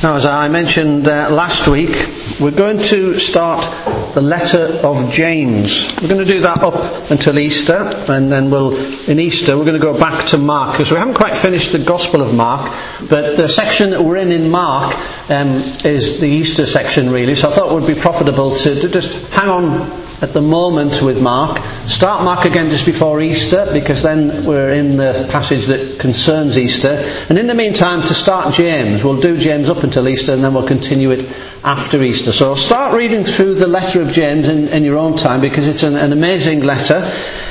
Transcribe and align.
Now, 0.00 0.14
as 0.14 0.24
I 0.24 0.46
mentioned 0.46 1.08
uh, 1.08 1.28
last 1.28 1.66
week, 1.66 1.90
we're 2.38 2.52
going 2.52 2.78
to 2.78 3.16
start 3.18 4.14
the 4.14 4.20
letter 4.20 4.78
of 4.86 5.10
James. 5.10 5.92
We're 6.00 6.06
going 6.06 6.24
to 6.24 6.32
do 6.32 6.40
that 6.42 6.62
up 6.62 7.10
until 7.10 7.36
Easter, 7.36 7.90
and 8.08 8.30
then 8.30 8.48
we'll, 8.48 8.76
in 9.10 9.18
Easter, 9.18 9.58
we're 9.58 9.64
going 9.64 9.74
to 9.74 9.82
go 9.82 9.98
back 9.98 10.28
to 10.28 10.38
Mark, 10.38 10.70
because 10.70 10.92
we 10.92 10.98
haven't 10.98 11.14
quite 11.14 11.36
finished 11.36 11.72
the 11.72 11.80
Gospel 11.80 12.22
of 12.22 12.32
Mark, 12.32 12.72
but 13.08 13.36
the 13.36 13.48
section 13.48 13.90
that 13.90 14.00
we're 14.00 14.18
in 14.18 14.30
in 14.30 14.48
Mark 14.48 14.94
um, 15.30 15.62
is 15.84 16.20
the 16.20 16.28
Easter 16.28 16.64
section, 16.64 17.10
really, 17.10 17.34
so 17.34 17.48
I 17.48 17.50
thought 17.50 17.72
it 17.72 17.74
would 17.74 17.92
be 17.92 18.00
profitable 18.00 18.54
to, 18.54 18.80
to 18.80 18.88
just 18.88 19.18
hang 19.30 19.48
on 19.48 20.07
at 20.20 20.32
the 20.32 20.40
moment 20.40 21.00
with 21.00 21.20
Mark. 21.20 21.62
Start 21.86 22.24
Mark 22.24 22.44
again 22.44 22.70
just 22.70 22.84
before 22.84 23.20
Easter 23.20 23.68
because 23.72 24.02
then 24.02 24.44
we're 24.44 24.72
in 24.72 24.96
the 24.96 25.28
passage 25.30 25.66
that 25.66 26.00
concerns 26.00 26.58
Easter. 26.58 27.04
And 27.28 27.38
in 27.38 27.46
the 27.46 27.54
meantime 27.54 28.02
to 28.02 28.14
start 28.14 28.54
James. 28.54 29.04
We'll 29.04 29.20
do 29.20 29.36
James 29.36 29.68
up 29.68 29.84
until 29.84 30.08
Easter 30.08 30.32
and 30.32 30.42
then 30.42 30.54
we'll 30.54 30.66
continue 30.66 31.12
it 31.12 31.28
after 31.62 32.02
Easter. 32.02 32.32
So 32.32 32.54
start 32.54 32.94
reading 32.96 33.22
through 33.22 33.54
the 33.54 33.68
letter 33.68 34.02
of 34.02 34.08
James 34.08 34.48
in, 34.48 34.68
in 34.68 34.84
your 34.84 34.96
own 34.96 35.16
time 35.16 35.40
because 35.40 35.68
it's 35.68 35.82
an, 35.84 35.94
an 35.94 36.12
amazing 36.12 36.60
letter. 36.60 37.00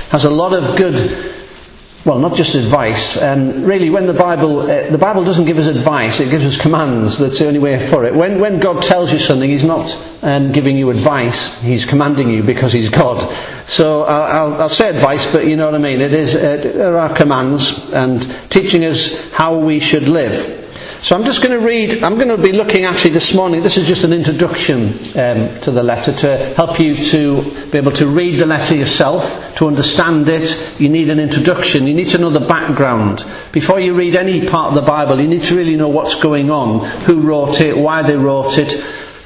Has 0.10 0.26
a 0.26 0.30
lot 0.30 0.54
of 0.54 0.76
good 0.76 1.37
well, 2.08 2.20
not 2.20 2.36
just 2.38 2.56
advice. 2.56 3.18
Um, 3.18 3.66
really, 3.66 3.90
when 3.90 4.08
the 4.08 4.14
Bible, 4.14 4.62
uh, 4.62 4.90
the 4.90 4.98
Bible 4.98 5.26
doesn't 5.26 5.44
give 5.44 5.58
us 5.58 5.66
advice, 5.66 6.22
it 6.22 6.30
gives 6.30 6.46
us 6.46 6.58
commands. 6.58 7.18
That's 7.18 7.38
the 7.38 7.48
only 7.48 7.60
way 7.60 7.78
for 7.86 8.06
it. 8.06 8.16
When, 8.16 8.40
when 8.40 8.62
God 8.62 8.82
tells 8.82 9.12
you 9.12 9.20
something, 9.20 9.50
He's 9.50 9.66
not 9.66 9.94
um, 10.22 10.54
giving 10.54 10.78
you 10.78 10.90
advice. 10.90 11.54
He's 11.62 11.84
commanding 11.84 12.30
you 12.30 12.44
because 12.44 12.72
He's 12.72 12.90
God. 12.90 13.20
So 13.66 14.04
I'll, 14.04 14.54
I'll, 14.54 14.62
I'll 14.62 14.70
say 14.70 14.88
advice, 14.88 15.26
but 15.26 15.48
you 15.48 15.58
know 15.58 15.66
what 15.66 15.76
I 15.76 15.80
mean. 15.80 16.00
It 16.00 16.14
is, 16.14 16.34
uh, 16.34 16.56
there 16.64 16.98
are 16.98 17.14
commands 17.14 17.74
and 17.92 18.24
teaching 18.50 18.86
us 18.86 19.12
how 19.32 19.58
we 19.58 19.82
should 19.82 20.08
live. 20.08 20.57
So 21.00 21.16
I'm 21.16 21.26
just 21.26 21.44
going 21.44 21.58
to 21.58 21.64
read, 21.64 22.04
I'm 22.04 22.16
going 22.16 22.30
to 22.30 22.38
be 22.38 22.52
looking 22.52 22.86
actually 22.86 23.12
this 23.12 23.32
morning, 23.34 23.62
this 23.62 23.78
is 23.78 23.88
just 23.88 24.04
an 24.04 24.14
introduction 24.14 24.94
um, 25.18 25.60
to 25.62 25.72
the 25.72 25.84
letter 25.84 26.12
to 26.12 26.38
help 26.56 26.80
you 26.80 26.96
to 26.96 27.70
be 27.70 27.78
able 27.78 27.92
to 27.94 28.08
read 28.08 28.40
the 28.40 28.48
letter 28.48 28.76
yourself, 28.76 29.56
to 29.58 29.68
understand 29.68 30.28
it. 30.28 30.80
You 30.80 30.90
need 30.90 31.12
an 31.12 31.20
introduction, 31.20 31.86
you 31.86 31.94
need 31.94 32.10
to 32.10 32.18
know 32.18 32.32
the 32.32 32.40
background. 32.40 33.24
Before 33.52 33.80
you 33.80 33.94
read 33.94 34.16
any 34.16 34.48
part 34.50 34.70
of 34.70 34.76
the 34.76 34.82
Bible, 34.82 35.22
you 35.22 35.28
need 35.28 35.44
to 35.44 35.56
really 35.56 35.76
know 35.76 35.88
what's 35.88 36.16
going 36.16 36.50
on, 36.50 36.84
who 37.02 37.22
wrote 37.22 37.62
it, 37.62 37.78
why 37.78 38.02
they 38.02 38.18
wrote 38.18 38.58
it, 38.58 38.74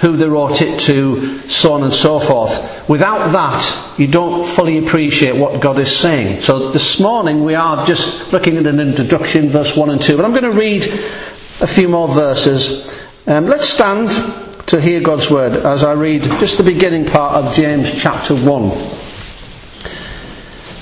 who 0.02 0.18
they 0.18 0.28
wrote 0.28 0.62
it 0.62 0.80
to, 0.82 1.40
so 1.44 1.74
on 1.74 1.84
and 1.84 1.94
so 1.94 2.20
forth. 2.20 2.90
Without 2.90 3.32
that, 3.32 4.00
you 4.00 4.08
don't 4.08 4.46
fully 4.46 4.80
appreciate 4.80 5.36
what 5.36 5.62
God 5.62 5.80
is 5.80 5.96
saying. 5.96 6.42
So 6.42 6.72
this 6.72 7.00
morning 7.00 7.46
we 7.46 7.56
are 7.56 7.86
just 7.86 8.34
looking 8.34 8.58
at 8.58 8.66
an 8.66 8.80
introduction, 8.80 9.50
verse 9.50 9.76
1 9.76 9.90
and 9.92 10.02
2. 10.02 10.18
But 10.18 10.26
I'm 10.26 10.32
going 10.32 10.52
to 10.52 10.58
read 10.58 10.84
a 11.62 11.68
few 11.68 11.88
more 11.88 12.08
verses. 12.08 12.92
Um, 13.28 13.46
let's 13.46 13.70
stand 13.70 14.08
to 14.68 14.82
hear 14.82 15.00
God's 15.00 15.30
word 15.30 15.54
as 15.54 15.84
I 15.84 15.94
read 15.94 16.24
just 16.24 16.58
the 16.58 16.64
beginning 16.64 17.06
part 17.06 17.36
of 17.36 17.54
James 17.54 17.94
chapter 17.94 18.36
1. 18.36 18.98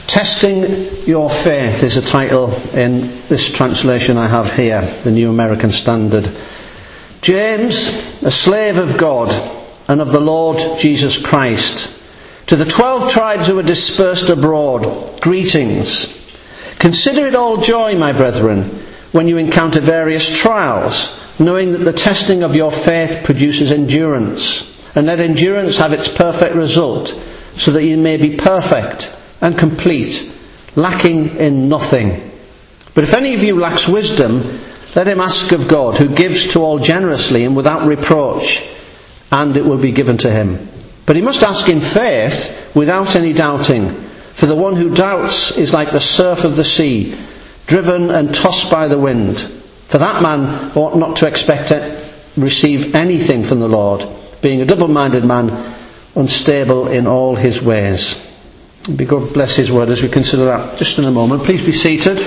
Testing 0.08 1.06
Your 1.06 1.30
Faith 1.30 1.84
is 1.84 1.98
a 1.98 2.02
title 2.02 2.54
in 2.74 3.22
this 3.28 3.52
translation 3.52 4.18
I 4.18 4.30
have 4.30 4.54
here, 4.54 4.82
the 5.04 5.12
New 5.12 5.30
American 5.30 5.70
Standard. 5.70 6.34
James, 7.22 7.90
a 8.24 8.32
slave 8.32 8.78
of 8.78 8.98
God 8.98 9.30
and 9.90 10.00
of 10.00 10.14
the 10.14 10.22
Lord 10.22 10.80
Jesus 10.80 11.18
Christ, 11.18 11.94
to 12.48 12.56
the 12.56 12.66
twelve 12.66 13.12
tribes 13.12 13.48
who 13.48 13.60
are 13.60 13.64
dispersed 13.64 14.30
abroad, 14.30 15.20
greetings. 15.20 16.08
Consider 16.80 17.28
it 17.28 17.36
all 17.36 17.58
joy, 17.58 17.96
my 17.96 18.14
brethren 18.14 18.79
when 19.12 19.28
you 19.28 19.38
encounter 19.38 19.80
various 19.80 20.30
trials, 20.30 21.12
knowing 21.40 21.72
that 21.72 21.84
the 21.84 21.94
testing 21.94 22.44
of 22.44 22.56
your 22.56 22.72
faith 22.72 23.24
produces 23.24 23.72
endurance, 23.72 24.64
and 24.96 25.08
let 25.08 25.20
endurance 25.20 25.78
have 25.78 25.94
its 25.94 26.08
perfect 26.08 26.56
result, 26.56 27.20
so 27.56 27.72
that 27.72 27.86
you 27.86 27.98
may 27.98 28.18
be 28.18 28.36
perfect 28.36 29.14
and 29.42 29.58
complete, 29.58 30.32
lacking 30.76 31.38
in 31.38 31.70
nothing. 31.70 32.32
But 32.94 33.04
if 33.04 33.14
any 33.14 33.34
of 33.34 33.44
you 33.44 33.60
lacks 33.60 33.88
wisdom, 33.88 34.60
let 34.96 35.08
him 35.08 35.22
ask 35.22 35.52
of 35.52 35.68
God, 35.68 35.96
who 35.98 36.10
gives 36.10 36.54
to 36.54 36.60
all 36.60 36.80
generously 36.80 37.46
and 37.46 37.56
without 37.56 37.88
reproach, 37.88 38.68
and 39.32 39.56
it 39.56 39.66
will 39.66 39.78
be 39.78 39.92
given 39.92 40.18
to 40.20 40.32
him. 40.32 40.68
But 41.06 41.16
he 41.16 41.22
must 41.22 41.44
ask 41.44 41.68
in 41.70 41.80
faith, 41.80 42.76
without 42.76 43.16
any 43.16 43.34
doubting, 43.34 43.94
for 44.32 44.46
the 44.46 44.56
one 44.56 44.76
who 44.76 44.94
doubts 44.94 45.52
is 45.52 45.74
like 45.74 45.92
the 45.92 46.00
surf 46.00 46.44
of 46.44 46.56
the 46.56 46.64
sea, 46.64 47.18
driven 47.70 48.10
and 48.10 48.34
tossed 48.34 48.70
by 48.72 48.88
the 48.88 48.98
wind. 48.98 49.40
For 49.88 50.00
that 50.00 50.24
man 50.24 50.72
ought 50.76 50.98
not 50.98 51.18
to 51.18 51.28
expect 51.28 51.70
to 51.70 52.10
receive 52.36 52.96
anything 52.96 53.44
from 53.44 53.60
the 53.60 53.70
Lord, 53.70 54.08
being 54.42 54.62
a 54.62 54.66
double-minded 54.66 55.24
man, 55.24 55.76
unstable 56.16 56.88
in 56.88 57.06
all 57.06 57.36
his 57.36 57.62
ways. 57.62 58.20
Be 58.96 59.06
God 59.06 59.34
bless 59.34 59.56
his 59.56 59.72
word 59.72 59.90
as 59.90 60.02
we 60.02 60.10
consider 60.10 60.46
that 60.46 60.80
just 60.80 60.98
in 60.98 61.06
a 61.06 61.12
moment. 61.12 61.44
Please 61.44 61.64
be 61.64 61.72
seated. 61.72 62.18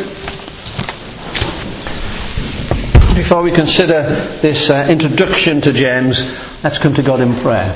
Before 3.16 3.42
we 3.42 3.50
consider 3.50 4.02
this 4.42 4.70
uh, 4.70 4.86
introduction 4.88 5.60
to 5.62 5.72
James, 5.72 6.24
let's 6.62 6.78
come 6.78 6.94
to 6.94 7.02
God 7.02 7.20
in 7.20 7.34
prayer. 7.36 7.74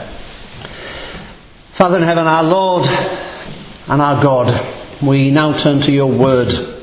Father 1.71 1.97
in 1.99 2.05
heaven, 2.05 2.27
our 2.27 2.45
Lord 2.45 2.87
and 3.89 4.01
our 4.01 4.23
God, 4.23 4.67
we 5.03 5.33
now 5.33 5.53
turn 5.53 5.81
to 5.83 5.93
your 5.93 6.11
word. 6.11 6.76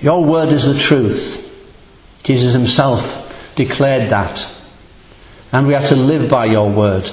Your 0.00 0.24
word 0.24 0.50
is 0.50 0.64
the 0.64 0.78
truth. 0.78 1.44
Jesus 2.22 2.54
himself 2.54 3.52
declared 3.56 4.10
that. 4.10 4.48
And 5.50 5.66
we 5.66 5.74
are 5.74 5.82
to 5.82 5.96
live 5.96 6.28
by 6.28 6.46
your 6.46 6.70
word. 6.70 7.10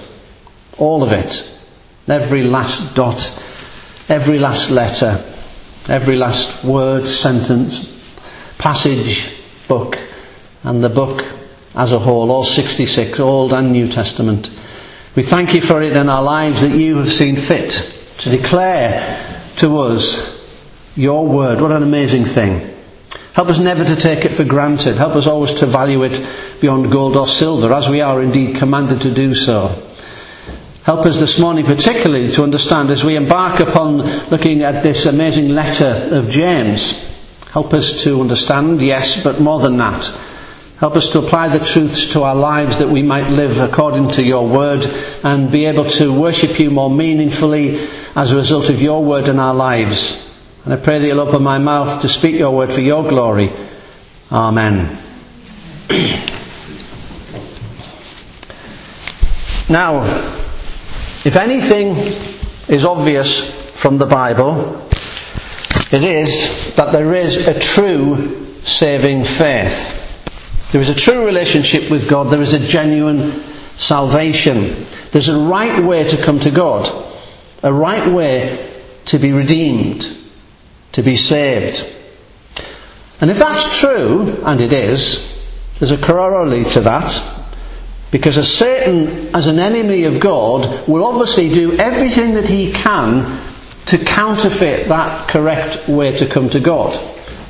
All 0.78 1.04
of 1.04 1.12
it. 1.12 1.50
Every 2.08 2.44
last 2.44 2.94
dot, 2.94 3.34
every 4.08 4.38
last 4.38 4.70
letter, 4.70 5.24
every 5.90 6.16
last 6.16 6.64
word, 6.64 7.06
sentence, 7.06 7.92
passage, 8.58 9.34
book, 9.68 9.98
and 10.64 10.84
the 10.84 10.90
book 10.90 11.26
as 11.74 11.92
a 11.92 12.00
whole, 12.00 12.32
all 12.32 12.44
66, 12.44 13.20
Old 13.20 13.54
and 13.54 13.72
New 13.72 13.88
Testament. 13.88 14.52
We 15.16 15.24
thank 15.24 15.54
you 15.54 15.62
for 15.62 15.82
it 15.82 15.96
in 15.96 16.10
our 16.10 16.22
lives 16.22 16.62
that 16.62 16.76
you 16.76 16.98
have 16.98 17.12
seen 17.12 17.36
fit 17.36 17.92
to 18.20 18.30
declare 18.30 19.44
to 19.58 19.80
us 19.80 20.22
your 20.96 21.26
word. 21.26 21.62
What 21.62 21.72
an 21.72 21.84
amazing 21.84 22.26
thing. 22.26 22.75
Help 23.36 23.50
us 23.50 23.60
never 23.60 23.84
to 23.84 23.98
take 23.98 24.24
it 24.24 24.34
for 24.34 24.46
granted. 24.46 24.96
Help 24.96 25.14
us 25.18 25.28
always 25.28 25.54
to 25.56 25.66
value 25.66 26.04
it 26.04 26.26
beyond 26.62 26.90
gold 26.90 27.18
or 27.18 27.28
silver, 27.28 27.74
as 27.74 27.90
we 27.90 28.00
are 28.00 28.22
indeed 28.22 28.56
commanded 28.56 29.02
to 29.02 29.14
do 29.14 29.36
so. 29.36 29.78
Help 30.84 31.06
us 31.06 31.20
this 31.20 31.38
morning 31.38 31.66
particularly 31.66 32.32
to 32.32 32.44
understand 32.44 32.90
as 32.92 33.04
we 33.04 33.18
embark 33.18 33.60
upon 33.60 33.98
looking 34.30 34.62
at 34.62 34.84
this 34.84 35.06
amazing 35.06 35.50
letter 35.50 36.08
of 36.12 36.30
James. 36.30 36.94
Help 37.52 37.74
us 37.74 38.04
to 38.04 38.22
understand, 38.22 38.82
yes, 38.82 39.22
but 39.22 39.42
more 39.42 39.60
than 39.60 39.76
that. 39.76 40.06
Help 40.78 40.96
us 40.96 41.10
to 41.10 41.20
apply 41.20 41.50
the 41.50 41.66
truths 41.66 42.08
to 42.14 42.24
our 42.24 42.36
lives 42.36 42.80
that 42.80 42.88
we 42.88 43.02
might 43.02 43.30
live 43.30 43.60
according 43.60 44.12
to 44.12 44.24
your 44.24 44.48
word 44.48 44.86
and 45.26 45.52
be 45.52 45.66
able 45.66 45.90
to 45.90 46.14
worship 46.14 46.58
you 46.58 46.72
more 46.72 46.90
meaningfully 46.90 47.86
as 48.16 48.32
a 48.32 48.38
result 48.38 48.70
of 48.70 48.82
your 48.82 49.04
word 49.04 49.28
in 49.28 49.40
our 49.40 49.54
lives. 49.54 50.25
And 50.66 50.74
I 50.74 50.78
pray 50.78 50.98
that 50.98 51.06
you'll 51.06 51.20
open 51.20 51.44
my 51.44 51.60
mouth 51.60 52.02
to 52.02 52.08
speak 52.08 52.40
your 52.40 52.50
word 52.50 52.74
for 52.74 52.82
your 52.82 53.08
glory. 53.08 53.54
Amen. 54.32 54.98
now, 59.70 60.02
if 61.24 61.36
anything 61.36 61.92
is 62.68 62.84
obvious 62.84 63.46
from 63.74 64.00
the 64.00 64.08
Bible, 64.08 64.90
it 65.92 66.04
is 66.04 66.74
that 66.74 66.92
there 66.92 67.14
is 67.14 67.38
a 67.38 67.60
true 67.60 68.60
saving 68.62 69.24
faith. 69.24 70.02
There 70.72 70.82
is 70.82 70.90
a 70.90 70.96
true 70.96 71.24
relationship 71.24 71.92
with 71.92 72.10
God. 72.10 72.32
There 72.32 72.42
is 72.42 72.54
a 72.54 72.60
genuine 72.60 73.44
salvation. 73.76 74.88
There's 75.12 75.30
a 75.30 75.38
right 75.38 75.84
way 75.84 76.06
to 76.06 76.18
come 76.24 76.40
to 76.40 76.50
God. 76.50 77.06
A 77.62 77.72
right 77.72 78.12
way 78.12 78.68
to 79.06 79.20
be 79.20 79.32
redeemed 79.32 80.25
to 80.96 81.04
be 81.04 81.18
saved. 81.18 81.86
And 83.20 83.30
if 83.30 83.38
that's 83.38 83.78
true, 83.80 84.42
and 84.46 84.62
it 84.62 84.72
is, 84.72 85.30
there's 85.78 85.92
a 85.92 85.98
corollary 85.98 86.64
to 86.72 86.82
that, 86.82 87.22
because 88.12 88.38
as 88.38 88.52
Satan, 88.52 89.36
as 89.36 89.48
an 89.48 89.60
enemy 89.60 90.06
of 90.06 90.22
God, 90.22 90.88
will 90.88 91.04
obviously 91.04 91.50
do 91.50 91.74
everything 91.74 92.36
that 92.36 92.48
he 92.48 92.72
can 92.72 93.42
to 93.88 93.98
counterfeit 93.98 94.88
that 94.88 95.28
correct 95.28 95.90
way 95.90 96.16
to 96.16 96.28
come 96.28 96.50
to 96.52 96.62
God 96.62 96.98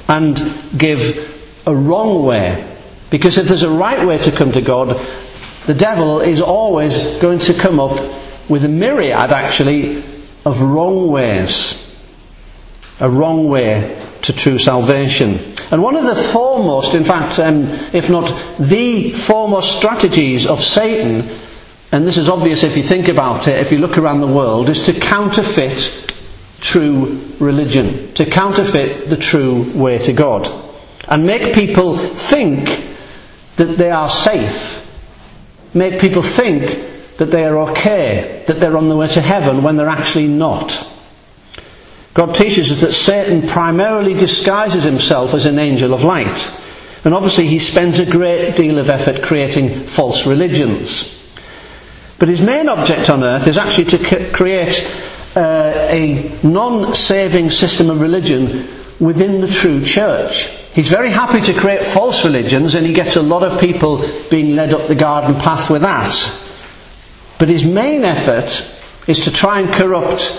and 0.07 0.39
give 0.75 1.63
a 1.67 1.75
wrong 1.75 2.25
way. 2.25 2.77
Because 3.11 3.37
if 3.37 3.47
there's 3.47 3.61
a 3.61 3.69
right 3.69 4.07
way 4.07 4.17
to 4.17 4.31
come 4.31 4.53
to 4.53 4.61
God, 4.61 4.99
the 5.67 5.75
devil 5.75 6.19
is 6.19 6.41
always 6.41 6.97
going 7.19 7.39
to 7.39 7.53
come 7.53 7.79
up 7.79 7.99
with 8.49 8.65
a 8.65 8.69
myriad 8.69 9.29
actually 9.31 10.03
of 10.45 10.63
wrong 10.63 11.09
ways 11.09 11.84
a 12.99 13.09
wrong 13.09 13.47
way 13.47 14.05
to 14.21 14.33
true 14.33 14.57
salvation. 14.57 15.53
And 15.71 15.81
one 15.81 15.95
of 15.95 16.05
the 16.05 16.15
foremost, 16.15 16.93
in 16.93 17.03
fact, 17.03 17.39
um, 17.39 17.65
if 17.93 18.09
not 18.09 18.57
the 18.59 19.11
foremost 19.11 19.77
strategies 19.77 20.47
of 20.47 20.63
Satan, 20.63 21.29
and 21.91 22.05
this 22.05 22.17
is 22.17 22.29
obvious 22.29 22.63
if 22.63 22.77
you 22.77 22.83
think 22.83 23.07
about 23.07 23.47
it, 23.47 23.59
if 23.59 23.71
you 23.71 23.77
look 23.77 23.97
around 23.97 24.21
the 24.21 24.27
world, 24.27 24.69
is 24.69 24.83
to 24.83 24.93
counterfeit 24.93 26.13
true 26.61 27.21
religion, 27.39 28.13
to 28.13 28.25
counterfeit 28.25 29.09
the 29.09 29.17
true 29.17 29.71
way 29.73 29.97
to 29.99 30.13
God, 30.13 30.49
and 31.07 31.25
make 31.25 31.53
people 31.53 31.97
think 31.97 32.83
that 33.57 33.77
they 33.77 33.91
are 33.91 34.09
safe, 34.09 34.81
make 35.73 35.99
people 35.99 36.21
think 36.21 37.17
that 37.17 37.31
they 37.31 37.45
are 37.45 37.69
okay, 37.69 38.43
that 38.47 38.59
they're 38.59 38.77
on 38.77 38.89
the 38.89 38.95
way 38.95 39.07
to 39.07 39.21
heaven 39.21 39.63
when 39.63 39.75
they're 39.75 39.87
actually 39.87 40.27
not. 40.27 40.87
God 42.15 42.33
teaches 42.33 42.71
us 42.71 42.79
that 42.79 42.93
Satan 42.93 43.45
primarily 43.45 44.13
disguises 44.13 44.83
himself 44.83 45.33
as 45.33 45.43
an 45.43 45.59
angel 45.59 45.93
of 45.93 46.05
light. 46.05 46.53
And 47.03 47.13
obviously 47.13 47.45
he 47.45 47.59
spends 47.59 47.99
a 47.99 48.05
great 48.05 48.55
deal 48.55 48.79
of 48.79 48.89
effort 48.89 49.21
creating 49.21 49.83
false 49.83 50.25
religions. 50.25 51.13
But 52.17 52.29
his 52.29 52.39
main 52.39 52.69
object 52.69 53.09
on 53.09 53.21
earth 53.21 53.47
is 53.47 53.57
actually 53.57 53.97
to 53.97 54.31
create 54.31 54.87
uh, 55.35 55.87
a 55.89 56.39
non-saving 56.41 57.49
system 57.49 57.89
of 57.89 57.99
religion 57.99 58.69
within 58.97 59.41
the 59.41 59.49
true 59.49 59.83
church. 59.83 60.47
He's 60.73 60.87
very 60.87 61.11
happy 61.11 61.41
to 61.41 61.59
create 61.59 61.83
false 61.83 62.23
religions 62.23 62.75
and 62.75 62.85
he 62.85 62.93
gets 62.93 63.17
a 63.17 63.21
lot 63.21 63.43
of 63.43 63.59
people 63.59 64.09
being 64.29 64.55
led 64.55 64.73
up 64.73 64.87
the 64.87 64.95
garden 64.95 65.35
path 65.35 65.69
with 65.69 65.81
that. 65.81 66.15
But 67.39 67.49
his 67.49 67.65
main 67.65 68.05
effort 68.05 68.65
is 69.05 69.25
to 69.25 69.31
try 69.31 69.59
and 69.59 69.73
corrupt 69.73 70.33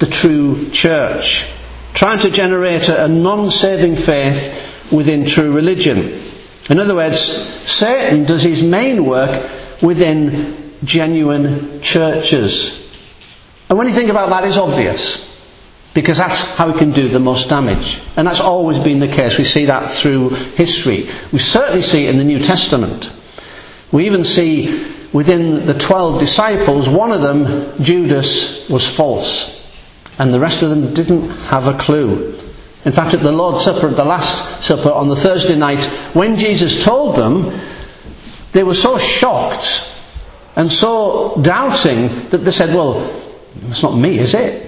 the 0.00 0.06
true 0.06 0.70
church, 0.70 1.48
trying 1.94 2.18
to 2.18 2.30
generate 2.30 2.88
a 2.88 3.06
non-saving 3.06 3.94
faith 3.94 4.90
within 4.90 5.24
true 5.24 5.52
religion. 5.54 6.22
In 6.68 6.80
other 6.80 6.94
words, 6.94 7.20
Satan 7.68 8.24
does 8.24 8.42
his 8.42 8.62
main 8.62 9.04
work 9.04 9.48
within 9.82 10.72
genuine 10.84 11.80
churches. 11.80 12.76
And 13.68 13.78
when 13.78 13.86
you 13.86 13.94
think 13.94 14.10
about 14.10 14.30
that, 14.30 14.44
it's 14.44 14.56
obvious. 14.56 15.28
Because 15.92 16.18
that's 16.18 16.38
how 16.38 16.72
he 16.72 16.78
can 16.78 16.92
do 16.92 17.08
the 17.08 17.18
most 17.18 17.48
damage. 17.48 18.00
And 18.16 18.26
that's 18.26 18.40
always 18.40 18.78
been 18.78 19.00
the 19.00 19.08
case. 19.08 19.36
We 19.36 19.44
see 19.44 19.66
that 19.66 19.90
through 19.90 20.30
history. 20.30 21.10
We 21.32 21.40
certainly 21.40 21.82
see 21.82 22.06
it 22.06 22.10
in 22.10 22.18
the 22.18 22.24
New 22.24 22.38
Testament. 22.38 23.10
We 23.90 24.06
even 24.06 24.24
see 24.24 24.86
within 25.12 25.66
the 25.66 25.74
twelve 25.74 26.20
disciples, 26.20 26.88
one 26.88 27.10
of 27.10 27.22
them, 27.22 27.82
Judas, 27.82 28.68
was 28.68 28.88
false. 28.88 29.59
And 30.20 30.34
the 30.34 30.38
rest 30.38 30.60
of 30.60 30.68
them 30.68 30.92
didn't 30.92 31.30
have 31.48 31.66
a 31.66 31.78
clue. 31.78 32.38
In 32.84 32.92
fact, 32.92 33.14
at 33.14 33.22
the 33.22 33.32
Lord's 33.32 33.64
Supper, 33.64 33.88
at 33.88 33.96
the 33.96 34.04
Last 34.04 34.62
Supper 34.62 34.90
on 34.90 35.08
the 35.08 35.16
Thursday 35.16 35.56
night, 35.56 35.82
when 36.14 36.36
Jesus 36.36 36.84
told 36.84 37.16
them, 37.16 37.58
they 38.52 38.62
were 38.62 38.74
so 38.74 38.98
shocked 38.98 39.88
and 40.56 40.70
so 40.70 41.40
doubting 41.40 42.28
that 42.28 42.38
they 42.38 42.50
said, 42.50 42.74
well, 42.74 43.00
it's 43.68 43.82
not 43.82 43.96
me, 43.96 44.18
is 44.18 44.34
it? 44.34 44.66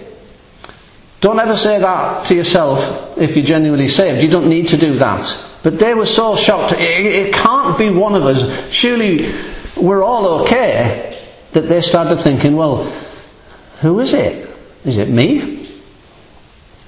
Don't 1.20 1.38
ever 1.38 1.54
say 1.54 1.78
that 1.78 2.24
to 2.26 2.34
yourself 2.34 3.18
if 3.18 3.36
you're 3.36 3.44
genuinely 3.44 3.88
saved. 3.88 4.22
You 4.22 4.30
don't 4.30 4.48
need 4.48 4.68
to 4.68 4.78
do 4.78 4.94
that. 4.94 5.38
But 5.62 5.78
they 5.78 5.92
were 5.92 6.06
so 6.06 6.34
shocked. 6.34 6.80
It, 6.80 7.04
it 7.04 7.34
can't 7.34 7.76
be 7.76 7.90
one 7.90 8.14
of 8.14 8.24
us. 8.24 8.72
Surely 8.72 9.30
we're 9.76 10.02
all 10.02 10.42
okay, 10.44 11.22
that 11.52 11.68
they 11.68 11.82
started 11.82 12.22
thinking, 12.22 12.56
well, 12.56 12.84
who 13.82 14.00
is 14.00 14.14
it? 14.14 14.48
Is 14.84 14.98
it 14.98 15.08
me? 15.08 15.68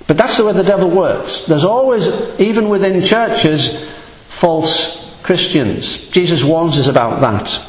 But 0.06 0.18
that's 0.18 0.36
the 0.36 0.44
way 0.44 0.52
the 0.52 0.62
devil 0.62 0.90
works. 0.90 1.42
There's 1.42 1.64
always, 1.64 2.06
even 2.38 2.68
within 2.68 3.00
churches, 3.02 3.88
false 4.28 5.02
Christians. 5.22 5.98
Jesus 6.08 6.44
warns 6.44 6.78
us 6.78 6.88
about 6.88 7.20
that. 7.20 7.64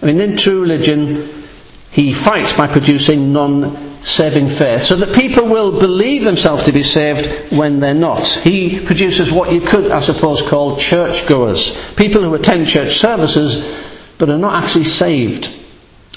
I 0.00 0.06
mean, 0.06 0.20
in 0.20 0.36
true 0.36 0.62
religion, 0.62 1.44
he 1.90 2.12
fights 2.12 2.54
by 2.54 2.66
producing 2.66 3.32
non-saving 3.32 4.48
faith, 4.48 4.82
so 4.82 4.96
that 4.96 5.14
people 5.14 5.46
will 5.46 5.78
believe 5.78 6.24
themselves 6.24 6.62
to 6.64 6.72
be 6.72 6.82
saved 6.82 7.52
when 7.52 7.80
they're 7.80 7.94
not. 7.94 8.26
He 8.26 8.80
produces 8.80 9.30
what 9.30 9.52
you 9.52 9.60
could, 9.60 9.90
I 9.90 10.00
suppose, 10.00 10.42
call 10.42 10.76
churchgoers. 10.76 11.76
People 11.96 12.22
who 12.22 12.34
attend 12.34 12.66
church 12.66 12.98
services 12.98 13.82
but 14.18 14.30
are 14.30 14.38
not 14.38 14.62
actually 14.62 14.84
saved. 14.84 15.52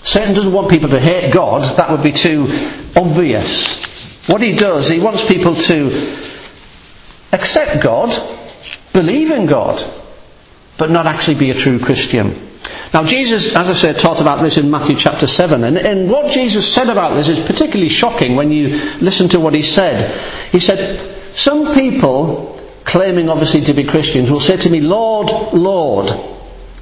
Satan 0.08 0.34
doesn't 0.34 0.54
want 0.54 0.70
people 0.70 0.88
to 0.88 1.02
hate 1.02 1.34
God, 1.34 1.76
that 1.76 1.90
would 1.92 2.02
be 2.02 2.14
too 2.14 2.48
obvious. 2.96 3.84
What 4.28 4.42
he 4.42 4.56
does, 4.56 4.88
he 4.88 5.02
wants 5.02 5.26
people 5.26 5.54
to 5.54 6.18
accept 7.34 7.84
God, 7.84 8.10
believe 8.94 9.32
in 9.32 9.48
God, 9.48 9.86
but 10.78 10.90
not 10.92 11.08
actually 11.08 11.36
be 11.36 11.50
a 11.50 11.54
true 11.54 11.78
Christian. 11.78 12.50
Now 12.94 13.04
Jesus, 13.04 13.54
as 13.54 13.68
I 13.68 13.74
said, 13.74 14.00
taught 14.00 14.22
about 14.22 14.42
this 14.42 14.56
in 14.56 14.72
Matthew 14.72 14.96
chapter 14.96 15.28
7, 15.28 15.66
and, 15.66 15.78
and 15.78 16.10
what 16.10 16.32
Jesus 16.32 16.74
said 16.74 16.88
about 16.88 17.16
this 17.16 17.28
is 17.28 17.46
particularly 17.46 17.90
shocking 17.90 18.38
when 18.38 18.50
you 18.50 18.80
listen 19.02 19.28
to 19.30 19.42
what 19.42 19.54
he 19.54 19.62
said. 19.62 20.10
He 20.54 20.62
said, 20.62 21.36
some 21.36 21.74
people, 21.74 22.62
claiming 22.86 23.28
obviously 23.28 23.60
to 23.60 23.74
be 23.74 23.84
Christians, 23.84 24.32
will 24.32 24.40
say 24.40 24.56
to 24.56 24.70
me, 24.70 24.80
Lord, 24.80 25.30
Lord, 25.52 26.37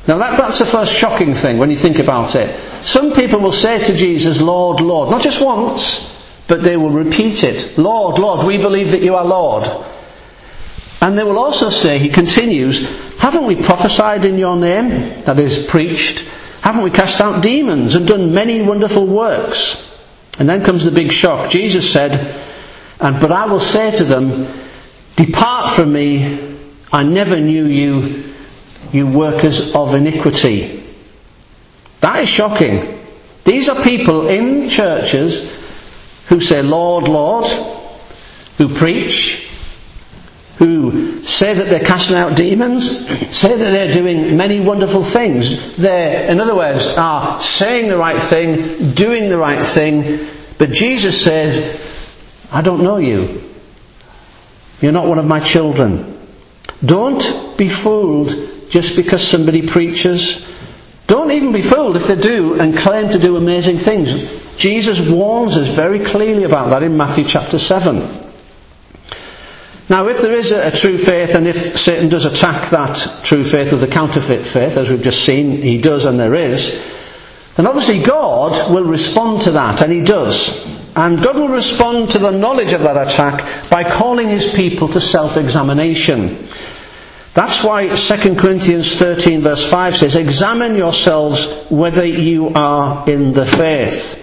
now 0.08 0.18
that, 0.20 0.38
that's 0.38 0.60
the 0.60 0.66
first 0.66 0.94
shocking 0.94 1.34
thing 1.34 1.58
when 1.58 1.72
you 1.72 1.78
think 1.78 2.00
about 2.00 2.36
it. 2.36 2.56
Some 2.84 3.14
people 3.14 3.40
will 3.40 3.52
say 3.52 3.84
to 3.84 3.96
Jesus, 3.96 4.40
Lord, 4.40 4.82
Lord, 4.82 5.10
not 5.10 5.22
just 5.22 5.42
once, 5.42 6.12
but 6.48 6.62
they 6.62 6.78
will 6.78 6.92
repeat 6.92 7.44
it. 7.44 7.78
Lord, 7.78 8.20
Lord, 8.20 8.46
we 8.46 8.58
believe 8.58 8.92
that 8.92 9.02
you 9.02 9.16
are 9.16 9.26
Lord. 9.26 9.64
And 11.02 11.18
they 11.18 11.24
will 11.24 11.40
also 11.40 11.70
say, 11.70 12.00
he 12.00 12.10
continues, 12.10 12.88
haven't 13.18 13.46
we 13.46 13.56
prophesied 13.56 14.26
in 14.26 14.38
your 14.38 14.56
name? 14.56 15.24
That 15.24 15.40
is, 15.40 15.64
preached. 15.66 16.28
Haven't 16.62 16.84
we 16.84 16.92
cast 16.92 17.22
out 17.22 17.44
demons 17.44 17.96
and 17.96 18.08
done 18.08 18.34
many 18.34 18.62
wonderful 18.62 19.06
works? 19.06 19.84
And 20.40 20.50
then 20.50 20.64
comes 20.64 20.86
the 20.86 20.92
big 20.92 21.12
shock. 21.12 21.50
Jesus 21.50 21.92
said, 21.92 22.42
and 23.00 23.20
but 23.20 23.32
I 23.32 23.46
will 23.46 23.60
say 23.60 23.92
to 23.98 24.04
them, 24.04 24.48
depart 25.16 25.72
from 25.72 25.94
me, 25.94 26.58
I 26.92 27.04
never 27.04 27.40
knew 27.40 27.68
you, 27.68 28.34
you 28.92 29.08
workers 29.08 29.74
of 29.74 29.94
iniquity. 29.94 30.84
That 32.02 32.24
is 32.24 32.30
shocking. 32.30 33.02
These 33.44 33.70
are 33.70 33.82
people 33.84 34.28
in 34.28 34.70
churches 34.70 35.52
who 36.28 36.40
say, 36.40 36.62
Lord, 36.62 37.08
Lord, 37.08 37.46
who 38.58 38.70
preach, 38.70 39.48
who 40.58 41.22
say 41.22 41.54
that 41.54 41.70
they're 41.70 41.84
casting 41.84 42.16
out 42.16 42.36
demons, 42.36 42.90
say 43.36 43.50
that 43.50 43.58
they're 43.58 43.94
doing 43.94 44.38
many 44.38 44.60
wonderful 44.60 45.04
things. 45.04 45.76
They, 45.76 46.28
in 46.30 46.40
other 46.40 46.56
words, 46.56 46.88
are 46.88 47.40
saying 47.42 47.90
the 47.90 47.98
right 47.98 48.22
thing, 48.22 48.94
doing 48.94 49.30
the 49.30 49.38
right 49.38 49.66
thing, 49.66 50.28
but 50.58 50.72
Jesus 50.72 51.22
says, 51.24 51.82
I 52.52 52.62
don't 52.62 52.84
know 52.84 52.98
you. 52.98 53.44
You're 54.82 54.92
not 54.92 55.08
one 55.08 55.20
of 55.20 55.26
my 55.26 55.40
children. 55.40 56.18
Don't 56.84 57.58
be 57.58 57.68
fooled 57.68 58.55
just 58.70 58.96
because 58.96 59.26
somebody 59.26 59.68
preaches. 59.68 60.46
Don't 61.08 61.32
even 61.32 61.52
be 61.52 61.62
fooled 61.62 61.96
if 61.96 62.08
they 62.08 62.16
do 62.16 62.60
and 62.60 62.78
claim 62.78 63.10
to 63.10 63.20
do 63.20 63.38
amazing 63.38 63.78
things. 63.78 64.10
Jesus 64.58 65.00
warns 65.00 65.58
us 65.58 65.68
very 65.68 66.00
clearly 66.00 66.44
about 66.44 66.70
that 66.70 66.84
in 66.84 66.98
Matthew 66.98 67.26
chapter 67.26 67.58
7. 67.58 68.24
Now, 69.88 70.08
if 70.08 70.22
there 70.22 70.34
is 70.34 70.52
a, 70.52 70.68
a, 70.68 70.72
true 70.72 70.98
faith, 70.98 71.36
and 71.36 71.48
if 71.48 71.78
Satan 71.78 72.10
does 72.10 72.26
attack 72.26 72.72
that 72.72 73.22
true 73.24 73.44
faith 73.44 73.72
with 73.72 73.84
a 73.84 73.88
counterfeit 73.88 74.44
faith, 74.44 74.78
as 74.78 74.90
we've 74.90 75.02
just 75.02 75.24
seen, 75.24 75.62
he 75.62 75.80
does 75.80 76.06
and 76.06 76.20
there 76.20 76.34
is, 76.34 76.82
then 77.56 77.68
obviously 77.68 78.00
God 78.00 78.72
will 78.74 78.84
respond 78.84 79.44
to 79.44 79.52
that, 79.52 79.82
and 79.82 79.94
he 79.94 80.02
does. 80.02 80.66
And 80.96 81.22
God 81.22 81.38
will 81.38 81.50
respond 81.50 82.12
to 82.12 82.20
the 82.20 82.32
knowledge 82.32 82.74
of 82.74 82.82
that 82.82 83.08
attack 83.08 83.70
by 83.70 83.84
calling 83.84 84.30
his 84.30 84.46
people 84.46 84.88
to 84.90 85.00
self-examination. 85.00 86.48
That's 87.36 87.62
why 87.62 87.90
2 87.90 88.36
Corinthians 88.38 88.98
13 88.98 89.42
verse 89.42 89.70
5 89.70 89.98
says, 89.98 90.16
examine 90.16 90.78
yourselves 90.78 91.46
whether 91.70 92.06
you 92.06 92.48
are 92.56 93.08
in 93.10 93.34
the 93.34 93.46
faith. 93.46 94.22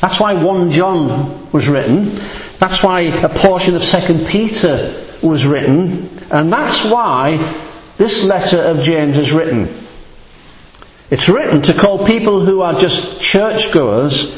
That's 0.00 0.18
why 0.18 0.32
1 0.32 0.70
John 0.70 1.52
was 1.52 1.68
written. 1.68 2.18
That's 2.58 2.82
why 2.82 3.00
a 3.00 3.28
portion 3.28 3.76
of 3.76 3.82
2 3.82 4.24
Peter 4.24 5.04
was 5.22 5.44
written. 5.44 6.08
And 6.30 6.50
that's 6.50 6.82
why 6.82 7.36
this 7.98 8.22
letter 8.22 8.62
of 8.62 8.82
James 8.84 9.18
is 9.18 9.32
written. 9.32 9.68
It's 11.10 11.28
written 11.28 11.60
to 11.62 11.74
call 11.74 12.06
people 12.06 12.46
who 12.46 12.62
are 12.62 12.72
just 12.80 13.20
churchgoers, 13.20 14.32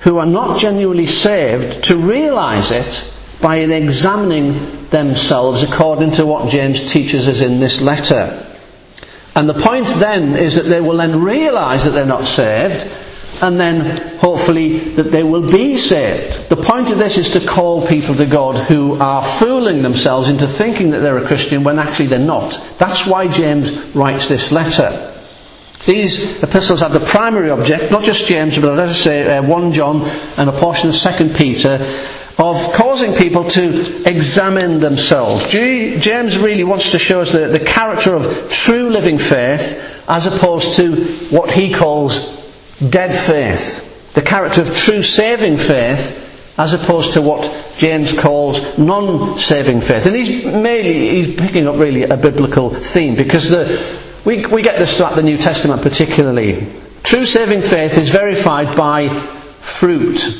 who 0.00 0.18
are 0.18 0.26
not 0.26 0.58
genuinely 0.58 1.06
saved, 1.06 1.84
to 1.84 1.96
realize 1.96 2.72
it 2.72 3.10
by 3.40 3.58
examining 3.58 4.88
themselves 4.88 5.62
according 5.62 6.12
to 6.12 6.26
what 6.26 6.50
James 6.50 6.90
teaches 6.90 7.28
us 7.28 7.40
in 7.40 7.60
this 7.60 7.80
letter. 7.80 8.44
And 9.34 9.48
the 9.48 9.54
point 9.54 9.86
then 9.98 10.36
is 10.36 10.56
that 10.56 10.64
they 10.64 10.80
will 10.80 10.96
then 10.96 11.22
realize 11.22 11.84
that 11.84 11.90
they're 11.90 12.04
not 12.04 12.24
saved, 12.24 12.90
and 13.40 13.60
then 13.60 14.18
hopefully 14.18 14.28
hopefully 14.48 14.78
that 14.94 15.10
they 15.10 15.22
will 15.22 15.50
be 15.50 15.76
saved. 15.76 16.48
The 16.48 16.56
point 16.56 16.90
of 16.90 16.98
this 16.98 17.18
is 17.18 17.30
to 17.30 17.44
call 17.44 17.86
people 17.86 18.14
to 18.14 18.26
God 18.26 18.56
who 18.56 18.94
are 18.94 19.22
fooling 19.22 19.82
themselves 19.82 20.28
into 20.28 20.46
thinking 20.46 20.90
that 20.90 21.00
they're 21.00 21.18
a 21.18 21.26
Christian 21.26 21.64
when 21.64 21.78
actually 21.78 22.06
they're 22.06 22.18
not. 22.18 22.62
That's 22.78 23.06
why 23.06 23.28
James 23.28 23.72
writes 23.94 24.28
this 24.28 24.52
letter. 24.52 25.14
These 25.86 26.42
epistles 26.42 26.80
have 26.80 26.92
the 26.92 27.00
primary 27.00 27.50
object, 27.50 27.90
not 27.90 28.04
just 28.04 28.26
James, 28.26 28.58
but 28.58 28.76
let 28.76 28.88
us 28.88 29.00
say 29.00 29.38
uh, 29.38 29.42
1 29.42 29.72
John 29.72 30.02
and 30.36 30.48
a 30.48 30.52
portion 30.52 30.90
of 30.90 30.96
2 30.96 31.34
Peter, 31.34 31.78
of 32.38 32.72
causing 32.72 33.14
people 33.14 33.44
to 33.50 34.08
examine 34.08 34.78
themselves. 34.78 35.50
James 35.50 36.38
really 36.38 36.62
wants 36.62 36.90
to 36.90 36.98
show 36.98 37.20
us 37.20 37.32
the, 37.32 37.48
the 37.48 37.58
character 37.58 38.14
of 38.14 38.50
true 38.50 38.90
living 38.90 39.18
faith 39.18 39.74
as 40.06 40.26
opposed 40.26 40.76
to 40.76 41.04
what 41.30 41.50
he 41.50 41.74
calls 41.74 42.20
dead 42.78 43.12
faith. 43.12 43.84
The 44.14 44.22
character 44.22 44.62
of 44.62 44.74
true 44.74 45.02
saving 45.02 45.56
faith 45.56 46.24
as 46.56 46.74
opposed 46.74 47.14
to 47.14 47.22
what 47.22 47.74
James 47.76 48.12
calls 48.12 48.78
non-saving 48.78 49.80
faith. 49.80 50.06
And 50.06 50.14
he's 50.14 50.44
mainly, 50.44 51.22
he's 51.22 51.36
picking 51.36 51.66
up 51.66 51.76
really 51.76 52.04
a 52.04 52.16
biblical 52.16 52.70
theme 52.70 53.16
because 53.16 53.48
the, 53.48 54.00
we, 54.24 54.46
we 54.46 54.62
get 54.62 54.78
this 54.78 54.96
throughout 54.96 55.16
the 55.16 55.22
New 55.24 55.36
Testament 55.36 55.82
particularly. 55.82 56.72
True 57.02 57.26
saving 57.26 57.62
faith 57.62 57.98
is 57.98 58.10
verified 58.10 58.76
by 58.76 59.08
fruit. 59.60 60.36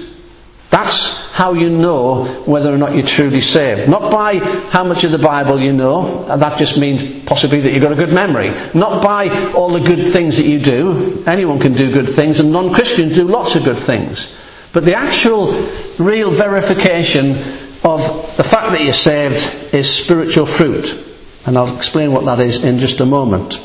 That's 0.71 1.18
how 1.39 1.53
you 1.53 1.71
know 1.71 2.25
whether 2.47 2.75
or 2.75 2.77
not 2.77 2.97
you're 2.97 3.07
truly 3.07 3.41
saved. 3.41 3.89
Not 3.89 4.11
by 4.11 4.41
how 4.71 4.83
much 4.83 5.05
of 5.05 5.13
the 5.13 5.21
Bible 5.21 5.61
you 5.61 5.73
know, 5.73 6.25
that 6.37 6.59
just 6.59 6.77
means 6.77 7.25
possibly 7.27 7.61
that 7.61 7.73
you've 7.73 7.81
got 7.81 7.93
a 7.93 7.95
good 7.95 8.13
memory. 8.13 8.51
Not 8.75 9.05
by 9.05 9.53
all 9.53 9.71
the 9.71 9.79
good 9.79 10.13
things 10.13 10.37
that 10.39 10.47
you 10.47 10.59
do. 10.59 11.23
Anyone 11.29 11.61
can 11.61 11.75
do 11.75 11.93
good 11.93 12.09
things, 12.09 12.41
and 12.41 12.51
non-Christians 12.51 13.15
do 13.15 13.29
lots 13.29 13.55
of 13.55 13.63
good 13.63 13.79
things. 13.79 14.33
But 14.73 14.85
the 14.85 14.97
actual, 14.97 15.53
real 16.01 16.33
verification 16.33 17.37
of 17.85 18.37
the 18.37 18.43
fact 18.43 18.73
that 18.73 18.83
you're 18.83 18.93
saved 18.93 19.73
is 19.73 19.89
spiritual 19.89 20.45
fruit. 20.45 20.99
And 21.47 21.57
I'll 21.57 21.77
explain 21.77 22.11
what 22.11 22.25
that 22.25 22.41
is 22.41 22.65
in 22.65 22.79
just 22.79 22.99
a 22.99 23.07
moment. 23.07 23.63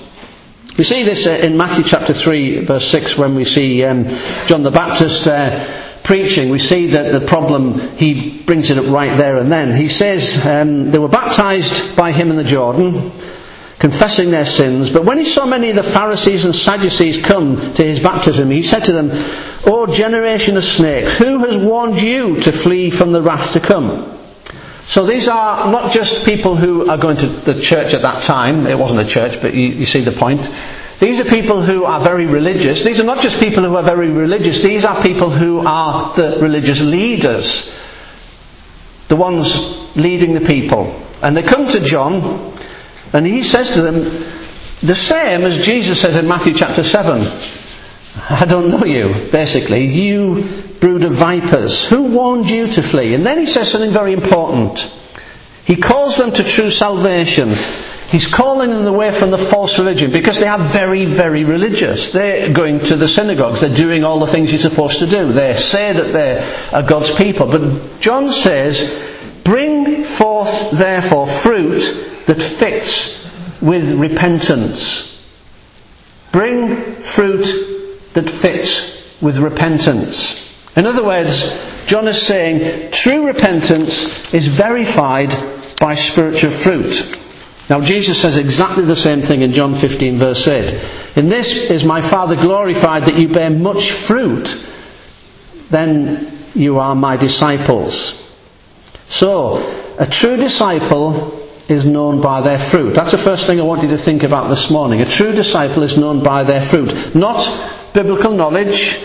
We 0.78 0.84
see 0.84 1.02
this 1.02 1.26
uh, 1.26 1.32
in 1.32 1.58
Matthew 1.58 1.84
chapter 1.84 2.14
3 2.14 2.66
verse 2.66 2.88
6 2.88 3.18
when 3.18 3.34
we 3.34 3.46
see 3.46 3.84
um, 3.84 4.06
John 4.46 4.62
the 4.62 4.72
Baptist 4.72 5.28
uh, 5.28 5.83
preaching, 6.04 6.50
we 6.50 6.60
see 6.60 6.88
that 6.88 7.12
the 7.18 7.26
problem, 7.26 7.80
he 7.98 8.40
brings 8.44 8.70
it 8.70 8.78
up 8.78 8.88
right 8.88 9.18
there 9.18 9.38
and 9.38 9.52
then. 9.52 9.74
He 9.74 9.88
says 9.88 10.44
um, 10.46 10.92
they 10.92 11.00
were 11.00 11.08
baptized 11.08 11.96
by 11.96 12.12
him 12.12 12.30
in 12.30 12.36
the 12.36 12.44
Jordan, 12.44 13.12
confessing 13.80 14.30
their 14.32 14.46
sins, 14.46 14.90
but 14.90 15.06
when 15.06 15.18
he 15.18 15.26
saw 15.26 15.46
many 15.46 15.70
of 15.70 15.76
the 15.76 15.84
Pharisees 15.84 16.46
and 16.46 16.56
Sadducees 16.56 17.18
come 17.22 17.56
to 17.74 17.84
his 17.84 18.00
baptism, 18.00 18.50
he 18.52 18.64
said 18.64 18.86
to 18.86 18.92
them, 18.92 19.10
O 19.66 19.88
generation 19.88 20.58
of 20.58 20.64
snakes, 20.64 21.18
who 21.18 21.40
has 21.46 21.58
warned 21.58 22.02
you 22.02 22.40
to 22.42 22.52
flee 22.52 22.90
from 22.90 23.12
the 23.12 23.22
wrath 23.22 23.54
to 23.54 23.60
come? 23.60 24.10
So 24.86 25.06
these 25.06 25.28
are 25.30 25.72
not 25.72 25.92
just 25.94 26.26
people 26.26 26.56
who 26.58 26.90
are 26.90 26.98
going 26.98 27.18
to 27.18 27.28
the 27.28 27.60
church 27.60 27.94
at 27.94 28.02
that 28.02 28.22
time, 28.22 28.68
it 28.68 28.78
wasn't 28.78 29.00
a 29.00 29.06
church, 29.06 29.42
but 29.42 29.54
you, 29.54 29.68
you 29.68 29.86
see 29.86 30.02
the 30.02 30.12
point. 30.12 30.50
These 31.00 31.20
are 31.20 31.26
people 31.26 31.62
who 31.62 31.86
are 31.86 32.00
very 32.02 32.26
religious. 32.26 32.84
These 32.84 33.00
are 33.00 33.06
not 33.06 33.22
just 33.22 33.40
people 33.40 33.64
who 33.64 33.76
are 33.76 33.84
very 33.84 34.10
religious, 34.10 34.62
these 34.62 34.86
are 34.86 35.02
people 35.02 35.30
who 35.30 35.66
are 35.66 36.14
the 36.14 36.40
religious 36.40 36.80
leaders. 36.80 37.72
The 39.08 39.16
ones 39.16 39.56
leading 39.96 40.34
the 40.34 40.42
people. 40.42 41.00
And 41.22 41.36
they 41.36 41.44
come 41.44 41.66
to 41.68 41.80
John, 41.80 42.54
and 43.12 43.26
he 43.26 43.44
says 43.44 43.74
to 43.74 43.82
them, 43.82 44.04
the 44.84 44.96
same 44.96 45.44
as 45.44 45.66
Jesus 45.66 46.02
says 46.02 46.18
in 46.18 46.28
Matthew 46.28 46.54
chapter 46.54 46.84
7. 46.84 47.22
I 48.30 48.46
don't 48.46 48.70
know 48.70 48.84
you, 48.84 49.30
basically. 49.32 49.86
You 49.86 50.44
brood 50.82 51.06
of 51.06 51.14
vipers. 51.14 51.86
Who 51.86 52.04
warned 52.04 52.50
you 52.50 52.68
to 52.68 52.82
flee? 52.82 53.14
And 53.14 53.26
then 53.26 53.40
he 53.40 53.46
says 53.46 53.72
something 53.72 53.92
very 53.92 54.12
important. 54.12 54.92
He 55.64 55.78
calls 55.78 56.18
them 56.18 56.34
to 56.34 56.44
true 56.44 56.70
salvation. 56.70 57.56
He's 58.10 58.28
calling 58.28 58.70
them 58.70 58.86
away 58.86 59.12
from 59.12 59.32
the 59.32 59.38
false 59.38 59.80
religion 59.80 60.12
because 60.12 60.40
they 60.40 60.48
are 60.48 60.60
very, 60.60 61.06
very 61.06 61.44
religious. 61.44 62.12
They're 62.12 62.54
going 62.54 62.80
to 62.82 62.96
the 62.96 63.08
synagogues. 63.08 63.62
They're 63.62 63.74
doing 63.74 64.04
all 64.04 64.20
the 64.20 64.28
things 64.28 64.52
you're 64.52 64.60
supposed 64.60 65.00
to 65.00 65.08
do. 65.08 65.32
They 65.32 65.56
say 65.56 65.94
that 65.94 66.14
they 66.14 66.78
are 66.78 66.84
God's 66.84 67.12
people. 67.12 67.48
But 67.48 68.00
John 68.00 68.30
says, 68.30 68.84
bring 69.44 70.04
forth 70.04 70.72
therefore 70.72 71.28
fruit 71.28 72.24
that 72.26 72.42
fits 72.42 73.20
with 73.62 73.92
repentance. 73.94 75.10
Bring 76.32 76.96
fruit 76.98 78.14
that 78.14 78.30
fits 78.30 78.96
with 79.22 79.38
repentance. 79.38 80.40
In 80.76 80.86
other 80.86 81.04
words, 81.04 81.44
John 81.86 82.08
is 82.08 82.22
saying 82.22 82.92
true 82.92 83.28
repentance 83.28 84.34
is 84.34 84.48
verified 84.48 85.34
by 85.80 85.96
spiritual 85.96 86.52
fruit. 86.52 87.18
Now 87.74 87.82
Jesus 87.82 88.22
says 88.22 88.38
exactly 88.38 88.86
the 88.86 88.96
same 88.96 89.24
thing 89.24 89.42
in 89.42 89.52
John 89.52 89.74
15 89.74 90.18
verse 90.18 90.48
8. 90.48 91.18
In 91.18 91.28
this 91.28 91.56
is 91.56 91.84
my 91.84 92.02
Father 92.02 92.36
glorified 92.36 93.06
that 93.06 93.18
you 93.18 93.30
bear 93.30 93.50
much 93.50 93.90
fruit, 93.90 94.64
then 95.72 96.38
you 96.54 96.78
are 96.78 96.94
my 96.94 97.18
disciples. 97.18 98.14
So, 99.08 99.58
a 99.98 100.06
true 100.06 100.38
disciple 100.38 101.36
is 101.68 101.84
known 101.84 102.22
by 102.22 102.42
their 102.42 102.60
fruit. 102.60 102.94
That's 102.94 103.10
the 103.10 103.18
first 103.18 103.48
thing 103.48 103.60
I 103.60 103.64
want 103.64 103.82
you 103.82 103.90
to 103.90 103.98
think 103.98 104.22
about 104.22 104.50
this 104.50 104.70
morning. 104.70 105.02
A 105.02 105.06
true 105.06 105.32
disciple 105.32 105.82
is 105.82 105.98
known 105.98 106.22
by 106.22 106.44
their 106.44 106.62
fruit. 106.62 107.16
Not 107.16 107.92
biblical 107.92 108.34
knowledge, 108.34 109.02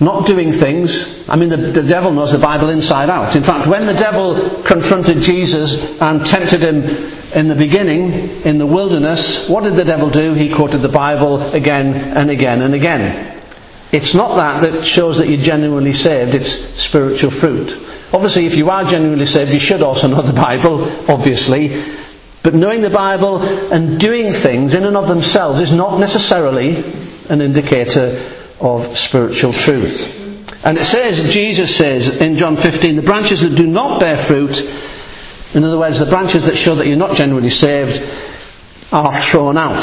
not 0.00 0.26
doing 0.26 0.50
things. 0.50 1.28
I 1.28 1.36
mean, 1.36 1.50
the, 1.50 1.58
the, 1.58 1.82
devil 1.82 2.10
knows 2.10 2.32
the 2.32 2.38
Bible 2.38 2.70
inside 2.70 3.10
out. 3.10 3.36
In 3.36 3.44
fact, 3.44 3.66
when 3.66 3.84
the 3.84 3.94
devil 3.94 4.62
confronted 4.62 5.18
Jesus 5.18 5.76
and 6.00 6.24
tempted 6.24 6.62
him 6.62 6.84
in 7.34 7.48
the 7.48 7.54
beginning, 7.54 8.42
in 8.42 8.56
the 8.56 8.66
wilderness, 8.66 9.46
what 9.46 9.62
did 9.62 9.74
the 9.74 9.84
devil 9.84 10.08
do? 10.08 10.32
He 10.32 10.52
quoted 10.52 10.78
the 10.78 10.88
Bible 10.88 11.42
again 11.54 11.94
and 11.94 12.30
again 12.30 12.62
and 12.62 12.74
again. 12.74 13.42
It's 13.92 14.14
not 14.14 14.36
that 14.36 14.62
that 14.62 14.84
shows 14.84 15.18
that 15.18 15.28
you're 15.28 15.40
genuinely 15.40 15.92
saved, 15.92 16.34
it's 16.34 16.80
spiritual 16.80 17.30
fruit. 17.30 17.72
Obviously, 18.12 18.46
if 18.46 18.56
you 18.56 18.70
are 18.70 18.84
genuinely 18.84 19.26
saved, 19.26 19.52
you 19.52 19.58
should 19.58 19.82
also 19.82 20.08
know 20.08 20.22
the 20.22 20.32
Bible, 20.32 20.84
obviously. 21.10 21.84
But 22.42 22.54
knowing 22.54 22.80
the 22.80 22.90
Bible 22.90 23.42
and 23.42 24.00
doing 24.00 24.32
things 24.32 24.72
in 24.72 24.84
and 24.84 24.96
of 24.96 25.08
themselves 25.08 25.60
is 25.60 25.72
not 25.72 26.00
necessarily 26.00 26.84
an 27.28 27.42
indicator 27.42 28.18
of 28.60 28.96
spiritual 28.96 29.52
truth. 29.52 30.16
And 30.64 30.76
it 30.76 30.84
says, 30.84 31.32
Jesus 31.32 31.74
says 31.74 32.08
in 32.08 32.36
John 32.36 32.56
15, 32.56 32.96
the 32.96 33.02
branches 33.02 33.40
that 33.40 33.54
do 33.54 33.66
not 33.66 34.00
bear 34.00 34.18
fruit 34.18 34.66
in 35.52 35.64
other 35.64 35.78
words, 35.78 35.98
the 35.98 36.06
branches 36.06 36.44
that 36.44 36.56
show 36.56 36.76
that 36.76 36.86
you're 36.86 36.96
not 36.96 37.16
genuinely 37.16 37.50
saved 37.50 38.02
are 38.92 39.12
thrown 39.12 39.56
out. 39.56 39.82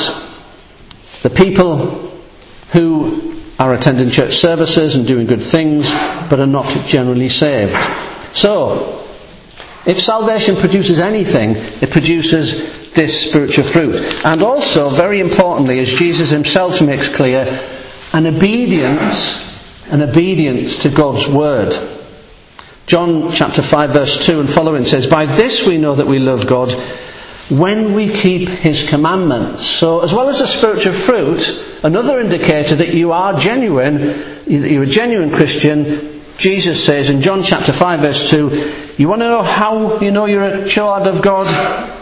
The 1.24 1.30
people 1.30 2.10
who 2.72 3.42
are 3.60 3.74
attending 3.74 4.10
church 4.10 4.38
services 4.38 4.96
and 4.96 5.06
doing 5.06 5.26
good 5.26 5.42
things, 5.42 5.90
but 6.30 6.40
are 6.40 6.48
not 6.48 6.68
generally 6.86 7.28
saved. 7.28 7.76
So, 8.34 9.06
if 9.86 10.00
salvation 10.00 10.56
produces 10.56 11.00
anything, 11.00 11.56
it 11.82 11.92
produces 11.92 12.94
this 12.94 13.28
spiritual 13.28 13.66
fruit. 13.66 13.96
And 14.24 14.42
also, 14.42 14.90
very 14.90 15.20
importantly, 15.20 15.80
as 15.80 15.92
Jesus 15.92 16.30
himself 16.30 16.82
makes 16.82 17.10
clear, 17.10 17.46
an 18.18 18.26
obedience, 18.26 19.48
an 19.92 20.02
obedience 20.02 20.82
to 20.82 20.90
God's 20.90 21.28
word. 21.28 21.76
John 22.88 23.32
chapter 23.32 23.62
5 23.62 23.92
verse 23.92 24.26
2 24.26 24.40
and 24.40 24.50
following 24.50 24.84
says, 24.84 25.06
By 25.06 25.28
this 25.28 25.64
we 25.64 25.78
know 25.78 25.94
that 25.94 26.08
we 26.08 26.18
love 26.18 26.48
God 26.48 26.72
when 27.52 27.94
we 27.94 28.10
keep 28.10 28.50
His 28.50 28.84
commandments. 28.86 29.68
So 29.68 30.00
as 30.00 30.14
well 30.14 30.30
as 30.30 30.40
the 30.40 30.48
spiritual 30.48 30.94
fruit, 30.94 31.64
another 31.84 32.20
indicator 32.20 32.76
that 32.78 32.96
you 32.96 33.12
are 33.12 33.38
genuine, 33.38 33.98
that 33.98 34.72
you're 34.72 34.82
a 34.82 34.88
genuine 34.88 35.30
Christian, 35.30 36.24
Jesus 36.40 36.84
says 36.84 37.12
in 37.12 37.22
John 37.22 37.44
chapter 37.44 37.72
5 37.72 38.00
verse 38.00 38.32
2, 38.32 38.96
you 38.98 39.08
want 39.08 39.22
to 39.22 39.28
know 39.28 39.44
how 39.44 40.00
you 40.00 40.10
know 40.10 40.26
you're 40.26 40.44
a 40.44 40.68
child 40.68 41.08
of 41.08 41.22
God? 41.22 41.46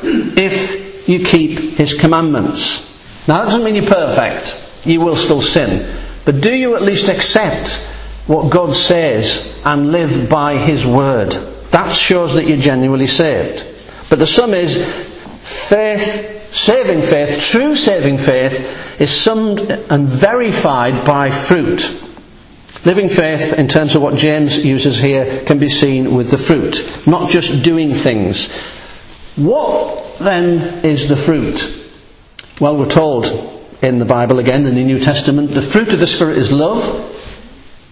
If 0.01 1.09
you 1.09 1.25
keep 1.25 1.77
His 1.77 1.93
commandments. 1.93 2.89
Now 3.27 3.39
that 3.39 3.45
doesn't 3.47 3.65
mean 3.65 3.75
you're 3.75 3.85
perfect. 3.85 4.61
You 4.85 5.01
will 5.01 5.17
still 5.17 5.41
sin. 5.41 6.04
But 6.25 6.41
do 6.41 6.51
you 6.51 6.75
at 6.75 6.81
least 6.81 7.07
accept 7.07 7.83
what 8.27 8.49
God 8.49 8.73
says 8.73 9.45
and 9.63 9.91
live 9.91 10.29
by 10.29 10.57
His 10.57 10.85
word. 10.85 11.31
That 11.71 11.93
shows 11.93 12.33
that 12.33 12.47
you're 12.47 12.57
genuinely 12.57 13.07
saved. 13.07 13.65
But 14.09 14.19
the 14.19 14.27
sum 14.27 14.53
is, 14.53 14.77
faith, 15.41 16.53
saving 16.53 17.01
faith, 17.01 17.41
true 17.41 17.75
saving 17.75 18.17
faith, 18.17 18.99
is 18.99 19.11
summed 19.11 19.59
and 19.61 20.07
verified 20.07 21.05
by 21.05 21.29
fruit. 21.29 22.01
Living 22.83 23.09
faith, 23.09 23.53
in 23.53 23.67
terms 23.67 23.95
of 23.95 24.01
what 24.01 24.15
James 24.15 24.57
uses 24.57 24.99
here, 24.99 25.43
can 25.45 25.57
be 25.57 25.69
seen 25.69 26.15
with 26.15 26.29
the 26.29 26.37
fruit, 26.37 26.87
not 27.05 27.29
just 27.29 27.63
doing 27.63 27.93
things. 27.93 28.51
What 29.35 30.19
then 30.19 30.85
is 30.85 31.07
the 31.07 31.17
fruit? 31.17 31.83
Well, 32.59 32.77
we're 32.77 32.89
told 32.89 33.54
in 33.81 33.99
the 33.99 34.05
Bible 34.05 34.39
again, 34.39 34.65
in 34.65 34.75
the 34.75 34.83
New 34.83 34.99
Testament, 34.99 35.51
the 35.51 35.61
fruit 35.61 35.93
of 35.93 35.99
the 35.99 36.07
Spirit 36.07 36.37
is 36.37 36.51
love, 36.51 36.83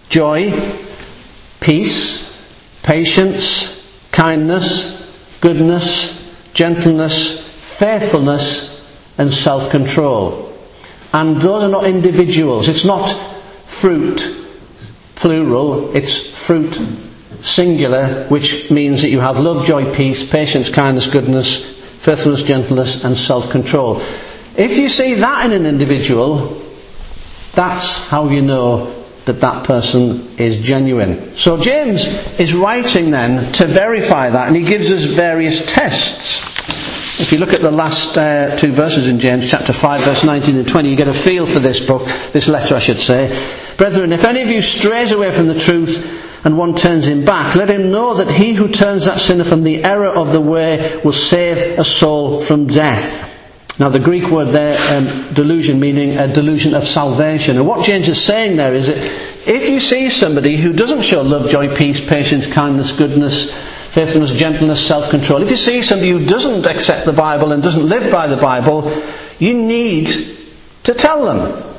joy, 0.08 0.52
peace, 1.60 2.28
patience, 2.82 3.80
kindness, 4.12 4.86
goodness, 5.40 6.18
gentleness, 6.52 7.40
faithfulness, 7.40 8.70
and 9.18 9.32
self-control. 9.32 10.52
And 11.12 11.36
those 11.36 11.62
are 11.62 11.68
not 11.68 11.86
individuals. 11.86 12.68
It's 12.68 12.84
not 12.84 13.06
fruit, 13.66 14.46
plural. 15.14 15.94
It's 15.94 16.16
fruit, 16.16 16.80
singular, 17.40 18.26
which 18.28 18.70
means 18.70 19.02
that 19.02 19.10
you 19.10 19.20
have 19.20 19.38
love, 19.38 19.66
joy, 19.66 19.92
peace, 19.94 20.26
patience, 20.26 20.70
kindness, 20.70 21.08
goodness, 21.08 21.64
faithfulness, 21.98 22.42
gentleness, 22.42 23.04
and 23.04 23.16
self-control. 23.16 24.02
If 24.56 24.78
you 24.78 24.88
see 24.88 25.14
that 25.14 25.46
in 25.46 25.52
an 25.52 25.66
individual, 25.66 26.60
that's 27.54 28.00
how 28.02 28.28
you 28.28 28.42
know 28.42 29.04
that 29.24 29.40
that 29.40 29.64
person 29.64 30.36
is 30.38 30.58
genuine. 30.58 31.34
So 31.36 31.58
James 31.58 32.04
is 32.38 32.54
writing 32.54 33.10
then 33.10 33.52
to 33.54 33.66
verify 33.66 34.30
that, 34.30 34.46
and 34.46 34.56
he 34.56 34.62
gives 34.62 34.92
us 34.92 35.04
various 35.04 35.64
tests. 35.66 36.42
If 37.18 37.32
you 37.32 37.38
look 37.38 37.52
at 37.52 37.62
the 37.62 37.70
last 37.70 38.18
uh, 38.18 38.56
two 38.56 38.72
verses 38.72 39.08
in 39.08 39.18
James, 39.18 39.48
chapter 39.50 39.72
5, 39.72 40.04
verse 40.04 40.24
19 40.24 40.56
and 40.56 40.68
20, 40.68 40.90
you 40.90 40.96
get 40.96 41.08
a 41.08 41.14
feel 41.14 41.46
for 41.46 41.60
this 41.60 41.80
book, 41.80 42.04
this 42.32 42.48
letter 42.48 42.74
I 42.74 42.80
should 42.80 42.98
say. 42.98 43.28
Brethren, 43.76 44.12
if 44.12 44.24
any 44.24 44.42
of 44.42 44.48
you 44.48 44.60
strays 44.60 45.10
away 45.10 45.30
from 45.30 45.46
the 45.46 45.58
truth, 45.58 46.22
and 46.44 46.58
one 46.58 46.74
turns 46.74 47.06
him 47.06 47.24
back, 47.24 47.56
let 47.56 47.70
him 47.70 47.90
know 47.90 48.14
that 48.14 48.30
he 48.30 48.52
who 48.52 48.68
turns 48.68 49.06
that 49.06 49.18
sinner 49.18 49.44
from 49.44 49.62
the 49.62 49.82
error 49.82 50.14
of 50.14 50.32
the 50.32 50.40
way 50.40 51.00
will 51.02 51.12
save 51.12 51.78
a 51.78 51.84
soul 51.84 52.40
from 52.40 52.66
death. 52.66 53.33
Now 53.78 53.88
the 53.88 53.98
Greek 53.98 54.30
word 54.30 54.52
there, 54.52 54.78
um, 54.96 55.34
delusion, 55.34 55.80
meaning 55.80 56.16
a 56.16 56.32
delusion 56.32 56.74
of 56.74 56.86
salvation. 56.86 57.56
And 57.56 57.66
what 57.66 57.84
James 57.84 58.08
is 58.08 58.22
saying 58.22 58.56
there 58.56 58.72
is 58.72 58.86
that 58.86 58.98
if 59.48 59.68
you 59.68 59.80
see 59.80 60.08
somebody 60.08 60.56
who 60.56 60.72
doesn't 60.72 61.02
show 61.02 61.22
love, 61.22 61.50
joy, 61.50 61.74
peace, 61.74 62.00
patience, 62.00 62.46
kindness, 62.46 62.92
goodness, 62.92 63.50
faithfulness, 63.88 64.30
gentleness, 64.32 64.86
self-control, 64.86 65.42
if 65.42 65.50
you 65.50 65.56
see 65.56 65.82
somebody 65.82 66.10
who 66.10 66.24
doesn't 66.24 66.66
accept 66.66 67.04
the 67.04 67.12
Bible 67.12 67.50
and 67.50 67.62
doesn't 67.62 67.88
live 67.88 68.12
by 68.12 68.28
the 68.28 68.36
Bible, 68.36 68.92
you 69.40 69.54
need 69.54 70.38
to 70.84 70.94
tell 70.94 71.24
them 71.24 71.73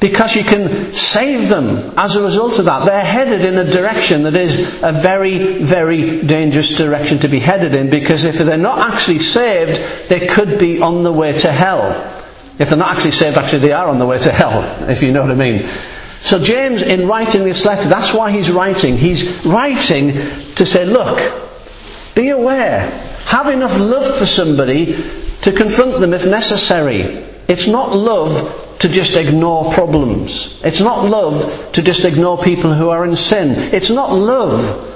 because 0.00 0.36
you 0.36 0.44
can 0.44 0.92
save 0.92 1.48
them 1.48 1.94
as 1.96 2.16
a 2.16 2.22
result 2.22 2.58
of 2.58 2.66
that. 2.66 2.84
They're 2.84 3.04
headed 3.04 3.44
in 3.44 3.56
a 3.56 3.70
direction 3.70 4.24
that 4.24 4.34
is 4.36 4.58
a 4.82 4.92
very, 4.92 5.62
very 5.62 6.22
dangerous 6.22 6.76
direction 6.76 7.20
to 7.20 7.28
be 7.28 7.40
headed 7.40 7.74
in 7.74 7.88
because 7.88 8.24
if 8.24 8.36
they're 8.36 8.58
not 8.58 8.90
actually 8.92 9.20
saved, 9.20 10.08
they 10.08 10.26
could 10.26 10.58
be 10.58 10.82
on 10.82 11.02
the 11.02 11.12
way 11.12 11.32
to 11.32 11.50
hell. 11.50 12.12
If 12.58 12.68
they're 12.68 12.78
not 12.78 12.96
actually 12.96 13.12
saved, 13.12 13.38
actually 13.38 13.60
they 13.60 13.72
are 13.72 13.88
on 13.88 13.98
the 13.98 14.06
way 14.06 14.18
to 14.18 14.32
hell, 14.32 14.62
if 14.88 15.02
you 15.02 15.12
know 15.12 15.22
what 15.22 15.30
I 15.30 15.34
mean. 15.34 15.68
So 16.20 16.40
James, 16.40 16.82
in 16.82 17.06
writing 17.06 17.44
this 17.44 17.64
letter, 17.64 17.88
that's 17.88 18.12
why 18.12 18.32
he's 18.32 18.50
writing. 18.50 18.96
He's 18.96 19.44
writing 19.46 20.14
to 20.56 20.66
say, 20.66 20.84
look, 20.84 21.18
be 22.14 22.28
aware. 22.30 22.90
Have 23.26 23.48
enough 23.48 23.78
love 23.78 24.18
for 24.18 24.26
somebody 24.26 25.04
to 25.42 25.52
confront 25.52 26.00
them 26.00 26.12
if 26.12 26.26
necessary. 26.26 27.24
It's 27.48 27.66
not 27.66 27.94
love 27.94 28.65
to 28.80 28.88
just 28.88 29.14
ignore 29.14 29.72
problems. 29.72 30.58
It's 30.62 30.80
not 30.80 31.04
love 31.08 31.72
to 31.72 31.82
just 31.82 32.04
ignore 32.04 32.38
people 32.38 32.74
who 32.74 32.90
are 32.90 33.04
in 33.04 33.16
sin. 33.16 33.72
It's 33.74 33.90
not 33.90 34.12
love. 34.12 34.92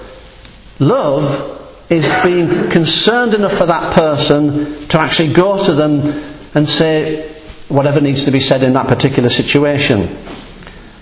Love 0.79 1.59
is 1.91 2.05
being 2.25 2.71
concerned 2.71 3.35
enough 3.35 3.53
for 3.53 3.67
that 3.67 3.93
person 3.93 4.87
to 4.89 4.99
actually 4.99 5.33
go 5.33 5.65
to 5.65 5.73
them 5.73 6.01
and 6.55 6.69
say 6.69 7.33
whatever 7.69 8.01
needs 8.01 8.25
to 8.25 8.31
be 8.31 8.41
said 8.41 8.63
in 8.63 8.73
that 8.75 8.89
particular 8.89 9.29
situation. 9.29 10.17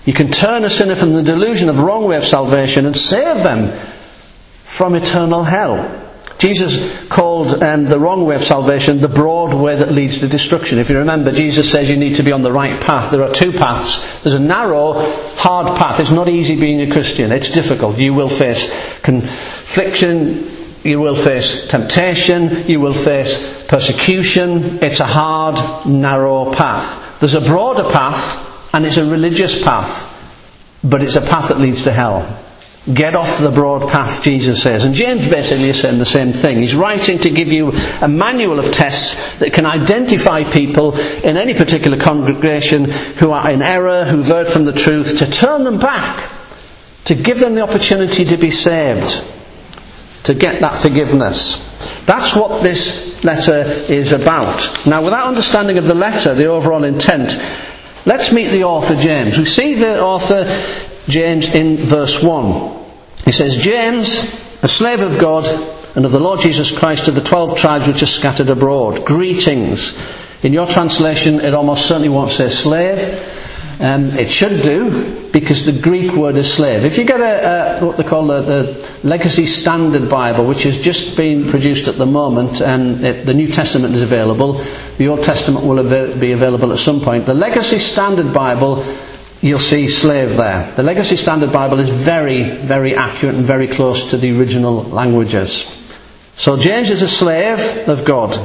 You 0.05 0.13
can 0.13 0.31
turn 0.31 0.63
a 0.63 0.69
sinner 0.69 0.95
from 0.95 1.13
the 1.13 1.23
delusion 1.23 1.69
of 1.69 1.79
wrong 1.79 2.05
way 2.05 2.17
of 2.17 2.23
salvation 2.23 2.85
and 2.85 2.95
save 2.95 3.43
them 3.43 3.71
from 4.63 4.95
eternal 4.95 5.43
hell. 5.43 6.08
Jesus 6.39 6.79
called 7.09 7.61
um, 7.61 7.83
the 7.83 7.99
wrong 7.99 8.25
way 8.25 8.35
of 8.35 8.41
salvation 8.41 9.01
the 9.01 9.09
broad 9.09 9.53
way 9.53 9.75
that 9.75 9.91
leads 9.91 10.19
to 10.19 10.27
destruction. 10.27 10.79
If 10.79 10.89
you 10.89 10.97
remember, 10.97 11.33
Jesus 11.33 11.69
says 11.69 11.89
you 11.89 11.97
need 11.97 12.15
to 12.15 12.23
be 12.23 12.31
on 12.31 12.41
the 12.41 12.51
right 12.51 12.79
path. 12.79 13.11
There 13.11 13.23
are 13.23 13.33
two 13.33 13.51
paths. 13.51 14.01
There's 14.23 14.35
a 14.35 14.39
narrow, 14.39 14.93
hard 15.35 15.77
path. 15.77 15.99
It's 15.99 16.11
not 16.11 16.29
easy 16.29 16.57
being 16.57 16.79
a 16.81 16.89
Christian. 16.89 17.33
It's 17.33 17.51
difficult. 17.51 17.97
You 17.97 18.13
will 18.13 18.29
face 18.29 18.71
confliction. 19.01 20.49
You 20.81 21.01
will 21.01 21.15
face 21.15 21.67
temptation. 21.67 22.69
You 22.69 22.79
will 22.79 22.93
face 22.93 23.65
persecution. 23.67 24.81
It's 24.81 25.01
a 25.01 25.05
hard, 25.05 25.59
narrow 25.85 26.53
path. 26.53 27.19
There's 27.19 27.35
a 27.35 27.41
broader 27.41 27.83
path, 27.91 28.73
and 28.73 28.85
it's 28.85 28.95
a 28.95 29.05
religious 29.05 29.61
path. 29.61 30.07
But 30.85 31.01
it's 31.01 31.17
a 31.17 31.21
path 31.21 31.49
that 31.49 31.59
leads 31.59 31.83
to 31.83 31.91
hell. 31.91 32.45
Get 32.91 33.15
off 33.15 33.39
the 33.39 33.51
broad 33.51 33.89
path, 33.91 34.23
Jesus 34.23 34.63
says. 34.63 34.85
And 34.85 34.95
James 34.95 35.27
basically 35.27 35.69
is 35.69 35.81
saying 35.81 35.99
the 35.99 36.05
same 36.05 36.31
thing. 36.31 36.59
He's 36.59 36.75
writing 36.75 37.19
to 37.19 37.29
give 37.29 37.51
you 37.51 37.71
a 38.01 38.07
manual 38.07 38.57
of 38.57 38.71
tests 38.71 39.15
that 39.39 39.53
can 39.53 39.65
identify 39.65 40.43
people 40.49 40.97
in 40.97 41.35
any 41.35 41.53
particular 41.53 41.97
congregation 41.97 42.85
who 42.89 43.31
are 43.31 43.51
in 43.51 43.61
error, 43.61 44.05
who've 44.05 44.47
from 44.47 44.63
the 44.63 44.73
truth, 44.73 45.19
to 45.19 45.29
turn 45.29 45.65
them 45.65 45.77
back, 45.77 46.31
to 47.05 47.15
give 47.15 47.39
them 47.39 47.53
the 47.53 47.61
opportunity 47.61 48.23
to 48.23 48.37
be 48.37 48.49
saved, 48.49 49.23
to 50.23 50.33
get 50.33 50.61
that 50.61 50.81
forgiveness. 50.81 51.61
That's 52.05 52.33
what 52.33 52.63
this 52.63 53.23
letter 53.23 53.65
is 53.91 54.13
about. 54.13 54.85
Now, 54.87 55.03
without 55.03 55.27
understanding 55.27 55.77
of 55.77 55.85
the 55.85 55.93
letter, 55.93 56.33
the 56.33 56.45
overall 56.45 56.85
intent, 56.85 57.37
let's 58.05 58.31
meet 58.31 58.49
the 58.49 58.63
author 58.63 58.95
James. 58.95 59.37
We 59.37 59.45
see 59.45 59.75
the 59.75 60.01
author 60.01 60.45
James 61.09 61.47
in 61.49 61.77
verse 61.77 62.21
1. 62.21 62.85
He 63.25 63.31
says, 63.31 63.57
James, 63.57 64.23
a 64.61 64.67
slave 64.67 65.01
of 65.01 65.19
God 65.19 65.45
and 65.95 66.05
of 66.05 66.11
the 66.11 66.19
Lord 66.19 66.39
Jesus 66.39 66.71
Christ 66.71 67.05
to 67.05 67.11
the 67.11 67.21
twelve 67.21 67.57
tribes 67.57 67.87
which 67.87 68.03
are 68.03 68.07
scattered 68.07 68.49
abroad. 68.49 69.05
Greetings. 69.05 69.97
In 70.43 70.53
your 70.53 70.67
translation, 70.67 71.41
it 71.41 71.53
almost 71.53 71.87
certainly 71.87 72.09
won't 72.09 72.31
say 72.31 72.49
slave. 72.49 72.99
Um, 73.81 74.11
it 74.11 74.29
should 74.29 74.61
do, 74.61 75.29
because 75.31 75.65
the 75.65 75.71
Greek 75.71 76.11
word 76.11 76.35
is 76.35 76.53
slave. 76.53 76.83
If 76.83 76.97
you 76.97 77.05
get 77.05 77.21
a, 77.21 77.79
a 77.79 77.85
what 77.85 77.95
they 77.95 78.03
call 78.03 78.27
the, 78.27 78.85
Legacy 79.03 79.45
Standard 79.45 80.09
Bible, 80.09 80.45
which 80.45 80.63
has 80.63 80.77
just 80.77 81.15
been 81.15 81.49
produced 81.49 81.87
at 81.87 81.97
the 81.97 82.05
moment, 82.05 82.61
and 82.61 83.03
it, 83.05 83.25
the 83.25 83.33
New 83.33 83.47
Testament 83.47 83.93
is 83.93 84.01
available, 84.01 84.61
the 84.97 85.07
Old 85.07 85.23
Testament 85.23 85.65
will 85.65 85.81
be 86.19 86.33
available 86.33 86.73
at 86.73 86.79
some 86.79 86.99
point. 86.99 87.25
The 87.25 87.33
Legacy 87.33 87.79
Standard 87.79 88.33
Bible 88.33 88.83
you'll 89.41 89.59
see 89.59 89.87
slave 89.87 90.35
there. 90.35 90.71
The 90.75 90.83
Legacy 90.83 91.15
Standard 91.15 91.51
Bible 91.51 91.79
is 91.79 91.89
very, 91.89 92.57
very 92.57 92.95
accurate 92.95 93.35
and 93.35 93.45
very 93.45 93.67
close 93.67 94.09
to 94.11 94.17
the 94.17 94.37
original 94.37 94.83
languages. 94.83 95.65
So 96.35 96.57
James 96.57 96.89
is 96.89 97.01
a 97.01 97.07
slave 97.07 97.87
of 97.87 98.05
God. 98.05 98.37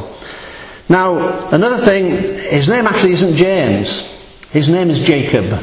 Now, 0.88 1.48
another 1.50 1.78
thing, 1.78 2.11
his 2.11 2.68
name 2.68 2.87
actually 2.87 3.12
isn't 3.12 3.35
James. 3.35 4.02
His 4.50 4.68
name 4.68 4.90
is 4.90 5.00
Jacob. 5.00 5.62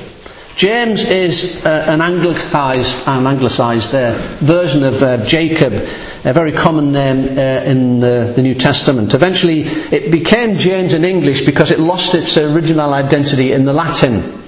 James 0.55 1.05
is 1.05 1.65
uh, 1.65 1.85
an 1.87 2.01
anglicized, 2.01 3.07
an 3.07 3.25
anglicized 3.25 3.95
uh, 3.95 4.17
version 4.41 4.83
of 4.83 5.01
uh, 5.01 5.23
Jacob, 5.23 5.73
a 5.73 6.33
very 6.33 6.51
common 6.51 6.91
name 6.91 7.37
uh, 7.37 7.63
in 7.63 7.99
the, 7.99 8.33
the 8.35 8.41
New 8.41 8.55
Testament. 8.55 9.13
Eventually, 9.13 9.61
it 9.61 10.11
became 10.11 10.55
James 10.57 10.91
in 10.91 11.05
English 11.05 11.45
because 11.45 11.71
it 11.71 11.79
lost 11.79 12.15
its 12.15 12.37
original 12.37 12.93
identity 12.93 13.53
in 13.53 13.63
the 13.63 13.73
Latin 13.73 14.40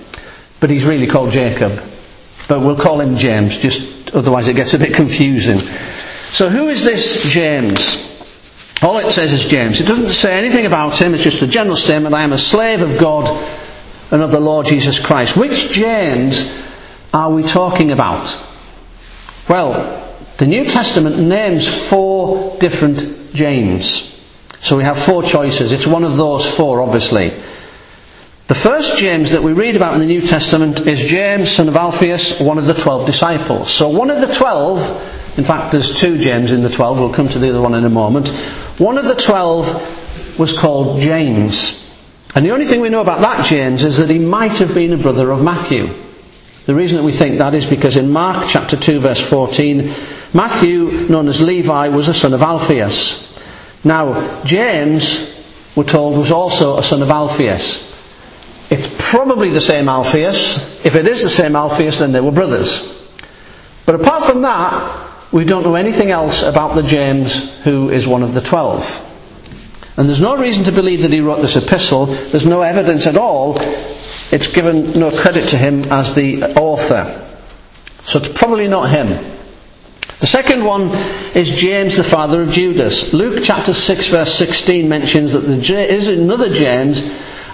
but 0.64 0.70
he's 0.70 0.86
really 0.86 1.08
called 1.08 1.30
Jacob. 1.30 1.84
But 2.48 2.62
we'll 2.62 2.78
call 2.78 3.02
him 3.02 3.18
James, 3.18 3.58
just 3.58 4.16
otherwise 4.16 4.48
it 4.48 4.56
gets 4.56 4.74
a 4.74 4.80
bit 4.80 4.94
confusing. 4.94 5.60
So 6.30 6.48
who 6.48 6.70
is 6.70 6.86
this 6.86 7.22
James? 7.24 7.98
All 8.82 8.98
it 9.00 9.12
says 9.12 9.34
is 9.34 9.44
James. 9.44 9.82
It 9.82 9.88
doesn't 9.88 10.12
say 10.12 10.32
anything 10.32 10.66
about 10.66 10.98
him, 10.98 11.14
it's 11.14 11.22
just 11.22 11.42
a 11.42 11.48
general 11.48 11.76
statement, 11.76 12.16
I 12.16 12.24
am 12.24 12.32
a 12.32 12.38
slave 12.38 12.82
of 12.82 12.98
God 12.98 13.28
and 14.10 14.22
of 14.22 14.32
the 14.32 14.40
Lord 14.40 14.66
Jesus 14.66 15.00
Christ. 15.00 15.36
Which 15.36 15.70
James 15.70 16.50
are 17.14 17.30
we 17.30 17.44
talking 17.44 17.92
about? 17.92 18.34
Well, 19.50 20.18
the 20.38 20.48
New 20.48 20.64
Testament 20.64 21.20
names 21.20 21.68
four 21.90 22.58
different 22.60 23.34
James. 23.34 24.18
So 24.60 24.78
we 24.78 24.86
have 24.86 24.98
four 24.98 25.24
choices. 25.24 25.74
It's 25.74 25.86
one 25.86 26.06
of 26.06 26.16
those 26.16 26.50
four, 26.50 26.80
obviously. 26.80 27.34
The 28.54 28.60
first 28.60 28.98
James 28.98 29.32
that 29.32 29.42
we 29.42 29.52
read 29.52 29.76
about 29.76 29.96
in 29.96 30.00
the 30.00 30.06
New 30.06 30.22
Testament 30.22 30.86
is 30.86 31.00
James, 31.00 31.50
son 31.50 31.68
of 31.68 31.76
Alphaeus, 31.76 32.40
one 32.40 32.60
of 32.60 32.68
the 32.68 32.76
twelve 32.76 33.08
disciples. 33.08 33.74
So 33.74 33.90
one 33.90 34.12
of 34.12 34.22
the 34.22 34.32
twelve, 34.32 34.80
in 35.40 35.44
fact 35.44 35.72
there's 35.72 36.00
two 36.00 36.20
James 36.20 36.52
in 36.52 36.62
the 36.62 36.70
twelve, 36.70 37.00
we'll 37.00 37.12
come 37.12 37.28
to 37.30 37.40
the 37.40 37.50
other 37.50 37.60
one 37.60 37.74
in 37.74 37.84
a 37.84 37.90
moment. 37.90 38.28
One 38.78 39.00
of 39.00 39.06
the 39.06 39.16
twelve 39.16 40.38
was 40.38 40.54
called 40.56 41.00
James. 41.00 41.84
And 42.36 42.46
the 42.46 42.52
only 42.52 42.68
thing 42.68 42.80
we 42.80 42.90
know 42.90 43.02
about 43.02 43.22
that 43.22 43.44
James 43.48 43.84
is 43.84 43.98
that 43.98 44.12
he 44.12 44.20
might 44.20 44.60
have 44.60 44.76
been 44.76 44.94
a 44.94 44.98
brother 44.98 45.32
of 45.32 45.42
Matthew. 45.42 45.90
The 46.68 46.76
reason 46.76 46.98
that 46.98 47.04
we 47.04 47.12
think 47.12 47.40
that 47.40 47.56
is 47.56 47.66
because 47.66 47.98
in 47.98 48.12
Mark 48.12 48.46
chapter 48.48 48.78
2 48.78 49.00
verse 49.00 49.28
14, 49.28 49.92
Matthew, 50.32 51.08
known 51.10 51.28
as 51.28 51.42
Levi, 51.42 51.88
was 51.88 52.08
a 52.08 52.14
son 52.14 52.36
of 52.36 52.44
Alphaeus. 52.44 53.28
Now, 53.84 54.44
James, 54.44 55.28
we're 55.76 55.86
told, 55.86 56.20
was 56.20 56.32
also 56.32 56.78
a 56.78 56.84
son 56.84 57.02
of 57.02 57.10
Alphaeus. 57.10 57.93
It's 58.74 58.92
probably 58.98 59.52
the 59.52 59.62
same 59.62 59.88
Alphaeus. 59.88 60.58
If 60.84 60.96
it 60.96 61.06
is 61.06 61.22
the 61.22 61.30
same 61.30 61.56
Alphaeus, 61.56 62.00
then 62.00 62.12
they 62.12 62.20
were 62.20 62.32
brothers. 62.32 62.82
But 63.86 63.94
apart 63.94 64.24
from 64.24 64.42
that, 64.42 65.32
we 65.32 65.46
don't 65.46 65.62
know 65.62 65.76
anything 65.76 66.10
else 66.10 66.42
about 66.42 66.74
the 66.74 66.82
James 66.82 67.52
who 67.60 67.92
is 67.92 68.08
one 68.08 68.24
of 68.24 68.34
the 68.34 68.42
twelve. 68.42 68.84
And 69.96 70.10
there's 70.10 70.20
no 70.20 70.36
reason 70.36 70.64
to 70.64 70.72
believe 70.72 71.04
that 71.04 71.12
he 71.12 71.20
wrote 71.20 71.44
this 71.44 71.56
epistle. 71.56 72.08
There's 72.08 72.48
no 72.48 72.64
evidence 72.64 73.06
at 73.06 73.16
all. 73.16 73.60
It's 74.32 74.48
given 74.48 75.00
no 75.00 75.16
credit 75.16 75.50
to 75.50 75.58
him 75.58 75.84
as 75.92 76.16
the 76.16 76.44
author. 76.56 77.30
So 78.02 78.18
it's 78.18 78.30
probably 78.30 78.68
not 78.68 78.90
him. 78.90 79.10
The 80.20 80.26
second 80.26 80.64
one 80.64 80.90
is 81.36 81.52
James, 81.52 81.98
the 81.98 82.04
father 82.04 82.42
of 82.42 82.50
Judas. 82.50 83.14
Luke 83.14 83.44
chapter 83.44 83.72
6 83.72 84.08
verse 84.08 84.34
16 84.34 84.90
mentions 84.90 85.34
that 85.34 85.42
there 85.42 85.86
is 85.86 86.08
another 86.08 86.52
James 86.52 87.04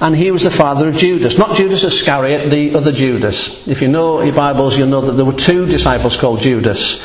and 0.02 0.16
he 0.16 0.32
was 0.32 0.44
the 0.44 0.52
father 0.52 0.88
of 0.88 0.96
Judas. 0.96 1.38
Not 1.38 1.58
Judas 1.58 1.84
Iscariot, 1.84 2.50
the 2.50 2.76
other 2.76 2.92
Judas. 2.92 3.68
If 3.68 3.82
you 3.82 3.88
know 3.88 4.22
your 4.22 4.34
Bibles, 4.34 4.78
you'll 4.78 4.88
know 4.88 5.02
that 5.02 5.14
there 5.14 5.26
were 5.26 5.34
two 5.34 5.66
disciples 5.66 6.18
called 6.18 6.40
Judas. 6.40 7.00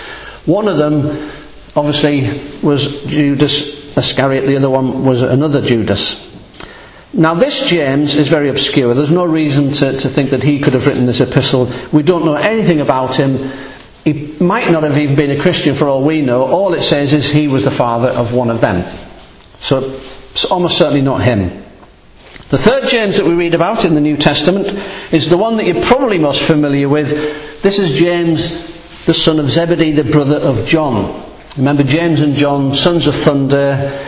One 0.46 0.68
of 0.68 0.76
them, 0.76 1.30
obviously, 1.74 2.40
was 2.62 3.02
Judas 3.04 3.96
Iscariot, 3.96 4.46
the 4.46 4.56
other 4.56 4.70
one 4.70 5.04
was 5.04 5.22
another 5.22 5.62
Judas. 5.62 6.20
Now 7.12 7.34
this 7.34 7.68
James 7.68 8.16
is 8.16 8.28
very 8.28 8.48
obscure. 8.48 8.92
There's 8.92 9.10
no 9.10 9.24
reason 9.24 9.70
to, 9.74 9.96
to 9.96 10.08
think 10.08 10.30
that 10.30 10.42
he 10.42 10.58
could 10.58 10.74
have 10.74 10.86
written 10.86 11.06
this 11.06 11.20
epistle. 11.20 11.70
We 11.92 12.02
don't 12.02 12.24
know 12.24 12.34
anything 12.34 12.80
about 12.80 13.14
him. 13.16 13.52
He 14.04 14.34
might 14.40 14.70
not 14.70 14.82
have 14.82 14.98
even 14.98 15.14
been 15.14 15.30
a 15.30 15.40
Christian 15.40 15.74
for 15.74 15.86
all 15.86 16.02
we 16.02 16.22
know. 16.22 16.44
All 16.44 16.74
it 16.74 16.82
says 16.82 17.12
is 17.12 17.30
he 17.30 17.46
was 17.46 17.64
the 17.64 17.70
father 17.70 18.08
of 18.08 18.32
one 18.32 18.50
of 18.50 18.60
them. 18.60 18.84
So 19.60 20.00
it's 20.32 20.44
almost 20.44 20.76
certainly 20.76 21.02
not 21.02 21.22
him. 21.22 21.63
The 22.54 22.60
third 22.60 22.88
James 22.88 23.16
that 23.16 23.26
we 23.26 23.34
read 23.34 23.54
about 23.54 23.84
in 23.84 23.96
the 23.96 24.00
New 24.00 24.16
Testament 24.16 24.68
is 25.12 25.28
the 25.28 25.36
one 25.36 25.56
that 25.56 25.66
you're 25.66 25.84
probably 25.84 26.20
most 26.20 26.40
familiar 26.40 26.88
with. 26.88 27.10
This 27.62 27.80
is 27.80 27.98
James, 27.98 28.46
the 29.06 29.12
son 29.12 29.40
of 29.40 29.50
Zebedee, 29.50 29.90
the 29.90 30.04
brother 30.04 30.36
of 30.36 30.64
John. 30.64 31.28
Remember 31.56 31.82
James 31.82 32.20
and 32.20 32.36
John, 32.36 32.72
sons 32.72 33.08
of 33.08 33.16
thunder, 33.16 34.00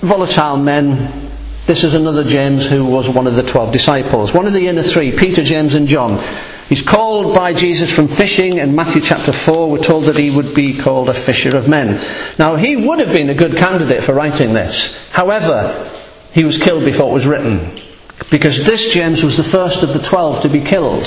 volatile 0.00 0.56
men. 0.56 1.30
This 1.66 1.84
is 1.84 1.94
another 1.94 2.24
James 2.24 2.66
who 2.66 2.84
was 2.84 3.08
one 3.08 3.28
of 3.28 3.36
the 3.36 3.44
twelve 3.44 3.72
disciples. 3.72 4.34
One 4.34 4.48
of 4.48 4.54
the 4.54 4.66
inner 4.66 4.82
three, 4.82 5.16
Peter, 5.16 5.44
James 5.44 5.74
and 5.74 5.86
John. 5.86 6.20
He's 6.68 6.82
called 6.82 7.32
by 7.32 7.54
Jesus 7.54 7.94
from 7.94 8.08
fishing 8.08 8.58
in 8.58 8.74
Matthew 8.74 9.02
chapter 9.02 9.32
4. 9.32 9.70
We're 9.70 9.78
told 9.78 10.06
that 10.06 10.16
he 10.16 10.32
would 10.32 10.52
be 10.52 10.76
called 10.76 11.10
a 11.10 11.14
fisher 11.14 11.56
of 11.56 11.68
men. 11.68 12.04
Now 12.40 12.56
he 12.56 12.74
would 12.74 12.98
have 12.98 13.12
been 13.12 13.30
a 13.30 13.34
good 13.34 13.56
candidate 13.56 14.02
for 14.02 14.14
writing 14.14 14.52
this. 14.52 14.92
However, 15.10 15.92
he 16.32 16.44
was 16.44 16.58
killed 16.58 16.84
before 16.84 17.10
it 17.10 17.14
was 17.14 17.26
written. 17.28 17.83
Because 18.30 18.64
this 18.64 18.88
James 18.88 19.22
was 19.22 19.36
the 19.36 19.44
first 19.44 19.82
of 19.82 19.92
the 19.92 20.00
twelve 20.00 20.42
to 20.42 20.48
be 20.48 20.60
killed. 20.60 21.06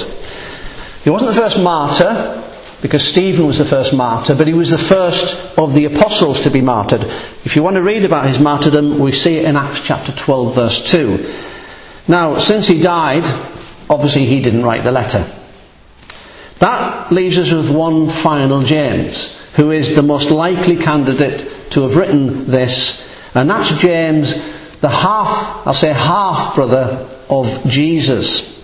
He 1.03 1.09
wasn't 1.09 1.31
the 1.33 1.41
first 1.41 1.59
martyr, 1.59 2.43
because 2.81 3.03
Stephen 3.03 3.47
was 3.47 3.57
the 3.57 3.65
first 3.65 3.93
martyr, 3.93 4.35
but 4.35 4.47
he 4.47 4.53
was 4.53 4.69
the 4.69 4.77
first 4.77 5.37
of 5.57 5.73
the 5.73 5.85
apostles 5.85 6.43
to 6.43 6.49
be 6.49 6.61
martyred. 6.61 7.01
If 7.43 7.55
you 7.55 7.63
want 7.63 7.75
to 7.75 7.81
read 7.81 8.05
about 8.05 8.27
his 8.27 8.39
martyrdom, 8.39 8.99
we 8.99 9.11
see 9.11 9.37
it 9.37 9.45
in 9.45 9.55
Acts 9.55 9.81
chapter 9.81 10.11
12 10.11 10.55
verse 10.55 10.83
2. 10.83 11.33
Now, 12.07 12.37
since 12.37 12.67
he 12.67 12.79
died, 12.79 13.25
obviously 13.89 14.25
he 14.25 14.41
didn't 14.41 14.63
write 14.63 14.83
the 14.83 14.91
letter. 14.91 15.25
That 16.59 17.11
leaves 17.11 17.37
us 17.37 17.51
with 17.51 17.69
one 17.69 18.09
final 18.09 18.63
James, 18.63 19.33
who 19.55 19.71
is 19.71 19.95
the 19.95 20.03
most 20.03 20.29
likely 20.29 20.75
candidate 20.75 21.71
to 21.71 21.81
have 21.81 21.95
written 21.95 22.45
this, 22.45 23.01
and 23.33 23.49
that's 23.49 23.79
James, 23.79 24.33
the 24.81 24.89
half, 24.89 25.65
I'll 25.65 25.73
say 25.73 25.91
half 25.93 26.55
brother 26.55 27.07
of 27.29 27.65
Jesus. 27.65 28.55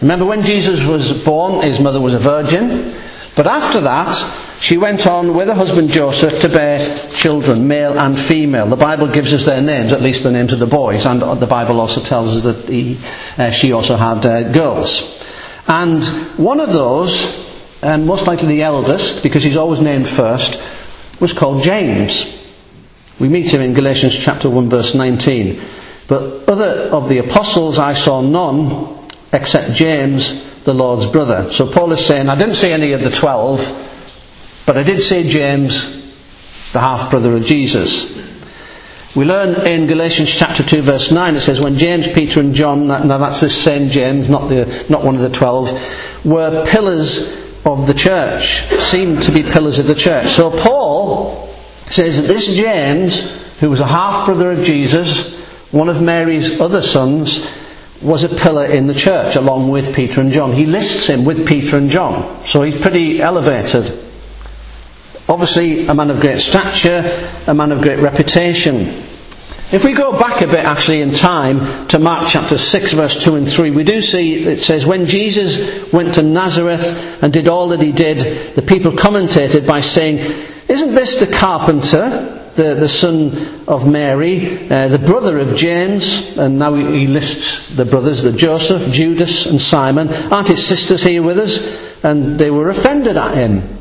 Remember 0.00 0.24
when 0.24 0.42
Jesus 0.42 0.82
was 0.82 1.12
born, 1.12 1.62
his 1.62 1.80
mother 1.80 2.00
was 2.00 2.14
a 2.14 2.18
virgin, 2.18 2.94
but 3.34 3.46
after 3.46 3.80
that, 3.82 4.14
she 4.60 4.78
went 4.78 5.06
on 5.06 5.34
with 5.34 5.48
her 5.48 5.54
husband 5.54 5.90
Joseph 5.90 6.40
to 6.40 6.48
bear 6.48 7.08
children, 7.10 7.68
male 7.68 7.98
and 7.98 8.18
female. 8.18 8.66
The 8.66 8.76
Bible 8.76 9.08
gives 9.08 9.32
us 9.32 9.44
their 9.44 9.60
names, 9.60 9.92
at 9.92 10.00
least 10.00 10.22
the 10.22 10.32
names 10.32 10.52
of 10.52 10.58
the 10.58 10.66
boys, 10.66 11.04
and 11.04 11.20
the 11.20 11.46
Bible 11.46 11.80
also 11.80 12.00
tells 12.00 12.36
us 12.36 12.42
that 12.44 12.68
he, 12.68 12.98
uh, 13.36 13.50
she 13.50 13.72
also 13.72 13.96
had 13.96 14.24
uh, 14.24 14.52
girls. 14.52 15.02
And 15.66 16.02
one 16.38 16.60
of 16.60 16.72
those, 16.72 17.34
and 17.82 18.06
most 18.06 18.26
likely 18.26 18.48
the 18.48 18.62
eldest, 18.62 19.22
because 19.22 19.42
he's 19.42 19.56
always 19.56 19.80
named 19.80 20.08
first, 20.08 20.60
was 21.20 21.32
called 21.32 21.62
James. 21.62 22.26
We 23.18 23.28
meet 23.28 23.52
him 23.52 23.62
in 23.62 23.74
Galatians 23.74 24.16
chapter 24.16 24.50
1 24.50 24.68
verse 24.68 24.94
19. 24.94 25.60
But 26.06 26.48
other 26.48 26.88
of 26.90 27.08
the 27.08 27.18
apostles 27.18 27.78
I 27.78 27.94
saw 27.94 28.20
none 28.20 28.96
except 29.32 29.72
James, 29.72 30.34
the 30.64 30.74
Lord's 30.74 31.06
brother. 31.06 31.50
So 31.52 31.66
Paul 31.66 31.92
is 31.92 32.04
saying, 32.04 32.28
I 32.28 32.36
didn't 32.36 32.54
see 32.54 32.70
any 32.70 32.92
of 32.92 33.02
the 33.02 33.10
twelve, 33.10 33.60
but 34.66 34.76
I 34.76 34.82
did 34.82 35.00
see 35.00 35.28
James, 35.28 35.86
the 36.72 36.80
half 36.80 37.10
brother 37.10 37.34
of 37.36 37.44
Jesus. 37.44 38.14
We 39.16 39.24
learn 39.24 39.66
in 39.66 39.86
Galatians 39.86 40.30
chapter 40.30 40.62
2 40.62 40.82
verse 40.82 41.10
9, 41.10 41.36
it 41.36 41.40
says, 41.40 41.58
when 41.58 41.76
James, 41.76 42.06
Peter 42.08 42.38
and 42.38 42.54
John, 42.54 42.86
now 42.86 43.16
that's 43.16 43.40
the 43.40 43.48
same 43.48 43.88
James, 43.88 44.28
not, 44.28 44.48
the, 44.48 44.84
not 44.90 45.04
one 45.04 45.14
of 45.14 45.22
the 45.22 45.30
twelve, 45.30 45.70
were 46.24 46.66
pillars 46.66 47.20
of 47.64 47.86
the 47.86 47.94
church, 47.94 48.68
seemed 48.90 49.22
to 49.22 49.32
be 49.32 49.42
pillars 49.42 49.78
of 49.78 49.86
the 49.86 49.94
church. 49.94 50.26
So 50.28 50.50
Paul 50.50 51.25
says 51.88 52.20
that 52.20 52.28
this 52.28 52.46
James, 52.46 53.20
who 53.60 53.70
was 53.70 53.80
a 53.80 53.86
half 53.86 54.26
brother 54.26 54.50
of 54.50 54.64
Jesus, 54.64 55.32
one 55.70 55.88
of 55.88 56.02
Mary's 56.02 56.60
other 56.60 56.82
sons, 56.82 57.46
was 58.02 58.24
a 58.24 58.28
pillar 58.28 58.66
in 58.66 58.86
the 58.86 58.94
church 58.94 59.36
along 59.36 59.68
with 59.68 59.94
Peter 59.94 60.20
and 60.20 60.30
John. 60.30 60.52
He 60.52 60.66
lists 60.66 61.06
him 61.06 61.24
with 61.24 61.46
Peter 61.46 61.76
and 61.76 61.90
John, 61.90 62.44
so 62.44 62.62
he's 62.62 62.80
pretty 62.80 63.20
elevated. 63.20 64.04
Obviously, 65.28 65.86
a 65.86 65.94
man 65.94 66.10
of 66.10 66.20
great 66.20 66.38
stature, 66.38 67.28
a 67.46 67.54
man 67.54 67.72
of 67.72 67.80
great 67.80 67.98
reputation. 67.98 69.02
If 69.72 69.82
we 69.82 69.92
go 69.92 70.12
back 70.16 70.42
a 70.42 70.46
bit 70.46 70.64
actually 70.64 71.02
in 71.02 71.12
time 71.12 71.88
to 71.88 71.98
Mark 71.98 72.28
chapter 72.28 72.56
6 72.56 72.92
verse 72.92 73.24
2 73.24 73.34
and 73.34 73.48
3, 73.48 73.72
we 73.72 73.82
do 73.82 74.00
see 74.00 74.44
it 74.44 74.60
says, 74.60 74.86
when 74.86 75.06
Jesus 75.06 75.92
went 75.92 76.14
to 76.14 76.22
Nazareth 76.22 77.20
and 77.20 77.32
did 77.32 77.48
all 77.48 77.68
that 77.68 77.80
he 77.80 77.90
did, 77.90 78.54
the 78.54 78.62
people 78.62 78.92
commentated 78.92 79.66
by 79.66 79.80
saying, 79.80 80.46
isn't 80.76 80.94
this 80.94 81.16
the 81.16 81.26
carpenter, 81.26 82.50
the, 82.54 82.74
the 82.74 82.88
son 82.88 83.64
of 83.66 83.88
Mary, 83.88 84.68
uh, 84.68 84.88
the 84.88 84.98
brother 84.98 85.38
of 85.38 85.56
James? 85.56 86.36
And 86.36 86.58
now 86.58 86.74
he, 86.74 87.00
he 87.00 87.06
lists 87.06 87.74
the 87.74 87.84
brothers, 87.84 88.22
the 88.22 88.32
Joseph, 88.32 88.92
Judas 88.92 89.46
and 89.46 89.60
Simon. 89.60 90.12
Aren't 90.32 90.48
his 90.48 90.64
sisters 90.64 91.02
here 91.02 91.22
with 91.22 91.38
us? 91.38 91.60
And 92.04 92.38
they 92.38 92.50
were 92.50 92.68
offended 92.68 93.16
at 93.16 93.34
him. 93.34 93.78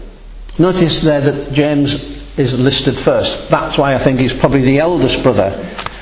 Notice 0.58 1.02
there 1.02 1.22
that 1.22 1.52
James 1.52 1.96
is 2.38 2.58
listed 2.58 2.98
first. 2.98 3.50
That's 3.50 3.78
why 3.78 3.94
I 3.94 3.98
think 3.98 4.20
he's 4.20 4.34
probably 4.34 4.62
the 4.62 4.80
eldest 4.80 5.22
brother. 5.22 5.52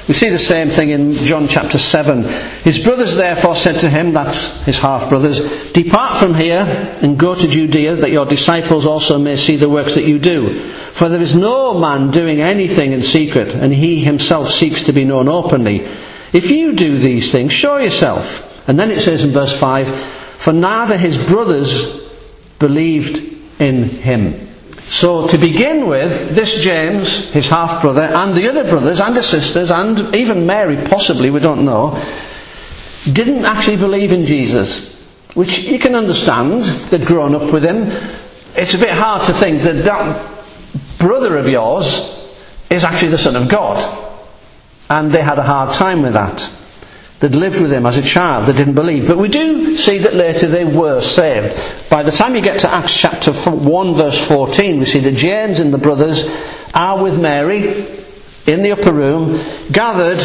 We 0.07 0.13
see 0.13 0.29
the 0.29 0.39
same 0.39 0.67
thing 0.67 0.89
in 0.89 1.13
John 1.13 1.47
chapter 1.47 1.77
7. 1.77 2.23
His 2.63 2.77
brothers 2.77 3.15
therefore 3.15 3.55
said 3.55 3.79
to 3.79 3.89
him, 3.89 4.11
that's 4.11 4.49
his 4.63 4.77
half 4.77 5.07
brothers, 5.07 5.39
Depart 5.71 6.17
from 6.17 6.33
here 6.35 6.65
and 7.01 7.17
go 7.17 7.33
to 7.33 7.47
Judea 7.47 7.95
that 7.97 8.11
your 8.11 8.25
disciples 8.25 8.85
also 8.85 9.17
may 9.17 9.37
see 9.37 9.55
the 9.55 9.69
works 9.69 9.95
that 9.95 10.05
you 10.05 10.19
do. 10.19 10.59
For 10.91 11.07
there 11.07 11.21
is 11.21 11.37
no 11.37 11.79
man 11.79 12.11
doing 12.11 12.41
anything 12.41 12.91
in 12.91 13.01
secret 13.01 13.55
and 13.55 13.73
he 13.73 14.01
himself 14.01 14.49
seeks 14.49 14.83
to 14.83 14.93
be 14.93 15.05
known 15.05 15.29
openly. 15.29 15.87
If 16.33 16.51
you 16.51 16.73
do 16.73 16.97
these 16.97 17.31
things, 17.31 17.53
show 17.53 17.77
yourself. 17.77 18.67
And 18.67 18.77
then 18.77 18.91
it 18.91 18.99
says 18.99 19.23
in 19.23 19.31
verse 19.31 19.57
5, 19.57 19.87
For 19.87 20.51
neither 20.51 20.97
his 20.97 21.17
brothers 21.17 21.87
believed 22.59 23.23
in 23.61 23.83
him. 23.83 24.52
So 24.87 25.27
to 25.27 25.37
begin 25.37 25.87
with, 25.87 26.35
this 26.35 26.55
James, 26.55 27.25
his 27.31 27.47
half 27.47 27.81
brother, 27.81 28.01
and 28.01 28.37
the 28.37 28.47
other 28.49 28.63
brothers 28.63 28.99
and 28.99 29.15
the 29.15 29.23
sisters, 29.23 29.71
and 29.71 30.13
even 30.13 30.45
Mary 30.45 30.77
possibly, 30.77 31.29
we 31.29 31.39
don't 31.39 31.65
know, 31.65 32.01
didn't 33.11 33.45
actually 33.45 33.77
believe 33.77 34.11
in 34.11 34.25
Jesus. 34.25 34.93
Which 35.33 35.59
you 35.59 35.79
can 35.79 35.95
understand, 35.95 36.61
they'd 36.61 37.05
grown 37.05 37.33
up 37.33 37.51
with 37.51 37.63
him. 37.63 37.91
It's 38.55 38.75
a 38.75 38.77
bit 38.77 38.91
hard 38.91 39.25
to 39.25 39.33
think 39.33 39.63
that 39.63 39.83
that 39.83 40.31
brother 40.99 41.37
of 41.37 41.47
yours 41.47 42.01
is 42.69 42.83
actually 42.83 43.09
the 43.09 43.17
Son 43.17 43.35
of 43.35 43.49
God. 43.49 43.81
And 44.89 45.11
they 45.11 45.23
had 45.23 45.39
a 45.39 45.43
hard 45.43 45.73
time 45.73 46.03
with 46.03 46.13
that 46.13 46.53
that 47.23 47.33
lived 47.33 47.61
with 47.61 47.71
him 47.71 47.85
as 47.85 47.97
a 47.97 48.01
child 48.01 48.47
that 48.47 48.57
didn't 48.57 48.73
believe. 48.73 49.07
But 49.07 49.17
we 49.17 49.29
do 49.29 49.77
see 49.77 49.99
that 49.99 50.13
later 50.13 50.45
they 50.45 50.65
were 50.65 50.99
saved. 50.99 51.57
By 51.89 52.03
the 52.03 52.11
time 52.11 52.35
you 52.35 52.41
get 52.41 52.59
to 52.59 52.73
Acts 52.73 52.93
chapter 52.93 53.31
1 53.31 53.93
verse 53.93 54.27
14, 54.27 54.77
we 54.77 54.83
see 54.83 54.99
that 54.99 55.15
James 55.15 55.57
and 55.59 55.73
the 55.73 55.77
brothers 55.77 56.25
are 56.73 57.01
with 57.01 57.17
Mary 57.17 57.87
in 58.45 58.61
the 58.61 58.73
upper 58.73 58.91
room, 58.91 59.41
gathered 59.71 60.19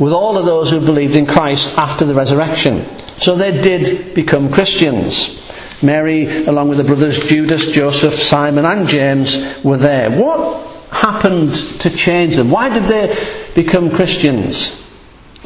with 0.00 0.12
all 0.12 0.36
of 0.36 0.44
those 0.44 0.70
who 0.70 0.80
believed 0.80 1.14
in 1.14 1.24
Christ 1.24 1.72
after 1.78 2.04
the 2.04 2.14
resurrection. 2.14 2.84
So 3.18 3.36
they 3.36 3.62
did 3.62 4.16
become 4.16 4.50
Christians. 4.50 5.40
Mary, 5.84 6.46
along 6.46 6.68
with 6.68 6.78
the 6.78 6.84
brothers 6.84 7.16
Judas, 7.28 7.70
Joseph, 7.70 8.14
Simon 8.14 8.64
and 8.64 8.88
James 8.88 9.36
were 9.62 9.76
there. 9.76 10.10
What 10.10 10.66
happened 10.90 11.54
to 11.80 11.90
change 11.90 12.34
them? 12.34 12.50
Why 12.50 12.70
did 12.70 12.88
they 12.88 13.52
become 13.54 13.94
Christians? 13.94 14.80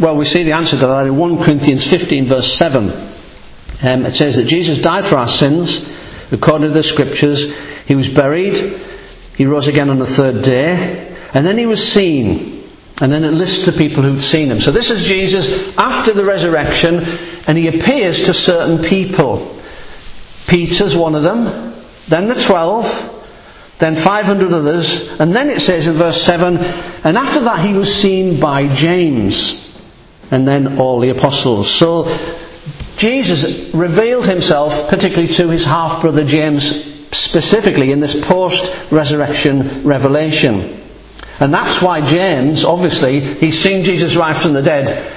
Well, 0.01 0.15
we 0.15 0.25
see 0.25 0.45
the 0.45 0.53
answer 0.53 0.79
to 0.79 0.87
that 0.87 1.07
in 1.07 1.17
1 1.17 1.43
Corinthians 1.43 1.85
15 1.85 2.27
verse 2.27 2.53
7. 2.53 2.91
Um, 3.83 4.07
it 4.07 4.15
says 4.15 4.37
that 4.37 4.45
Jesus 4.45 4.81
died 4.81 5.05
for 5.05 5.17
our 5.17 5.29
sins 5.29 5.85
according 6.31 6.69
to 6.69 6.75
the 6.75 6.83
scriptures. 6.83 7.47
He 7.87 7.97
was 7.97 8.09
buried. 8.09 8.81
He 9.37 9.47
rose 9.47 9.67
again 9.67 9.91
on 9.91 9.99
the 9.99 10.07
third 10.07 10.45
day. 10.45 11.17
And 11.35 11.45
then 11.45 11.59
he 11.59 11.67
was 11.67 11.93
seen. 11.93 12.65
And 13.01 13.13
then 13.13 13.25
it 13.25 13.33
lists 13.33 13.67
the 13.67 13.73
people 13.73 14.03
who'd 14.03 14.23
seen 14.23 14.51
him. 14.51 14.61
So 14.61 14.71
this 14.73 14.91
is 14.91 15.05
Jesus 15.05 15.77
after 15.77 16.13
the 16.13 16.25
resurrection, 16.25 17.05
and 17.47 17.57
he 17.57 17.69
appears 17.69 18.25
to 18.25 18.35
certain 18.35 18.83
people. 18.83 19.57
Peter's 20.49 20.97
one 20.97 21.15
of 21.15 21.23
them, 21.23 21.75
then 22.09 22.27
the 22.27 22.43
twelve, 22.43 22.87
then 23.79 23.95
500 23.95 24.53
others, 24.53 25.09
and 25.21 25.33
then 25.33 25.49
it 25.49 25.61
says 25.61 25.87
in 25.87 25.95
verse 25.95 26.21
7, 26.21 26.57
and 26.57 27.17
after 27.17 27.41
that 27.41 27.65
he 27.65 27.73
was 27.73 27.95
seen 27.95 28.41
by 28.41 28.67
James, 28.75 29.68
and 30.31 30.47
then 30.47 30.79
all 30.79 31.01
the 31.01 31.11
apostles. 31.11 31.71
So 31.71 32.05
Jesus 32.97 33.73
revealed 33.75 34.27
himself 34.27 34.89
particularly 34.89 35.33
to 35.35 35.49
his 35.51 35.65
half 35.65 36.01
brother 36.01 36.25
James 36.25 36.85
specifically 37.13 37.93
in 37.93 38.01
this 38.01 38.19
post 38.21 38.75
resurrection 38.91 39.85
revelation. 39.85 40.83
And 41.41 41.55
that's 41.55 41.81
why 41.81 42.01
James, 42.01 42.65
obviously, 42.65 43.21
he's 43.21 43.59
seen 43.59 43.85
Jesus 43.85 44.17
rise 44.17 44.43
from 44.43 44.55
the 44.55 44.63
dead. 44.63 45.13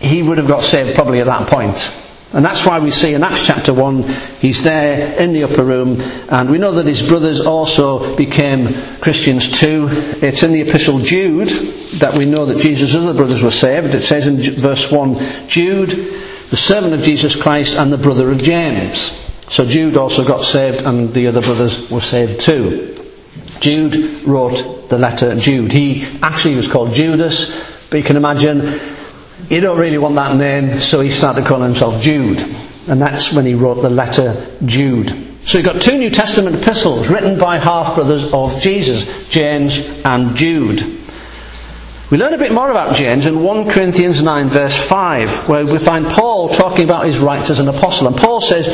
He 0.00 0.22
would 0.22 0.38
have 0.38 0.48
got 0.48 0.62
saved 0.64 0.96
probably 0.96 1.20
at 1.20 1.26
that 1.26 1.48
point. 1.48 1.92
And 2.32 2.44
that's 2.44 2.64
why 2.64 2.78
we 2.78 2.90
see 2.90 3.12
in 3.12 3.22
Acts 3.22 3.46
chapter 3.46 3.74
1, 3.74 4.04
he's 4.40 4.62
there 4.62 5.20
in 5.20 5.34
the 5.34 5.44
upper 5.44 5.62
room, 5.62 6.00
and 6.30 6.50
we 6.50 6.56
know 6.56 6.72
that 6.72 6.86
his 6.86 7.02
brothers 7.02 7.40
also 7.40 8.16
became 8.16 8.72
Christians 9.00 9.50
too. 9.50 9.88
It's 9.90 10.42
in 10.42 10.52
the 10.52 10.62
epistle 10.62 10.98
Jude 11.00 11.48
that 11.98 12.14
we 12.14 12.24
know 12.24 12.46
that 12.46 12.58
Jesus' 12.58 12.94
other 12.94 13.12
brothers 13.12 13.42
were 13.42 13.50
saved. 13.50 13.94
It 13.94 14.00
says 14.00 14.26
in 14.26 14.38
verse 14.56 14.90
1, 14.90 15.48
Jude, 15.48 15.90
the 16.48 16.56
servant 16.56 16.94
of 16.94 17.02
Jesus 17.02 17.36
Christ 17.36 17.76
and 17.76 17.92
the 17.92 17.98
brother 17.98 18.30
of 18.30 18.42
James. 18.42 19.12
So 19.48 19.66
Jude 19.66 19.98
also 19.98 20.24
got 20.24 20.42
saved 20.44 20.82
and 20.82 21.12
the 21.12 21.26
other 21.26 21.42
brothers 21.42 21.90
were 21.90 22.00
saved 22.00 22.40
too. 22.40 22.96
Jude 23.60 24.24
wrote 24.24 24.88
the 24.88 24.98
letter 24.98 25.36
Jude. 25.36 25.72
He 25.72 26.04
actually 26.22 26.54
was 26.54 26.66
called 26.66 26.92
Judas, 26.92 27.50
but 27.90 27.98
you 27.98 28.02
can 28.02 28.16
imagine 28.16 28.80
he 29.48 29.60
don't 29.60 29.78
really 29.78 29.98
want 29.98 30.14
that 30.16 30.36
name, 30.36 30.78
so 30.78 31.00
he 31.00 31.10
started 31.10 31.46
calling 31.46 31.70
himself 31.70 32.02
Jude. 32.02 32.42
And 32.88 33.00
that's 33.00 33.32
when 33.32 33.46
he 33.46 33.54
wrote 33.54 33.82
the 33.82 33.90
letter 33.90 34.56
Jude. 34.64 35.32
So 35.44 35.58
you've 35.58 35.66
got 35.66 35.82
two 35.82 35.98
New 35.98 36.10
Testament 36.10 36.56
epistles 36.56 37.08
written 37.08 37.38
by 37.38 37.58
half 37.58 37.94
brothers 37.94 38.24
of 38.32 38.60
Jesus, 38.60 39.28
James 39.28 39.78
and 40.04 40.36
Jude. 40.36 41.00
We 42.10 42.18
learn 42.18 42.34
a 42.34 42.38
bit 42.38 42.52
more 42.52 42.70
about 42.70 42.94
James 42.94 43.26
in 43.26 43.42
1 43.42 43.70
Corinthians 43.70 44.22
9 44.22 44.48
verse 44.48 44.76
5, 44.76 45.48
where 45.48 45.64
we 45.64 45.78
find 45.78 46.06
Paul 46.06 46.50
talking 46.50 46.84
about 46.84 47.06
his 47.06 47.18
right 47.18 47.48
as 47.48 47.58
an 47.58 47.68
apostle. 47.68 48.06
And 48.06 48.16
Paul 48.16 48.40
says, 48.40 48.66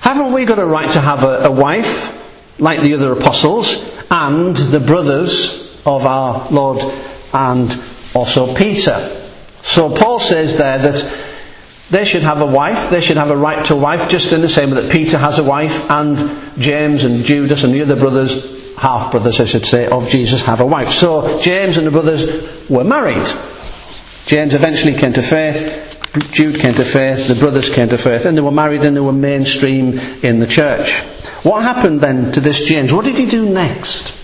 haven't 0.00 0.32
we 0.32 0.44
got 0.44 0.58
a 0.58 0.66
right 0.66 0.90
to 0.90 1.00
have 1.00 1.24
a, 1.24 1.44
a 1.44 1.50
wife, 1.50 2.60
like 2.60 2.82
the 2.82 2.94
other 2.94 3.12
apostles, 3.12 3.82
and 4.10 4.54
the 4.56 4.80
brothers 4.80 5.74
of 5.86 6.04
our 6.06 6.50
Lord 6.50 6.80
and 7.32 7.82
also 8.14 8.54
Peter? 8.54 9.19
So 9.70 9.88
Paul 9.88 10.18
says 10.18 10.56
there 10.56 10.78
that 10.78 11.26
they 11.90 12.04
should 12.04 12.24
have 12.24 12.40
a 12.40 12.46
wife, 12.46 12.90
they 12.90 13.00
should 13.00 13.16
have 13.16 13.30
a 13.30 13.36
right 13.36 13.64
to 13.66 13.74
a 13.74 13.76
wife, 13.76 14.08
just 14.08 14.32
in 14.32 14.40
the 14.40 14.48
same 14.48 14.70
way 14.70 14.82
that 14.82 14.90
Peter 14.90 15.16
has 15.16 15.38
a 15.38 15.44
wife, 15.44 15.88
and 15.88 16.16
James 16.60 17.04
and 17.04 17.22
Judas 17.22 17.62
and 17.62 17.72
the 17.72 17.82
other 17.82 17.94
brothers, 17.94 18.74
half 18.76 19.12
brothers 19.12 19.40
I 19.40 19.44
should 19.44 19.64
say, 19.64 19.86
of 19.86 20.08
Jesus 20.08 20.42
have 20.42 20.60
a 20.60 20.66
wife. 20.66 20.90
So 20.90 21.40
James 21.40 21.76
and 21.76 21.86
the 21.86 21.92
brothers 21.92 22.68
were 22.68 22.82
married. 22.82 23.28
James 24.26 24.54
eventually 24.54 24.94
came 24.94 25.12
to 25.12 25.22
faith, 25.22 26.00
Jude 26.32 26.58
came 26.58 26.74
to 26.74 26.84
faith, 26.84 27.28
the 27.28 27.36
brothers 27.36 27.70
came 27.70 27.88
to 27.90 27.98
faith, 27.98 28.24
and 28.24 28.36
they 28.36 28.42
were 28.42 28.50
married 28.50 28.82
and 28.82 28.96
they 28.96 29.00
were 29.00 29.12
mainstream 29.12 30.00
in 30.22 30.40
the 30.40 30.48
church. 30.48 31.02
What 31.44 31.62
happened 31.62 32.00
then 32.00 32.32
to 32.32 32.40
this 32.40 32.64
James? 32.64 32.92
What 32.92 33.04
did 33.04 33.14
he 33.14 33.26
do 33.26 33.48
next? 33.48 34.16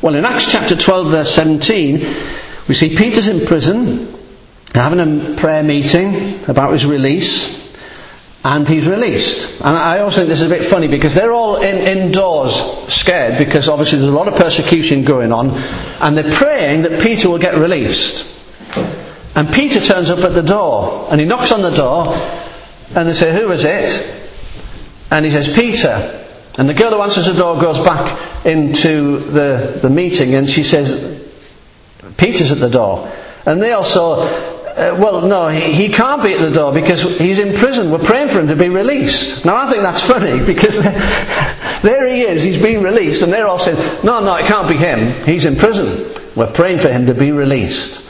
Well, 0.00 0.14
in 0.14 0.24
Acts 0.24 0.52
chapter 0.52 0.76
12 0.76 1.10
verse 1.10 1.34
17, 1.34 2.06
we 2.68 2.74
see 2.74 2.96
Peter's 2.96 3.26
in 3.26 3.44
prison, 3.46 4.14
having 4.80 5.00
a 5.00 5.36
prayer 5.36 5.62
meeting 5.62 6.44
about 6.48 6.72
his 6.72 6.84
release, 6.84 7.62
and 8.44 8.68
he's 8.68 8.86
released. 8.86 9.60
And 9.60 9.76
I 9.76 10.00
also 10.00 10.16
think 10.16 10.28
this 10.28 10.42
is 10.42 10.46
a 10.46 10.54
bit 10.54 10.64
funny 10.64 10.88
because 10.88 11.14
they're 11.14 11.32
all 11.32 11.56
in, 11.62 11.78
indoors 11.78 12.54
scared 12.92 13.38
because 13.38 13.68
obviously 13.68 13.98
there's 13.98 14.10
a 14.10 14.14
lot 14.14 14.28
of 14.28 14.34
persecution 14.34 15.04
going 15.04 15.32
on, 15.32 15.50
and 16.00 16.16
they're 16.16 16.36
praying 16.36 16.82
that 16.82 17.00
Peter 17.00 17.30
will 17.30 17.38
get 17.38 17.54
released. 17.54 18.28
And 19.34 19.52
Peter 19.52 19.80
turns 19.80 20.10
up 20.10 20.18
at 20.20 20.34
the 20.34 20.42
door, 20.42 21.08
and 21.10 21.20
he 21.20 21.26
knocks 21.26 21.52
on 21.52 21.62
the 21.62 21.70
door, 21.70 22.12
and 22.94 23.08
they 23.08 23.14
say, 23.14 23.32
who 23.32 23.50
is 23.50 23.64
it? 23.64 24.30
And 25.10 25.24
he 25.24 25.30
says, 25.30 25.48
Peter. 25.48 26.20
And 26.56 26.68
the 26.68 26.74
girl 26.74 26.90
who 26.90 27.00
answers 27.00 27.26
the 27.26 27.32
door 27.32 27.60
goes 27.60 27.78
back 27.78 28.46
into 28.46 29.18
the, 29.18 29.78
the 29.80 29.90
meeting, 29.90 30.34
and 30.34 30.48
she 30.48 30.62
says, 30.62 31.22
Peter's 32.16 32.52
at 32.52 32.60
the 32.60 32.68
door. 32.68 33.10
And 33.46 33.60
they 33.60 33.72
also 33.72 34.53
uh, 34.76 34.96
well, 34.98 35.22
no, 35.22 35.48
he, 35.48 35.72
he, 35.72 35.88
can't 35.88 36.20
be 36.20 36.34
at 36.34 36.40
the 36.40 36.50
door 36.50 36.72
because 36.72 37.02
he's 37.02 37.38
in 37.38 37.54
prison. 37.54 37.92
We're 37.92 37.98
praying 37.98 38.28
for 38.28 38.40
him 38.40 38.48
to 38.48 38.56
be 38.56 38.68
released. 38.68 39.44
Now, 39.44 39.56
I 39.56 39.70
think 39.70 39.82
that's 39.82 40.02
funny 40.06 40.44
because 40.44 40.82
there 40.82 42.08
he 42.08 42.22
is, 42.22 42.42
he's 42.42 42.60
been 42.60 42.82
released, 42.82 43.22
and 43.22 43.32
they're 43.32 43.46
all 43.46 43.60
saying, 43.60 43.76
no, 44.02 44.18
no, 44.18 44.34
it 44.34 44.46
can't 44.46 44.68
be 44.68 44.76
him. 44.76 45.12
He's 45.24 45.44
in 45.44 45.56
prison. 45.56 46.12
We're 46.34 46.50
praying 46.50 46.78
for 46.78 46.88
him 46.88 47.06
to 47.06 47.14
be 47.14 47.30
released. 47.30 48.04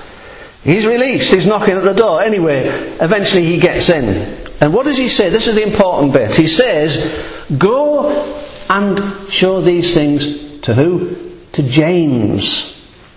He's 0.62 0.86
released, 0.86 1.30
he's 1.30 1.46
knocking 1.46 1.76
at 1.76 1.84
the 1.84 1.92
door. 1.92 2.22
Anyway, 2.22 2.66
eventually 2.98 3.44
he 3.44 3.58
gets 3.58 3.90
in. 3.90 4.42
And 4.62 4.72
what 4.72 4.86
does 4.86 4.96
he 4.96 5.08
say? 5.08 5.28
This 5.28 5.46
is 5.46 5.56
the 5.56 5.62
important 5.62 6.14
bit. 6.14 6.34
He 6.34 6.48
says, 6.48 6.96
Go 7.58 8.40
and 8.70 9.30
show 9.30 9.60
these 9.60 9.92
things 9.92 10.60
to 10.62 10.72
who? 10.72 11.16
To 11.52 11.62
James 11.62 12.74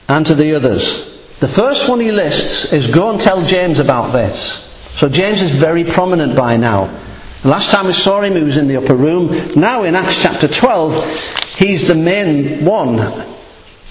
and 0.10 0.26
to 0.26 0.36
the 0.36 0.56
others. 0.56 1.17
The 1.40 1.48
first 1.48 1.88
one 1.88 2.00
he 2.00 2.12
lists 2.12 2.74
is 2.74 2.88
go 2.88 3.12
and 3.12 3.22
tell 3.22 3.46
James 3.46 3.78
about 3.78 4.12
this. 4.12 4.64
So 4.94 5.08
James 5.08 5.42
is 5.42 5.52
very 5.52 5.84
prominent 5.84 6.36
by 6.36 6.58
now. 6.58 6.86
The 7.44 7.50
last 7.50 7.70
time 7.70 7.86
we 7.86 7.94
saw 7.94 8.22
him, 8.22 8.36
he 8.36 8.42
was 8.42 8.58
in 8.58 8.68
the 8.68 8.78
upper 8.78 8.96
room. 8.96 9.52
Now 9.56 9.84
in 9.84 9.96
Acts 9.96 10.20
chapter 10.22 10.48
12, 10.48 11.56
he's 11.56 11.88
the 11.88 11.94
main 11.94 12.66
one. 12.66 12.98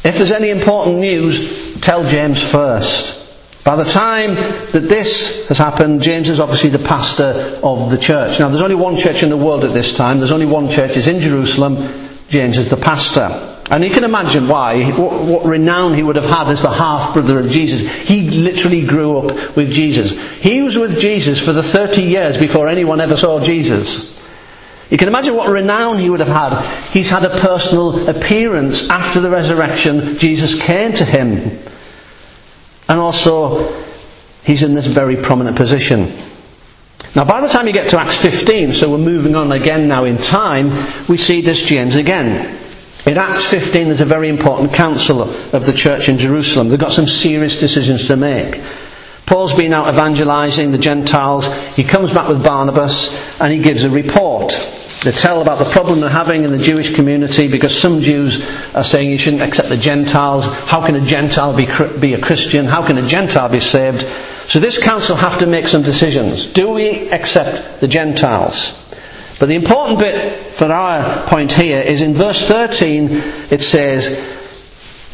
If 0.03 0.19
there's 0.19 0.33
any 0.33 0.51
important 0.51 0.99
news, 0.99 1.81
tell 1.81 2.05
James 2.05 2.43
first. 2.43 3.23
By 3.63 3.77
the 3.77 3.85
time 3.85 4.35
that 4.35 4.87
this 4.89 5.47
has 5.49 5.59
happened, 5.59 6.03
James 6.03 6.29
is 6.29 6.41
obviously 6.41 6.71
the 6.71 6.81
pastor 6.81 7.61
of 7.63 7.91
the 7.91 7.99
church. 7.99 8.41
Now 8.41 8.49
there's 8.49 8.61
only 8.61 8.75
one 8.75 8.97
church 8.97 9.23
in 9.23 9.31
the 9.31 9.37
world 9.37 9.65
at 9.65 9.73
this 9.73 9.95
time. 9.95 10.19
There's 10.19 10.33
only 10.33 10.47
one 10.47 10.69
church. 10.69 10.97
It's 10.97 11.07
in 11.07 11.21
Jerusalem. 11.21 11.77
James 12.29 12.59
is 12.59 12.71
the 12.71 12.77
pastor. 12.77 13.56
And 13.69 13.83
you 13.83 13.91
can 13.91 14.05
imagine 14.05 14.47
why, 14.47 14.93
what, 14.93 15.25
what, 15.25 15.45
renown 15.45 15.95
he 15.95 16.03
would 16.03 16.17
have 16.17 16.25
had 16.25 16.49
as 16.49 16.63
the 16.63 16.71
half 16.71 17.13
brother 17.13 17.41
of 17.41 17.51
Jesus. 17.51 17.83
He 17.83 18.31
literally 18.31 18.87
grew 18.87 19.19
up 19.19 19.57
with 19.57 19.73
Jesus. 19.73 20.13
He 20.41 20.63
was 20.63 20.79
with 20.79 21.01
Jesus 21.01 21.45
for 21.45 21.53
the 21.53 21.65
30 21.65 22.03
years 22.03 22.39
before 22.39 22.69
anyone 22.69 23.01
ever 23.01 23.17
saw 23.17 23.41
Jesus. 23.41 24.15
You 24.89 24.97
can 24.97 25.09
imagine 25.09 25.35
what 25.35 25.49
renown 25.49 25.99
he 25.99 26.09
would 26.09 26.21
have 26.21 26.29
had. 26.29 26.61
He's 26.91 27.11
had 27.11 27.25
a 27.25 27.41
personal 27.41 28.09
appearance 28.09 28.89
after 28.89 29.21
the 29.21 29.31
resurrection. 29.31 30.15
Jesus 30.17 30.55
came 30.55 30.93
to 30.93 31.05
him. 31.05 31.59
And 32.89 33.01
also, 33.01 33.83
he's 34.45 34.63
in 34.63 34.75
this 34.75 34.87
very 34.87 35.17
prominent 35.17 35.57
position. 35.57 36.17
Now, 37.17 37.25
by 37.25 37.41
the 37.41 37.49
time 37.49 37.67
you 37.67 37.73
get 37.73 37.89
to 37.91 38.01
Acts 38.01 38.23
15, 38.23 38.73
so 38.73 38.93
we're 38.93 38.99
moving 38.99 39.35
on 39.35 39.51
again 39.51 39.89
now 39.89 40.05
in 40.05 40.19
time, 40.19 40.71
we 41.09 41.17
see 41.17 41.41
this 41.41 41.63
James 41.63 41.97
again. 41.97 42.56
In 43.17 43.23
Acts 43.23 43.47
15, 43.47 43.87
there's 43.87 44.03
a 44.03 44.05
very 44.05 44.29
important 44.29 44.75
council 44.75 45.23
of 45.23 45.65
the 45.65 45.73
church 45.73 46.11
in 46.11 46.19
Jerusalem. 46.19 46.69
They've 46.69 46.79
got 46.79 46.93
some 46.93 47.07
serious 47.07 47.59
decisions 47.59 48.09
to 48.09 48.17
make. 48.19 48.61
Paul's 49.25 49.55
been 49.55 49.73
out 49.73 49.89
evangelizing 49.89 50.71
the 50.71 50.77
Gentiles. 50.77 51.51
He 51.75 51.83
comes 51.83 52.13
back 52.13 52.29
with 52.29 52.45
Barnabas 52.45 53.09
and 53.41 53.51
he 53.51 53.59
gives 53.59 53.85
a 53.85 53.91
report. 53.91 54.53
They 55.03 55.13
tell 55.13 55.41
about 55.41 55.59
the 55.59 55.65
problem 55.65 56.01
they're 56.01 56.11
having 56.11 56.45
in 56.45 56.53
the 56.53 56.59
Jewish 56.59 56.95
community 56.95 57.49
because 57.49 57.75
some 57.75 58.03
Jews 58.03 58.45
are 58.75 58.85
saying 58.85 59.11
you 59.11 59.17
shouldn't 59.17 59.43
accept 59.43 59.71
the 59.71 59.79
Gentiles. 59.79 60.45
How 60.45 60.85
can 60.85 60.95
a 60.95 61.01
Gentile 61.01 61.55
be, 61.55 61.67
be 61.99 62.13
a 62.13 62.21
Christian? 62.21 62.67
How 62.67 62.87
can 62.87 62.99
a 62.99 63.07
Gentile 63.07 63.49
be 63.49 63.61
saved? 63.61 64.07
So 64.47 64.61
this 64.61 64.77
council 64.77 65.17
have 65.17 65.39
to 65.39 65.47
make 65.47 65.69
some 65.69 65.81
decisions. 65.81 66.49
Do 66.49 66.69
we 66.69 67.09
accept 67.11 67.81
the 67.81 67.89
Gentiles? 67.89 68.75
But 69.39 69.47
the 69.47 69.55
important 69.55 69.99
bit 69.99 70.55
for 70.55 70.73
our 70.73 71.27
point 71.27 71.53
here 71.53 71.81
is 71.81 72.01
in 72.01 72.15
verse 72.15 72.47
13 72.49 73.11
it 73.51 73.61
says, 73.61 74.09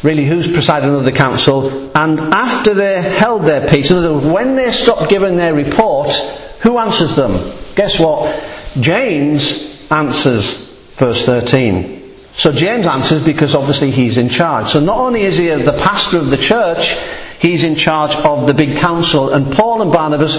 really 0.01 0.25
who's 0.25 0.47
presiding 0.47 0.91
over 0.91 1.03
the 1.03 1.11
council, 1.11 1.91
and 1.95 2.19
after 2.19 2.73
they 2.73 3.01
held 3.01 3.43
their 3.45 3.67
peace, 3.67 3.91
in 3.91 3.97
other 3.97 4.13
words, 4.13 4.25
when 4.25 4.55
they 4.55 4.71
stopped 4.71 5.09
giving 5.09 5.35
their 5.35 5.53
report, 5.53 6.13
who 6.61 6.77
answers 6.77 7.15
them? 7.15 7.53
Guess 7.75 7.99
what? 7.99 8.43
James 8.79 9.53
answers 9.91 10.55
verse 10.95 11.25
13. 11.25 12.01
So 12.33 12.51
James 12.51 12.87
answers 12.87 13.21
because 13.21 13.53
obviously 13.53 13.91
he's 13.91 14.17
in 14.17 14.29
charge. 14.29 14.69
So 14.69 14.79
not 14.79 14.97
only 14.97 15.23
is 15.23 15.37
he 15.37 15.49
the 15.49 15.73
pastor 15.73 16.17
of 16.17 16.29
the 16.29 16.37
church, 16.37 16.97
he's 17.39 17.63
in 17.63 17.75
charge 17.75 18.15
of 18.15 18.47
the 18.47 18.53
big 18.53 18.77
council, 18.77 19.33
and 19.33 19.51
Paul 19.51 19.81
and 19.81 19.91
Barnabas, 19.91 20.37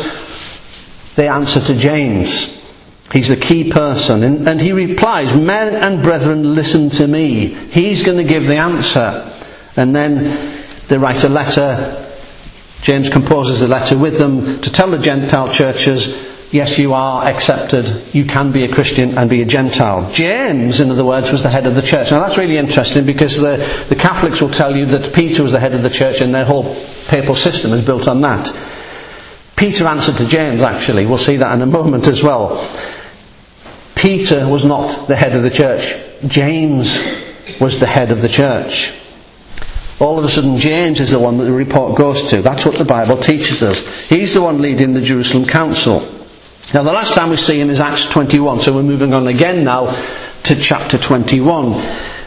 they 1.14 1.28
answer 1.28 1.60
to 1.60 1.74
James. 1.74 2.63
He's 3.12 3.28
the 3.28 3.36
key 3.36 3.70
person. 3.70 4.22
And, 4.22 4.48
and 4.48 4.60
he 4.60 4.72
replies, 4.72 5.34
Men 5.34 5.74
and 5.74 6.02
brethren, 6.02 6.54
listen 6.54 6.88
to 6.90 7.06
me. 7.06 7.46
He's 7.46 8.02
going 8.02 8.18
to 8.18 8.24
give 8.24 8.46
the 8.46 8.56
answer. 8.56 9.30
And 9.76 9.94
then 9.94 10.64
they 10.88 10.98
write 10.98 11.24
a 11.24 11.28
letter. 11.28 12.00
James 12.82 13.10
composes 13.10 13.60
a 13.62 13.68
letter 13.68 13.96
with 13.96 14.18
them 14.18 14.60
to 14.62 14.70
tell 14.70 14.90
the 14.90 14.98
Gentile 14.98 15.52
churches, 15.52 16.08
yes, 16.52 16.78
you 16.78 16.92
are 16.92 17.24
accepted. 17.24 18.14
You 18.14 18.24
can 18.26 18.52
be 18.52 18.64
a 18.64 18.72
Christian 18.72 19.16
and 19.18 19.28
be 19.28 19.42
a 19.42 19.46
Gentile. 19.46 20.10
James, 20.10 20.80
in 20.80 20.90
other 20.90 21.04
words, 21.04 21.30
was 21.30 21.42
the 21.42 21.50
head 21.50 21.66
of 21.66 21.74
the 21.74 21.82
church. 21.82 22.10
Now 22.10 22.20
that's 22.20 22.38
really 22.38 22.58
interesting 22.58 23.06
because 23.06 23.38
the, 23.38 23.56
the 23.88 23.96
Catholics 23.96 24.40
will 24.40 24.50
tell 24.50 24.76
you 24.76 24.86
that 24.86 25.14
Peter 25.14 25.42
was 25.42 25.52
the 25.52 25.60
head 25.60 25.74
of 25.74 25.82
the 25.82 25.90
church 25.90 26.20
and 26.20 26.34
their 26.34 26.44
whole 26.44 26.76
papal 27.06 27.34
system 27.34 27.72
is 27.72 27.84
built 27.84 28.06
on 28.06 28.20
that. 28.20 28.54
Peter 29.56 29.86
answered 29.86 30.18
to 30.18 30.26
James, 30.26 30.62
actually. 30.62 31.06
We'll 31.06 31.18
see 31.18 31.36
that 31.36 31.54
in 31.54 31.62
a 31.62 31.66
moment 31.66 32.06
as 32.06 32.22
well. 32.22 32.58
Peter 34.04 34.46
was 34.46 34.66
not 34.66 35.08
the 35.08 35.16
head 35.16 35.34
of 35.34 35.42
the 35.42 35.48
church. 35.48 35.96
James 36.26 37.02
was 37.58 37.80
the 37.80 37.86
head 37.86 38.12
of 38.12 38.20
the 38.20 38.28
church. 38.28 38.92
All 39.98 40.18
of 40.18 40.26
a 40.26 40.28
sudden, 40.28 40.58
James 40.58 41.00
is 41.00 41.10
the 41.10 41.18
one 41.18 41.38
that 41.38 41.44
the 41.44 41.52
report 41.52 41.96
goes 41.96 42.28
to. 42.28 42.42
That's 42.42 42.66
what 42.66 42.76
the 42.76 42.84
Bible 42.84 43.16
teaches 43.16 43.62
us. 43.62 43.82
He's 44.06 44.34
the 44.34 44.42
one 44.42 44.60
leading 44.60 44.92
the 44.92 45.00
Jerusalem 45.00 45.46
Council. 45.46 46.00
Now, 46.74 46.82
the 46.82 46.92
last 46.92 47.14
time 47.14 47.30
we 47.30 47.36
see 47.36 47.58
him 47.58 47.70
is 47.70 47.80
Acts 47.80 48.04
21, 48.04 48.60
so 48.60 48.74
we're 48.74 48.82
moving 48.82 49.14
on 49.14 49.26
again 49.26 49.64
now 49.64 49.98
to 50.42 50.54
chapter 50.54 50.98
21. 50.98 51.72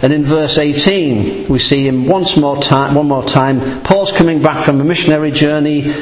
And 0.02 0.12
in 0.12 0.24
verse 0.24 0.58
18, 0.58 1.48
we 1.48 1.60
see 1.60 1.88
him 1.88 2.08
once 2.08 2.36
more 2.38 2.60
time, 2.60 2.96
one 2.96 3.08
more 3.08 3.24
time. 3.24 3.84
Paul's 3.84 4.12
coming 4.12 4.42
back 4.42 4.66
from 4.66 4.82
a 4.82 4.84
missionary 4.84 5.30
journey 5.30 5.94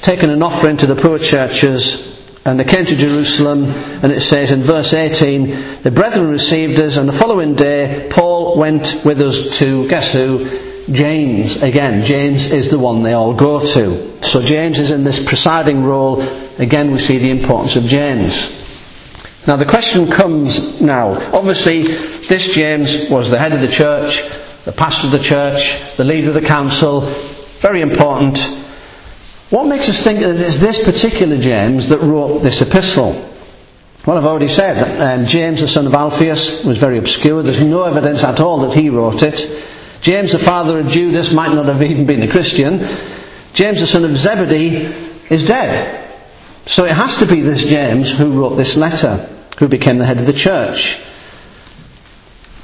taking 0.00 0.30
an 0.30 0.42
offering 0.42 0.78
to 0.78 0.86
the 0.86 0.96
poor 0.96 1.18
churches, 1.18 2.15
and 2.46 2.60
they 2.60 2.64
came 2.64 2.84
to 2.84 2.94
Jerusalem, 2.94 3.64
and 3.64 4.12
it 4.12 4.20
says 4.20 4.52
in 4.52 4.62
verse 4.62 4.94
18, 4.94 5.82
the 5.82 5.90
brethren 5.90 6.28
received 6.28 6.78
us, 6.78 6.96
and 6.96 7.08
the 7.08 7.12
following 7.12 7.56
day, 7.56 8.08
Paul 8.08 8.56
went 8.56 9.04
with 9.04 9.20
us 9.20 9.58
to, 9.58 9.88
guess 9.88 10.12
who? 10.12 10.48
James. 10.92 11.60
Again, 11.60 12.04
James 12.04 12.50
is 12.52 12.70
the 12.70 12.78
one 12.78 13.02
they 13.02 13.14
all 13.14 13.34
go 13.34 13.58
to. 13.58 14.22
So 14.22 14.40
James 14.40 14.78
is 14.78 14.90
in 14.90 15.02
this 15.02 15.22
presiding 15.22 15.82
role. 15.82 16.22
Again, 16.60 16.92
we 16.92 16.98
see 16.98 17.18
the 17.18 17.30
importance 17.30 17.74
of 17.74 17.84
James. 17.84 18.52
Now 19.48 19.56
the 19.56 19.66
question 19.66 20.08
comes 20.08 20.80
now. 20.80 21.14
Obviously, 21.32 21.82
this 21.82 22.54
James 22.54 23.10
was 23.10 23.30
the 23.30 23.38
head 23.38 23.52
of 23.52 23.60
the 23.60 23.68
church, 23.68 24.22
the 24.64 24.72
pastor 24.72 25.06
of 25.06 25.12
the 25.12 25.18
church, 25.18 25.96
the 25.96 26.04
leader 26.04 26.28
of 26.28 26.34
the 26.34 26.40
council. 26.40 27.00
Very 27.58 27.80
important. 27.80 28.38
What 29.50 29.66
makes 29.66 29.88
us 29.88 30.02
think 30.02 30.20
that 30.20 30.36
it's 30.36 30.58
this 30.58 30.82
particular 30.82 31.38
James 31.38 31.88
that 31.90 32.00
wrote 32.00 32.40
this 32.40 32.62
epistle? 32.62 33.12
Well, 34.04 34.18
I've 34.18 34.24
already 34.24 34.48
said 34.48 34.74
that 34.74 35.18
um, 35.18 35.24
James, 35.26 35.60
the 35.60 35.68
son 35.68 35.86
of 35.86 35.94
Alphaeus, 35.94 36.64
was 36.64 36.78
very 36.78 36.98
obscure. 36.98 37.42
There's 37.42 37.60
no 37.60 37.84
evidence 37.84 38.24
at 38.24 38.40
all 38.40 38.58
that 38.60 38.74
he 38.74 38.90
wrote 38.90 39.22
it. 39.22 39.64
James, 40.00 40.32
the 40.32 40.38
father 40.38 40.80
of 40.80 40.88
Judas, 40.88 41.32
might 41.32 41.52
not 41.52 41.66
have 41.66 41.82
even 41.82 42.06
been 42.06 42.22
a 42.22 42.28
Christian. 42.28 42.86
James, 43.52 43.80
the 43.80 43.86
son 43.86 44.04
of 44.04 44.16
Zebedee, 44.16 44.92
is 45.30 45.46
dead. 45.46 46.04
So 46.66 46.84
it 46.84 46.92
has 46.92 47.18
to 47.18 47.26
be 47.26 47.40
this 47.40 47.64
James 47.64 48.12
who 48.12 48.40
wrote 48.40 48.56
this 48.56 48.76
letter, 48.76 49.28
who 49.58 49.68
became 49.68 49.98
the 49.98 50.06
head 50.06 50.18
of 50.18 50.26
the 50.26 50.32
church. 50.32 51.00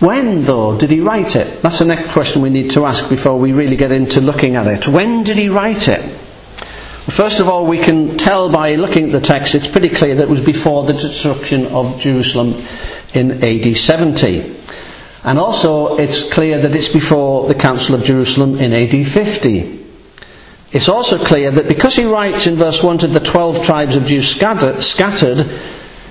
When, 0.00 0.42
though, 0.42 0.76
did 0.76 0.90
he 0.90 1.00
write 1.00 1.36
it? 1.36 1.62
That's 1.62 1.78
the 1.78 1.84
next 1.84 2.12
question 2.12 2.42
we 2.42 2.50
need 2.50 2.72
to 2.72 2.86
ask 2.86 3.08
before 3.08 3.38
we 3.38 3.52
really 3.52 3.76
get 3.76 3.92
into 3.92 4.20
looking 4.20 4.56
at 4.56 4.66
it. 4.66 4.88
When 4.88 5.22
did 5.22 5.36
he 5.36 5.48
write 5.48 5.86
it? 5.86 6.18
First 7.08 7.40
of 7.40 7.48
all, 7.48 7.66
we 7.66 7.78
can 7.78 8.16
tell 8.16 8.48
by 8.48 8.76
looking 8.76 9.06
at 9.06 9.12
the 9.12 9.20
text, 9.20 9.54
it's 9.54 9.66
pretty 9.66 9.88
clear 9.88 10.14
that 10.14 10.24
it 10.24 10.28
was 10.28 10.40
before 10.40 10.84
the 10.84 10.92
destruction 10.92 11.66
of 11.66 12.00
Jerusalem 12.00 12.54
in 13.12 13.42
AD 13.42 13.76
70. 13.76 14.56
And 15.24 15.38
also, 15.38 15.96
it's 15.96 16.22
clear 16.32 16.60
that 16.60 16.74
it's 16.74 16.88
before 16.88 17.48
the 17.48 17.54
Council 17.54 17.94
of 17.94 18.04
Jerusalem 18.04 18.56
in 18.56 18.72
AD 18.72 19.06
50. 19.06 19.80
It's 20.72 20.88
also 20.88 21.22
clear 21.22 21.50
that 21.50 21.68
because 21.68 21.94
he 21.94 22.04
writes 22.04 22.46
in 22.46 22.56
verse 22.56 22.82
1 22.82 22.98
to 22.98 23.06
the 23.06 23.20
12 23.20 23.64
tribes 23.64 23.94
of 23.94 24.06
Jews 24.06 24.28
scattered, 24.28 24.80
scattered 24.80 25.50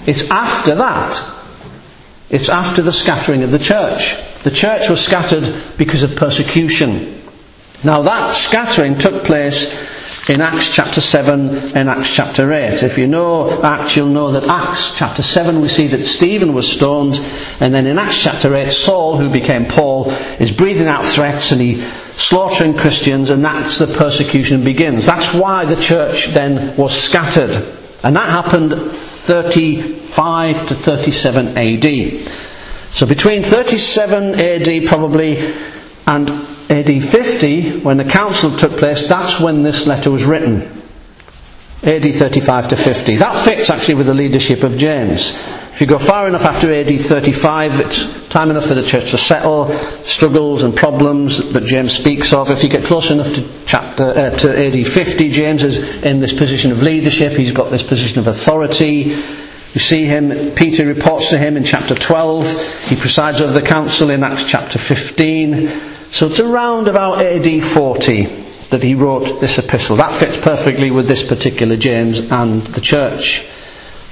it's 0.05 0.23
after 0.29 0.75
that. 0.75 1.37
It's 2.29 2.49
after 2.49 2.81
the 2.81 2.91
scattering 2.91 3.43
of 3.43 3.51
the 3.51 3.59
church. 3.59 4.15
The 4.43 4.51
church 4.51 4.89
was 4.89 5.03
scattered 5.03 5.61
because 5.77 6.03
of 6.03 6.15
persecution. 6.15 7.21
Now 7.83 8.03
that 8.03 8.33
scattering 8.33 8.97
took 8.97 9.23
place 9.23 9.69
in 10.29 10.39
Acts 10.39 10.69
chapter 10.69 11.01
7 11.01 11.75
and 11.75 11.89
Acts 11.89 12.13
chapter 12.13 12.51
8. 12.53 12.83
If 12.83 12.97
you 12.97 13.07
know 13.07 13.61
Acts, 13.63 13.95
you'll 13.95 14.09
know 14.09 14.31
that 14.31 14.43
Acts 14.43 14.95
chapter 14.95 15.23
7 15.23 15.61
we 15.61 15.67
see 15.67 15.87
that 15.87 16.03
Stephen 16.03 16.53
was 16.53 16.71
stoned, 16.71 17.15
and 17.59 17.73
then 17.73 17.87
in 17.87 17.97
Acts 17.97 18.21
chapter 18.21 18.55
8, 18.55 18.71
Saul, 18.71 19.17
who 19.17 19.29
became 19.29 19.65
Paul, 19.65 20.11
is 20.39 20.51
breathing 20.51 20.87
out 20.87 21.05
threats 21.05 21.51
and 21.51 21.59
he 21.59 21.81
slaughtering 22.13 22.77
Christians, 22.77 23.29
and 23.29 23.43
that's 23.43 23.79
the 23.79 23.87
persecution 23.87 24.63
begins. 24.63 25.05
That's 25.05 25.33
why 25.33 25.65
the 25.65 25.81
church 25.81 26.27
then 26.27 26.77
was 26.77 26.97
scattered. 26.97 27.51
And 28.03 28.15
that 28.15 28.29
happened 28.29 28.91
35 28.91 30.67
to 30.67 30.75
37 30.75 31.57
AD. 31.57 32.29
So 32.91 33.05
between 33.05 33.43
37 33.43 34.35
AD 34.35 34.87
probably 34.87 35.53
and 36.05 36.29
AD 36.71 37.03
50, 37.03 37.79
when 37.81 37.97
the 37.97 38.05
council 38.05 38.55
took 38.55 38.77
place, 38.77 39.05
that's 39.05 39.41
when 39.41 39.61
this 39.61 39.85
letter 39.85 40.09
was 40.09 40.23
written. 40.23 40.81
AD 41.83 42.03
35 42.03 42.69
to 42.69 42.75
50. 42.77 43.17
That 43.17 43.43
fits 43.43 43.69
actually 43.69 43.95
with 43.95 44.05
the 44.05 44.13
leadership 44.13 44.63
of 44.63 44.77
James. 44.77 45.35
If 45.73 45.81
you 45.81 45.87
go 45.87 45.99
far 45.99 46.29
enough 46.29 46.45
after 46.45 46.71
AD 46.71 46.87
35, 46.87 47.81
it's 47.81 48.29
time 48.29 48.51
enough 48.51 48.67
for 48.67 48.73
the 48.73 48.85
church 48.85 49.11
to 49.11 49.17
settle 49.17 49.73
struggles 50.03 50.63
and 50.63 50.73
problems 50.73 51.51
that 51.51 51.63
James 51.65 51.91
speaks 51.91 52.31
of. 52.31 52.49
If 52.49 52.63
you 52.63 52.69
get 52.69 52.85
close 52.85 53.11
enough 53.11 53.33
to 53.35 53.49
chapter 53.65 54.03
uh, 54.03 54.29
to 54.29 54.67
AD 54.67 54.87
50, 54.87 55.29
James 55.29 55.63
is 55.63 55.77
in 56.03 56.21
this 56.21 56.31
position 56.31 56.71
of 56.71 56.81
leadership. 56.81 57.33
He's 57.33 57.51
got 57.51 57.69
this 57.69 57.83
position 57.83 58.19
of 58.19 58.27
authority. 58.27 59.21
You 59.73 59.79
see 59.81 60.05
him, 60.05 60.51
Peter 60.51 60.85
reports 60.85 61.29
to 61.31 61.37
him 61.37 61.57
in 61.57 61.65
chapter 61.65 61.95
12. 61.95 62.83
He 62.83 62.95
presides 62.95 63.41
over 63.41 63.51
the 63.51 63.61
council 63.61 64.09
in 64.09 64.23
Acts 64.23 64.49
chapter 64.49 64.77
15. 64.77 65.90
So 66.11 66.27
it's 66.27 66.41
around 66.41 66.89
about 66.89 67.25
AD 67.25 67.63
40 67.63 68.25
that 68.69 68.83
he 68.83 68.95
wrote 68.95 69.39
this 69.39 69.57
epistle. 69.57 69.95
That 69.95 70.13
fits 70.13 70.37
perfectly 70.37 70.91
with 70.91 71.07
this 71.07 71.25
particular 71.25 71.77
James 71.77 72.19
and 72.19 72.63
the 72.63 72.81
church. 72.81 73.47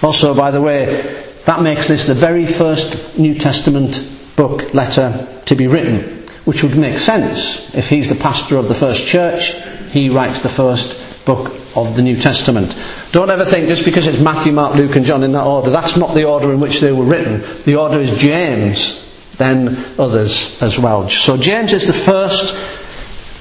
Also, 0.01 0.33
by 0.33 0.51
the 0.51 0.62
way, 0.62 1.25
that 1.45 1.62
makes 1.62 1.89
this 1.89 2.05
the 2.05 2.13
very 2.13 2.45
first 2.45 3.17
New 3.17 3.35
Testament 3.35 4.01
book, 4.38 4.73
letter 4.73 5.41
to 5.45 5.55
be 5.55 5.67
written, 5.67 6.25
which 6.45 6.63
would 6.63 6.77
make 6.77 6.99
sense. 6.99 7.75
If 7.75 7.89
he's 7.89 8.07
the 8.07 8.15
pastor 8.15 8.55
of 8.55 8.69
the 8.69 8.75
first 8.75 9.05
church, 9.05 9.53
he 9.91 10.09
writes 10.09 10.39
the 10.39 10.47
first 10.47 10.97
book 11.25 11.53
of 11.75 11.97
the 11.97 12.01
New 12.01 12.15
Testament. 12.15 12.77
Don't 13.12 13.29
ever 13.29 13.43
think 13.43 13.67
just 13.67 13.83
because 13.83 14.07
it's 14.07 14.19
Matthew, 14.19 14.53
Mark, 14.53 14.75
Luke 14.75 14.95
and 14.95 15.05
John 15.05 15.23
in 15.23 15.33
that 15.33 15.45
order, 15.45 15.69
that's 15.69 15.97
not 15.97 16.15
the 16.15 16.23
order 16.23 16.53
in 16.53 16.62
which 16.62 16.79
they 16.79 16.93
were 16.93 17.03
written. 17.03 17.43
The 17.63 17.75
order 17.75 17.99
is 17.99 18.17
James, 18.17 19.01
then 19.39 19.86
others 19.97 20.62
as 20.62 20.78
well. 20.78 21.10
So 21.10 21.38
James 21.38 21.73
is 21.73 21.88
the 21.88 21.93
first 21.93 22.56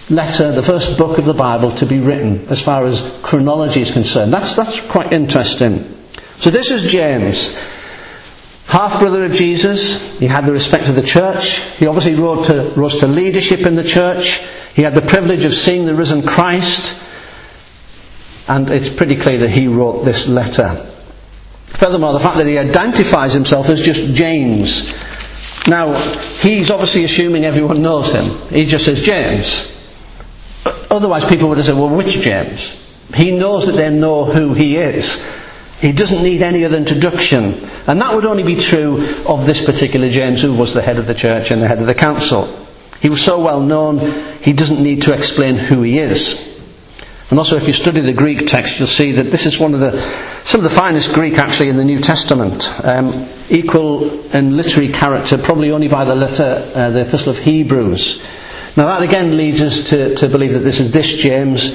letter, 0.09 0.53
the 0.53 0.63
first 0.63 0.97
book 0.97 1.19
of 1.19 1.27
the 1.27 1.35
Bible 1.35 1.75
to 1.77 1.87
be 1.87 1.99
written 1.99 2.49
as 2.49 2.63
far 2.63 2.87
as 2.87 3.03
chronology 3.23 3.81
is 3.81 3.91
concerned. 3.91 4.33
That's, 4.33 4.55
that's 4.55 4.81
quite 4.81 5.13
interesting. 5.13 5.97
So 6.37 6.51
this 6.51 6.71
is 6.71 6.91
James. 6.91 7.53
Half 8.67 9.01
brother 9.01 9.25
of 9.25 9.33
Jesus, 9.33 10.01
he 10.19 10.27
had 10.27 10.47
the 10.47 10.53
respect 10.53 10.89
of 10.89 10.95
the 10.95 11.03
church. 11.03 11.59
He 11.79 11.87
obviously 11.87 12.15
rose 12.15 12.47
to, 12.47 12.73
rose 12.77 13.01
to 13.01 13.09
leadership 13.09 13.61
in 13.61 13.75
the 13.75 13.85
church. 13.85 14.41
He 14.75 14.83
had 14.83 14.95
the 14.95 15.03
privilege 15.03 15.45
of 15.45 15.53
seeing 15.53 15.85
the 15.85 15.95
risen 15.95 16.25
Christ. 16.25 16.99
And 18.47 18.71
it's 18.71 18.91
pretty 18.91 19.17
clear 19.17 19.39
that 19.39 19.51
he 19.51 19.67
wrote 19.67 20.05
this 20.05 20.29
letter. 20.29 20.95
Furthermore, 21.67 22.13
the 22.13 22.21
fact 22.21 22.37
that 22.39 22.47
he 22.47 22.57
identifies 22.57 23.33
himself 23.33 23.69
as 23.69 23.81
just 23.81 24.15
James 24.15 24.93
now, 25.69 25.93
he's 26.41 26.71
obviously 26.71 27.05
assuming 27.05 27.45
everyone 27.45 27.83
knows 27.83 28.13
him. 28.13 28.25
He 28.49 28.65
just 28.65 28.85
says 28.85 29.03
James. 29.03 29.71
Otherwise, 30.91 31.25
people 31.27 31.49
would 31.49 31.59
have 31.59 31.67
said, 31.67 31.77
well, 31.77 31.95
which 31.95 32.21
James? 32.21 32.81
He 33.15 33.37
knows 33.37 33.67
that 33.67 33.73
they 33.73 33.91
know 33.91 34.25
who 34.25 34.55
he 34.55 34.77
is. 34.77 35.23
He 35.81 35.93
doesn't 35.93 36.23
need 36.23 36.43
any 36.43 36.65
other 36.65 36.77
introduction. 36.77 37.65
And 37.87 38.01
that 38.01 38.15
would 38.15 38.25
only 38.25 38.43
be 38.43 38.57
true 38.57 39.23
of 39.27 39.47
this 39.47 39.65
particular 39.65 40.09
James, 40.09 40.43
who 40.43 40.53
was 40.55 40.75
the 40.75 40.83
head 40.83 40.99
of 40.99 41.07
the 41.07 41.15
church 41.15 41.51
and 41.51 41.63
the 41.63 41.69
head 41.69 41.81
of 41.81 41.87
the 41.87 41.95
council. 41.95 42.67
He 43.01 43.09
was 43.09 43.23
so 43.23 43.41
well 43.41 43.61
known, 43.61 43.99
he 44.41 44.53
doesn't 44.53 44.83
need 44.83 45.03
to 45.03 45.15
explain 45.15 45.57
who 45.57 45.83
he 45.83 45.99
is. 45.99 46.48
And 47.31 47.39
also, 47.39 47.57
if 47.57 47.67
you 47.67 47.75
study 47.75 48.01
the 48.01 48.15
Greek 48.15 48.47
text, 48.47 48.79
you'll 48.79 48.89
see 48.89 49.13
that 49.13 49.31
this 49.31 49.45
is 49.45 49.59
one 49.59 49.75
of 49.75 49.81
the, 49.81 50.01
some 50.45 50.61
of 50.61 50.65
the 50.65 50.75
finest 50.75 51.13
Greek 51.13 51.35
actually 51.35 51.69
in 51.69 51.77
the 51.77 51.85
New 51.85 52.01
Testament. 52.01 52.73
Um, 52.83 53.29
equal 53.51 54.25
in 54.35 54.57
literary 54.57 54.91
character, 54.91 55.37
probably 55.37 55.71
only 55.71 55.89
by 55.89 56.07
the 56.07 56.15
letter, 56.15 56.71
uh, 56.75 56.91
the 56.91 57.07
Epistle 57.07 57.31
of 57.31 57.39
Hebrews. 57.39 58.23
Now 58.79 58.87
that 58.87 59.03
again 59.03 59.37
leads 59.37 59.61
us 59.61 59.91
to, 59.91 60.15
to 60.17 60.29
believe 60.29 60.55
that 60.55 60.61
this 60.61 60.81
is 60.81 60.91
this 60.91 61.17
James. 61.17 61.75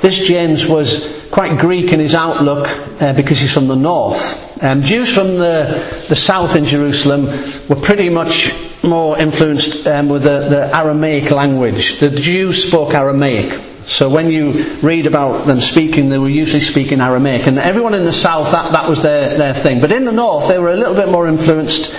This 0.00 0.18
James 0.18 0.66
was 0.66 1.04
quite 1.32 1.58
Greek 1.58 1.92
in 1.92 1.98
his 1.98 2.14
outlook 2.14 2.68
uh, 3.00 3.12
because 3.14 3.38
he's 3.38 3.52
from 3.52 3.66
the 3.66 3.76
north. 3.76 4.62
Um, 4.62 4.82
Jews 4.82 5.12
from 5.12 5.34
the, 5.36 6.04
the 6.08 6.16
south 6.16 6.54
in 6.54 6.64
Jerusalem 6.64 7.26
were 7.68 7.80
pretty 7.80 8.08
much 8.08 8.52
more 8.84 9.18
influenced 9.18 9.86
um, 9.86 10.08
with 10.08 10.22
the, 10.22 10.48
the 10.48 10.76
Aramaic 10.76 11.30
language. 11.32 11.98
The 11.98 12.10
Jews 12.10 12.64
spoke 12.68 12.94
Aramaic. 12.94 13.71
So 13.92 14.08
when 14.08 14.30
you 14.30 14.52
read 14.80 15.06
about 15.06 15.46
them 15.46 15.60
speaking, 15.60 16.08
they 16.08 16.16
were 16.16 16.30
usually 16.30 16.62
speaking 16.62 17.02
Aramaic. 17.02 17.46
And 17.46 17.58
everyone 17.58 17.92
in 17.92 18.04
the 18.04 18.12
south, 18.12 18.52
that, 18.52 18.72
that 18.72 18.88
was 18.88 19.02
their, 19.02 19.36
their 19.36 19.52
thing. 19.52 19.82
But 19.82 19.92
in 19.92 20.06
the 20.06 20.12
north, 20.12 20.48
they 20.48 20.58
were 20.58 20.72
a 20.72 20.76
little 20.76 20.94
bit 20.94 21.10
more 21.10 21.28
influenced 21.28 21.94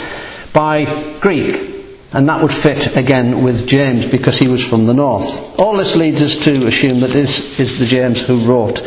by 0.54 1.20
Greek. 1.20 1.72
And 2.12 2.28
that 2.30 2.42
would 2.42 2.52
fit 2.52 2.98
again 2.98 3.44
with 3.44 3.68
James 3.68 4.08
because 4.08 4.40
he 4.40 4.48
was 4.48 4.66
from 4.66 4.86
the 4.86 4.94
north. 4.96 5.60
All 5.60 5.78
this 5.78 5.96
leads 5.96 6.22
us 6.24 6.44
to 6.46 6.66
assume 6.66 7.00
that 7.02 7.12
this 7.12 7.60
is 7.60 7.78
the 7.78 7.86
James 7.86 8.22
who 8.22 8.40
wrote 8.40 8.82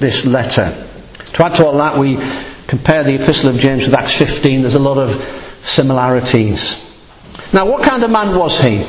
this 0.00 0.26
letter. 0.26 0.86
To 1.34 1.44
add 1.44 1.54
to 1.56 1.66
all 1.66 1.78
that, 1.78 1.98
we 1.98 2.16
compare 2.66 3.04
the 3.04 3.14
Epistle 3.14 3.50
of 3.50 3.58
James 3.58 3.84
with 3.84 3.94
Acts 3.94 4.18
15. 4.18 4.62
There's 4.62 4.74
a 4.74 4.80
lot 4.80 4.98
of 4.98 5.22
similarities. 5.62 6.76
Now, 7.52 7.66
what 7.70 7.84
kind 7.84 8.02
of 8.02 8.10
man 8.10 8.36
was 8.36 8.60
he? 8.60 8.84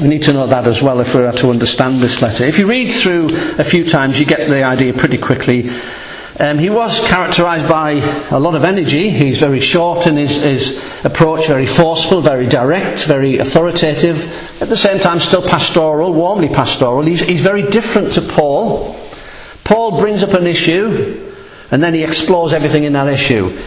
We 0.00 0.08
need 0.08 0.24
to 0.24 0.34
know 0.34 0.46
that 0.46 0.66
as 0.66 0.82
well 0.82 1.00
if 1.00 1.14
we 1.14 1.22
are 1.22 1.32
to 1.32 1.50
understand 1.50 2.00
this 2.00 2.20
letter. 2.20 2.44
If 2.44 2.58
you 2.58 2.66
read 2.66 2.92
through 2.92 3.28
a 3.58 3.64
few 3.64 3.88
times, 3.88 4.18
you 4.18 4.26
get 4.26 4.46
the 4.48 4.62
idea 4.62 4.92
pretty 4.92 5.16
quickly. 5.16 5.70
Um, 6.38 6.58
he 6.58 6.68
was 6.68 7.00
characterised 7.00 7.66
by 7.66 7.92
a 8.30 8.38
lot 8.38 8.54
of 8.54 8.64
energy. 8.64 9.08
He's 9.08 9.38
very 9.38 9.60
short 9.60 10.06
in 10.06 10.16
his, 10.16 10.36
his 10.36 10.78
approach, 11.02 11.46
very 11.46 11.64
forceful, 11.64 12.20
very 12.20 12.46
direct, 12.46 13.04
very 13.04 13.38
authoritative. 13.38 14.60
At 14.60 14.68
the 14.68 14.76
same 14.76 14.98
time, 14.98 15.18
still 15.18 15.40
pastoral, 15.40 16.12
warmly 16.12 16.48
pastoral. 16.48 17.02
He's, 17.06 17.20
he's 17.20 17.42
very 17.42 17.62
different 17.70 18.12
to 18.14 18.20
Paul. 18.20 19.00
Paul 19.64 19.98
brings 19.98 20.22
up 20.22 20.34
an 20.34 20.46
issue, 20.46 21.32
and 21.70 21.82
then 21.82 21.94
he 21.94 22.04
explores 22.04 22.52
everything 22.52 22.84
in 22.84 22.92
that 22.92 23.08
issue. 23.08 23.58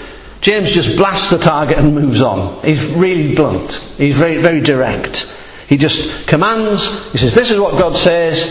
James 0.42 0.70
just 0.72 0.96
blasts 0.96 1.32
the 1.32 1.40
target 1.40 1.80
and 1.80 1.96
moves 1.96 2.22
on. 2.22 2.64
He's 2.64 2.86
really 2.92 3.34
blunt. 3.34 3.74
He's 3.98 4.18
very, 4.18 4.38
very 4.38 4.62
direct. 4.62 5.28
He 5.70 5.78
just 5.78 6.28
commands, 6.28 6.90
he 7.12 7.20
says, 7.20 7.36
this 7.36 7.52
is 7.52 7.60
what 7.60 7.78
God 7.78 7.96
says, 7.96 8.44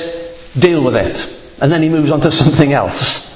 deal 0.56 0.84
with 0.84 0.94
it. 0.94 1.36
And 1.60 1.70
then 1.70 1.82
he 1.82 1.88
moves 1.88 2.12
on 2.12 2.20
to 2.20 2.30
something 2.30 2.72
else. 2.72 3.28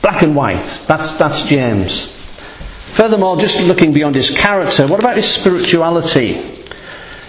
Black 0.00 0.22
and 0.22 0.34
white. 0.34 0.82
That's, 0.88 1.12
that's 1.12 1.44
James. 1.44 2.06
Furthermore, 2.06 3.36
just 3.36 3.60
looking 3.60 3.92
beyond 3.92 4.14
his 4.14 4.30
character, 4.30 4.86
what 4.88 4.98
about 4.98 5.16
his 5.16 5.28
spirituality? 5.28 6.36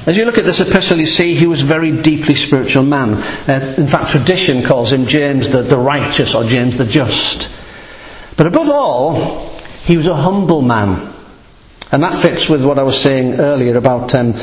As 0.05 0.15
you 0.15 0.23
look 0.23 0.37
at 0.37 0.45
this 0.45 0.61
epistle, 0.61 0.97
you 0.97 1.05
see 1.05 1.35
he 1.35 1.47
was 1.47 1.61
a 1.61 1.65
very 1.65 2.01
deeply 2.01 2.33
spiritual 2.33 2.83
man. 2.83 3.15
Uh, 3.15 3.75
in 3.77 3.85
fact, 3.85 4.11
tradition 4.11 4.63
calls 4.63 4.93
him 4.93 5.05
James 5.05 5.49
the, 5.49 5.63
the 5.63 5.77
righteous 5.77 6.33
or 6.33 6.45
James 6.45 6.77
the 6.77 6.85
just. 6.85 7.51
But 8.37 8.47
above 8.47 8.69
all, 8.69 9.49
he 9.83 9.97
was 9.97 10.07
a 10.07 10.15
humble 10.15 10.61
man. 10.61 11.13
And 11.91 12.03
that 12.03 12.21
fits 12.21 12.47
with 12.47 12.63
what 12.63 12.79
I 12.79 12.83
was 12.83 12.99
saying 12.99 13.33
earlier 13.41 13.75
about 13.75 14.15
um, 14.15 14.33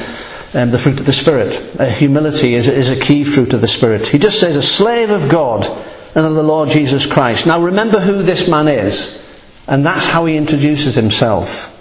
um, 0.57 0.71
the 0.71 0.79
fruit 0.79 0.99
of 0.99 1.05
the 1.05 1.13
Spirit. 1.13 1.79
Uh, 1.79 1.85
humility 1.85 2.55
is, 2.55 2.67
is 2.67 2.89
a 2.89 2.99
key 2.99 3.25
fruit 3.25 3.53
of 3.53 3.61
the 3.61 3.69
Spirit. 3.69 4.09
He 4.09 4.17
just 4.17 4.41
says, 4.41 4.57
a 4.57 4.63
slave 4.63 5.11
of 5.11 5.29
God 5.29 5.67
and 6.15 6.25
of 6.25 6.35
the 6.35 6.43
Lord 6.43 6.71
Jesus 6.71 7.05
Christ. 7.05 7.47
Now 7.47 7.63
remember 7.63 8.01
who 8.01 8.23
this 8.23 8.49
man 8.49 8.67
is, 8.67 9.21
and 9.69 9.85
that's 9.85 10.07
how 10.07 10.25
he 10.25 10.37
introduces 10.37 10.95
himself. 10.95 11.73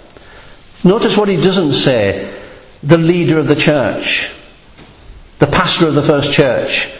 Notice 0.84 1.16
what 1.16 1.30
he 1.30 1.36
doesn't 1.36 1.72
say. 1.72 2.32
The 2.82 2.98
leader 2.98 3.38
of 3.38 3.48
the 3.48 3.56
church, 3.56 4.34
the 5.38 5.46
pastor 5.46 5.88
of 5.88 5.94
the 5.94 6.02
first 6.02 6.34
church, 6.34 6.92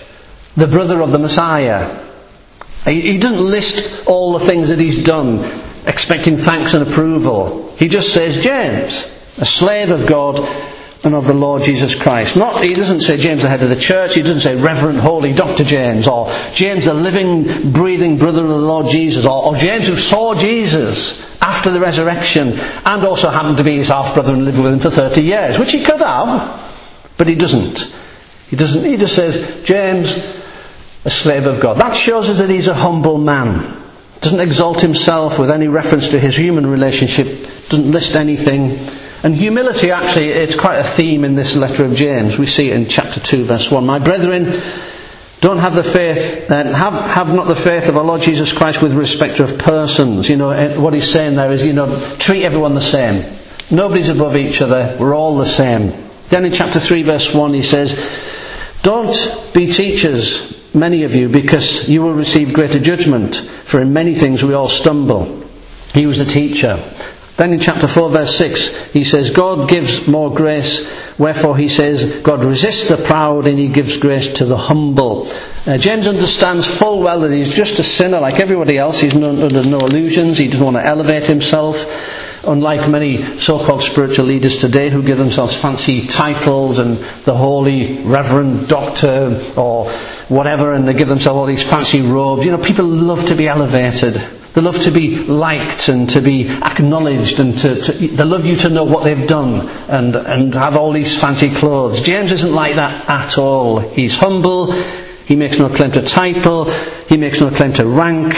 the 0.56 0.66
brother 0.66 1.02
of 1.02 1.12
the 1.12 1.18
Messiah. 1.18 2.02
He 2.86 3.18
doesn't 3.18 3.44
list 3.44 4.06
all 4.06 4.32
the 4.32 4.44
things 4.44 4.70
that 4.70 4.78
he's 4.78 5.02
done, 5.02 5.44
expecting 5.86 6.38
thanks 6.38 6.72
and 6.72 6.88
approval. 6.88 7.76
He 7.76 7.88
just 7.88 8.14
says, 8.14 8.42
James, 8.42 9.08
a 9.36 9.44
slave 9.44 9.90
of 9.90 10.06
God 10.06 10.40
and 11.04 11.14
of 11.14 11.26
the 11.26 11.34
Lord 11.34 11.62
Jesus 11.62 11.94
Christ. 11.94 12.36
Not, 12.36 12.62
he 12.62 12.74
doesn't 12.74 13.00
say 13.00 13.16
James 13.16 13.42
the 13.42 13.48
head 13.48 13.62
of 13.62 13.68
the 13.68 13.76
church, 13.76 14.14
he 14.14 14.22
doesn't 14.22 14.40
say 14.40 14.56
Reverend 14.56 14.98
Holy 14.98 15.32
Dr. 15.32 15.64
James, 15.64 16.08
or 16.08 16.32
James 16.52 16.84
the 16.84 16.94
living, 16.94 17.72
breathing 17.72 18.18
brother 18.18 18.42
of 18.42 18.50
the 18.50 18.56
Lord 18.56 18.86
Jesus, 18.86 19.26
or, 19.26 19.44
or 19.44 19.56
James 19.56 19.86
who 19.86 19.96
saw 19.96 20.34
Jesus 20.34 21.22
after 21.40 21.70
the 21.70 21.80
resurrection, 21.80 22.58
and 22.84 23.04
also 23.04 23.30
happened 23.30 23.58
to 23.58 23.64
be 23.64 23.76
his 23.76 23.88
half-brother 23.88 24.32
and 24.32 24.44
lived 24.44 24.58
with 24.58 24.72
him 24.72 24.78
for 24.80 24.90
30 24.90 25.22
years, 25.22 25.58
which 25.58 25.72
he 25.72 25.84
could 25.84 26.00
have, 26.00 27.12
but 27.16 27.28
he 27.28 27.34
doesn't. 27.34 27.92
He 28.48 28.56
doesn't, 28.56 28.84
he 28.84 28.96
just 28.96 29.14
says, 29.14 29.64
James, 29.64 30.16
a 31.04 31.10
slave 31.10 31.46
of 31.46 31.60
God. 31.60 31.78
That 31.78 31.94
shows 31.94 32.28
us 32.28 32.38
that 32.38 32.50
he's 32.50 32.68
a 32.68 32.74
humble 32.74 33.18
man. 33.18 33.82
Doesn't 34.20 34.40
exalt 34.40 34.80
himself 34.80 35.38
with 35.38 35.50
any 35.50 35.68
reference 35.68 36.08
to 36.08 36.18
his 36.18 36.36
human 36.36 36.66
relationship, 36.66 37.48
doesn't 37.68 37.90
list 37.90 38.16
anything 38.16 38.78
and 39.26 39.34
humility, 39.34 39.90
actually, 39.90 40.28
it's 40.28 40.54
quite 40.54 40.78
a 40.78 40.84
theme 40.84 41.24
in 41.24 41.34
this 41.34 41.56
letter 41.56 41.84
of 41.84 41.96
James. 41.96 42.38
We 42.38 42.46
see 42.46 42.70
it 42.70 42.76
in 42.76 42.86
chapter 42.86 43.18
2, 43.18 43.42
verse 43.42 43.68
1. 43.68 43.84
My 43.84 43.98
brethren, 43.98 44.62
don't 45.40 45.58
have 45.58 45.74
the 45.74 45.82
faith, 45.82 46.48
uh, 46.48 46.72
have, 46.72 46.92
have 47.10 47.34
not 47.34 47.48
the 47.48 47.56
faith 47.56 47.88
of 47.88 47.96
our 47.96 48.04
Lord 48.04 48.20
Jesus 48.20 48.52
Christ 48.52 48.80
with 48.80 48.92
respect 48.92 49.40
of 49.40 49.58
persons. 49.58 50.28
You 50.28 50.36
know, 50.36 50.80
what 50.80 50.94
he's 50.94 51.10
saying 51.10 51.34
there 51.34 51.50
is, 51.50 51.64
you 51.64 51.72
know, 51.72 51.98
treat 52.20 52.44
everyone 52.44 52.74
the 52.74 52.80
same. 52.80 53.36
Nobody's 53.68 54.10
above 54.10 54.36
each 54.36 54.62
other. 54.62 54.96
We're 54.96 55.16
all 55.16 55.36
the 55.36 55.44
same. 55.44 56.08
Then 56.28 56.44
in 56.44 56.52
chapter 56.52 56.78
3, 56.78 57.02
verse 57.02 57.34
1, 57.34 57.52
he 57.52 57.64
says, 57.64 58.00
Don't 58.82 59.52
be 59.52 59.72
teachers, 59.72 60.72
many 60.72 61.02
of 61.02 61.16
you, 61.16 61.28
because 61.28 61.88
you 61.88 62.00
will 62.00 62.14
receive 62.14 62.54
greater 62.54 62.78
judgment. 62.78 63.34
For 63.64 63.82
in 63.82 63.92
many 63.92 64.14
things 64.14 64.44
we 64.44 64.54
all 64.54 64.68
stumble. 64.68 65.42
He 65.92 66.06
was 66.06 66.18
the 66.18 66.24
teacher. 66.24 66.76
Then 67.36 67.52
in 67.52 67.60
chapter 67.60 67.86
4 67.86 68.10
verse 68.10 68.34
6, 68.36 68.92
he 68.92 69.04
says, 69.04 69.30
God 69.30 69.68
gives 69.68 70.06
more 70.06 70.34
grace, 70.34 70.88
wherefore 71.18 71.56
he 71.58 71.68
says, 71.68 72.22
God 72.22 72.44
resists 72.44 72.88
the 72.88 72.96
proud 72.96 73.46
and 73.46 73.58
he 73.58 73.68
gives 73.68 73.98
grace 73.98 74.32
to 74.34 74.46
the 74.46 74.56
humble. 74.56 75.28
Uh, 75.66 75.76
James 75.76 76.06
understands 76.06 76.66
full 76.66 77.00
well 77.00 77.20
that 77.20 77.32
he's 77.32 77.52
just 77.52 77.78
a 77.78 77.82
sinner 77.82 78.20
like 78.20 78.40
everybody 78.40 78.78
else. 78.78 79.00
He's 79.00 79.14
no, 79.14 79.30
under 79.30 79.64
no 79.64 79.80
illusions. 79.80 80.38
He 80.38 80.46
doesn't 80.48 80.64
want 80.64 80.76
to 80.76 80.86
elevate 80.86 81.26
himself. 81.26 81.84
Unlike 82.46 82.88
many 82.88 83.24
so-called 83.40 83.82
spiritual 83.82 84.26
leaders 84.26 84.58
today 84.58 84.88
who 84.88 85.02
give 85.02 85.18
themselves 85.18 85.60
fancy 85.60 86.06
titles 86.06 86.78
and 86.78 86.98
the 87.24 87.34
holy 87.34 87.98
reverend 88.02 88.68
doctor 88.68 89.42
or 89.56 89.90
whatever 90.28 90.72
and 90.72 90.86
they 90.86 90.94
give 90.94 91.08
themselves 91.08 91.36
all 91.36 91.46
these 91.46 91.68
fancy 91.68 92.00
robes. 92.02 92.44
You 92.44 92.52
know, 92.52 92.58
people 92.58 92.86
love 92.86 93.26
to 93.26 93.34
be 93.34 93.48
elevated. 93.48 94.22
They 94.56 94.62
love 94.62 94.80
to 94.84 94.90
be 94.90 95.18
liked 95.18 95.90
and 95.90 96.08
to 96.08 96.22
be 96.22 96.48
acknowledged 96.48 97.40
and 97.40 97.58
to, 97.58 97.78
to, 97.78 97.92
they 97.92 98.24
love 98.24 98.46
you 98.46 98.56
to 98.56 98.70
know 98.70 98.84
what 98.84 99.04
they've 99.04 99.28
done 99.28 99.68
and, 99.90 100.16
and 100.16 100.54
have 100.54 100.76
all 100.76 100.92
these 100.92 101.20
fancy 101.20 101.54
clothes. 101.54 102.00
James 102.00 102.32
isn't 102.32 102.54
like 102.54 102.76
that 102.76 103.06
at 103.06 103.36
all. 103.36 103.80
He's 103.80 104.16
humble. 104.16 104.72
He 104.72 105.36
makes 105.36 105.58
no 105.58 105.68
claim 105.68 105.92
to 105.92 106.00
title. 106.00 106.70
He 107.06 107.18
makes 107.18 107.38
no 107.38 107.50
claim 107.50 107.74
to 107.74 107.84
rank. 107.84 108.34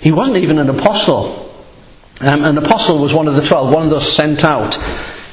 He 0.00 0.10
wasn't 0.10 0.38
even 0.38 0.58
an 0.58 0.70
apostle. 0.70 1.54
Um, 2.20 2.42
an 2.42 2.58
apostle 2.58 2.98
was 2.98 3.14
one 3.14 3.28
of 3.28 3.36
the 3.36 3.42
twelve, 3.42 3.72
one 3.72 3.84
of 3.84 3.90
those 3.90 4.10
sent 4.10 4.42
out. 4.42 4.74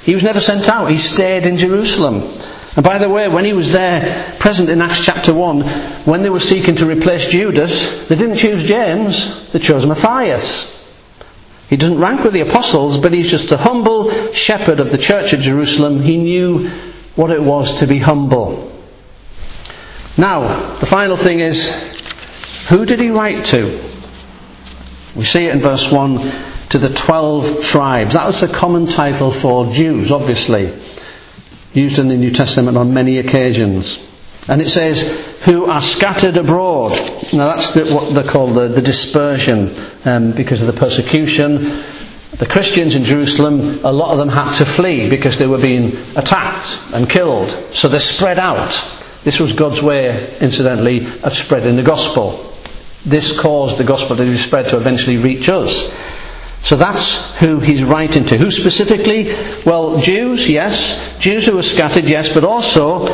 He 0.04 0.14
was 0.14 0.22
never 0.22 0.40
sent 0.40 0.70
out. 0.70 0.92
He 0.92 0.98
stayed 0.98 1.48
in 1.48 1.58
Jerusalem. 1.58 2.32
And 2.76 2.86
by 2.86 3.00
the 3.00 3.10
way, 3.10 3.28
when 3.28 3.44
he 3.44 3.52
was 3.52 3.74
there, 3.74 4.34
present 4.40 4.70
in 4.70 4.82
Acts 4.82 5.04
chapter 5.04 5.34
1, 5.34 5.62
when 6.06 6.24
they 6.24 6.30
were 6.30 6.40
seeking 6.40 6.76
to 6.76 6.86
replace 6.86 7.30
Judas, 7.30 8.08
they 8.08 8.16
didn't 8.16 8.38
choose 8.38 8.64
James, 8.64 9.52
they 9.52 9.60
chose 9.60 9.86
Matthias. 9.86 10.78
He 11.70 11.76
doesn't 11.76 12.00
rank 12.00 12.24
with 12.24 12.34
the 12.34 12.42
apostles, 12.42 12.98
but 12.98 13.12
he's 13.12 13.30
just 13.30 13.52
a 13.52 13.58
humble 13.58 14.32
shepherd 14.32 14.80
of 14.80 14.92
the 14.92 14.98
church 14.98 15.34
at 15.34 15.42
Jerusalem. 15.42 16.02
He 16.02 16.18
knew 16.18 16.70
what 17.16 17.32
it 17.32 17.42
was 17.42 17.80
to 17.80 17.88
be 17.88 17.98
humble. 17.98 18.72
Now, 20.18 20.78
the 20.80 20.86
final 20.86 21.18
thing 21.18 21.42
is, 21.42 21.70
who 22.70 22.86
did 22.86 23.00
he 23.00 23.10
write 23.10 23.46
to? 23.48 23.84
We 25.16 25.26
see 25.26 25.46
it 25.46 25.54
in 25.54 25.60
verse 25.60 25.92
1, 25.92 26.20
to 26.70 26.78
the 26.78 26.94
twelve 26.94 27.64
tribes. 27.64 28.14
That 28.14 28.28
was 28.28 28.44
a 28.44 28.48
common 28.48 28.86
title 28.86 29.30
for 29.30 29.70
Jews, 29.72 30.10
obviously 30.10 30.74
used 31.74 32.00
in 32.00 32.08
the 32.08 32.18
New 32.18 32.32
Testament 32.32 32.78
on 32.78 32.94
many 32.94 33.18
occasions. 33.18 34.00
And 34.48 34.62
it 34.62 34.70
says, 34.70 35.02
who 35.46 35.66
are 35.66 35.82
scattered 35.82 36.38
abroad. 36.38 36.94
Now 37.34 37.56
that's 37.56 37.72
the, 37.74 37.86
what 37.94 38.14
they 38.14 38.24
call 38.24 38.48
the, 38.48 38.68
the 38.68 38.82
dispersion 38.82 39.76
um, 40.04 40.32
because 40.32 40.62
of 40.62 40.68
the 40.68 40.80
persecution. 40.80 41.84
The 42.32 42.48
Christians 42.50 42.96
in 42.96 43.04
Jerusalem, 43.04 43.80
a 43.84 43.92
lot 43.92 44.12
of 44.12 44.18
them 44.18 44.30
had 44.30 44.56
to 44.58 44.66
flee 44.66 45.10
because 45.10 45.38
they 45.38 45.48
were 45.48 45.60
being 45.60 45.96
attacked 46.16 46.80
and 46.94 47.10
killed. 47.10 47.50
So 47.72 47.88
they 47.88 48.00
spread 48.00 48.40
out. 48.40 48.84
This 49.24 49.40
was 49.40 49.54
God's 49.54 49.82
way, 49.82 50.38
incidentally, 50.40 51.06
of 51.22 51.34
spreading 51.34 51.76
the 51.76 51.84
gospel. 51.84 52.56
This 53.06 53.38
caused 53.38 53.78
the 53.78 53.84
gospel 53.84 54.16
to 54.16 54.24
be 54.24 54.38
spread 54.38 54.70
to 54.70 54.78
eventually 54.78 55.18
reach 55.18 55.50
us. 55.50 55.92
So 56.62 56.76
that's 56.76 57.18
who 57.40 57.60
he's 57.60 57.84
writing 57.84 58.26
to. 58.28 58.38
Who 58.38 58.52
specifically? 58.52 59.34
Well, 59.66 59.98
Jews, 59.98 60.48
yes. 60.48 61.00
Jews 61.20 61.46
who 61.46 61.56
were 61.56 61.64
scattered, 61.64 62.06
yes, 62.06 62.32
but 62.32 62.44
also 62.44 63.08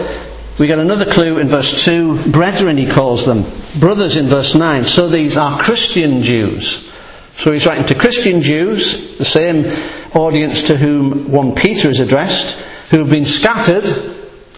We 0.60 0.66
get 0.66 0.80
another 0.80 1.06
clue 1.06 1.38
in 1.38 1.48
verse 1.48 1.86
2. 1.86 2.32
Brethren, 2.32 2.78
he 2.78 2.88
calls 2.88 3.26
them. 3.26 3.46
Brothers 3.80 4.16
in 4.16 4.26
verse 4.26 4.56
9. 4.56 4.86
So 4.86 5.08
these 5.08 5.38
are 5.38 5.60
Christian 5.60 6.24
Jews. 6.24 6.90
So 7.36 7.52
he's 7.52 7.68
writing 7.68 7.86
to 7.86 7.96
Christian 7.96 8.42
Jews, 8.42 9.18
the 9.20 9.26
same 9.26 9.72
audience 10.16 10.64
to 10.64 10.76
whom 10.78 11.32
1 11.32 11.54
Peter 11.54 11.90
is 11.90 12.00
addressed, 12.00 12.58
who 12.90 12.98
have 12.98 13.10
been 13.10 13.26
scattered 13.26 13.86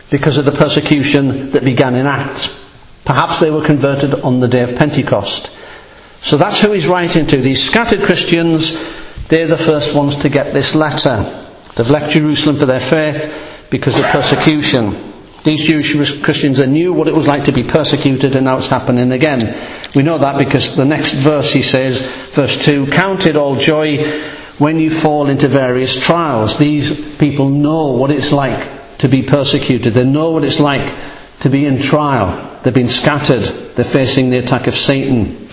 because 0.09 0.37
of 0.37 0.45
the 0.45 0.53
persecution 0.53 1.51
that 1.51 1.65
began 1.65 1.95
in 1.95 2.05
Acts. 2.05 2.55
Perhaps 3.03 3.41
they 3.41 3.51
were 3.51 3.65
converted 3.65 4.13
on 4.13 4.39
the 4.39 4.47
day 4.47 4.61
of 4.61 4.77
Pentecost. 4.77 5.51
So 6.21 6.37
that's 6.37 6.61
who 6.61 6.71
he's 6.71 6.87
writing 6.87 7.27
to. 7.27 7.37
These 7.37 7.63
scattered 7.63 8.03
Christians, 8.03 8.73
they're 9.27 9.47
the 9.47 9.57
first 9.57 9.93
ones 9.93 10.17
to 10.17 10.29
get 10.29 10.53
this 10.53 10.75
letter. 10.75 11.47
They've 11.75 11.89
left 11.89 12.11
Jerusalem 12.11 12.57
for 12.57 12.65
their 12.65 12.79
faith 12.79 13.67
because 13.69 13.97
of 13.97 14.05
persecution. 14.05 15.13
These 15.43 15.63
Jewish 15.63 16.21
Christians, 16.21 16.57
they 16.57 16.67
knew 16.67 16.91
what 16.91 17.07
it 17.07 17.15
was 17.15 17.27
like 17.27 17.45
to 17.45 17.53
be 17.53 17.63
persecuted 17.63 18.35
and 18.35 18.45
now 18.45 18.57
it's 18.57 18.67
happening 18.67 19.11
again. 19.11 19.57
We 19.95 20.03
know 20.03 20.17
that 20.17 20.37
because 20.37 20.75
the 20.75 20.85
next 20.85 21.13
verse 21.13 21.53
he 21.53 21.61
says, 21.61 22.05
verse 22.31 22.63
2, 22.65 22.87
count 22.87 23.25
it 23.25 23.37
all 23.37 23.55
joy 23.55 24.03
when 24.57 24.79
you 24.79 24.89
fall 24.89 25.27
into 25.27 25.47
various 25.47 25.97
trials. 25.97 26.57
These 26.57 27.17
people 27.17 27.49
know 27.49 27.91
what 27.91 28.11
it's 28.11 28.33
like 28.33 28.97
to 28.97 29.07
be 29.07 29.23
persecuted. 29.23 29.93
They 29.93 30.05
know 30.05 30.31
what 30.31 30.43
it's 30.43 30.59
like 30.59 30.93
to 31.39 31.49
be 31.49 31.65
in 31.65 31.81
trial. 31.81 32.59
They've 32.61 32.73
been 32.73 32.89
scattered. 32.89 33.43
They're 33.75 33.85
facing 33.85 34.29
the 34.29 34.39
attack 34.39 34.67
of 34.67 34.75
Satan. 34.75 35.48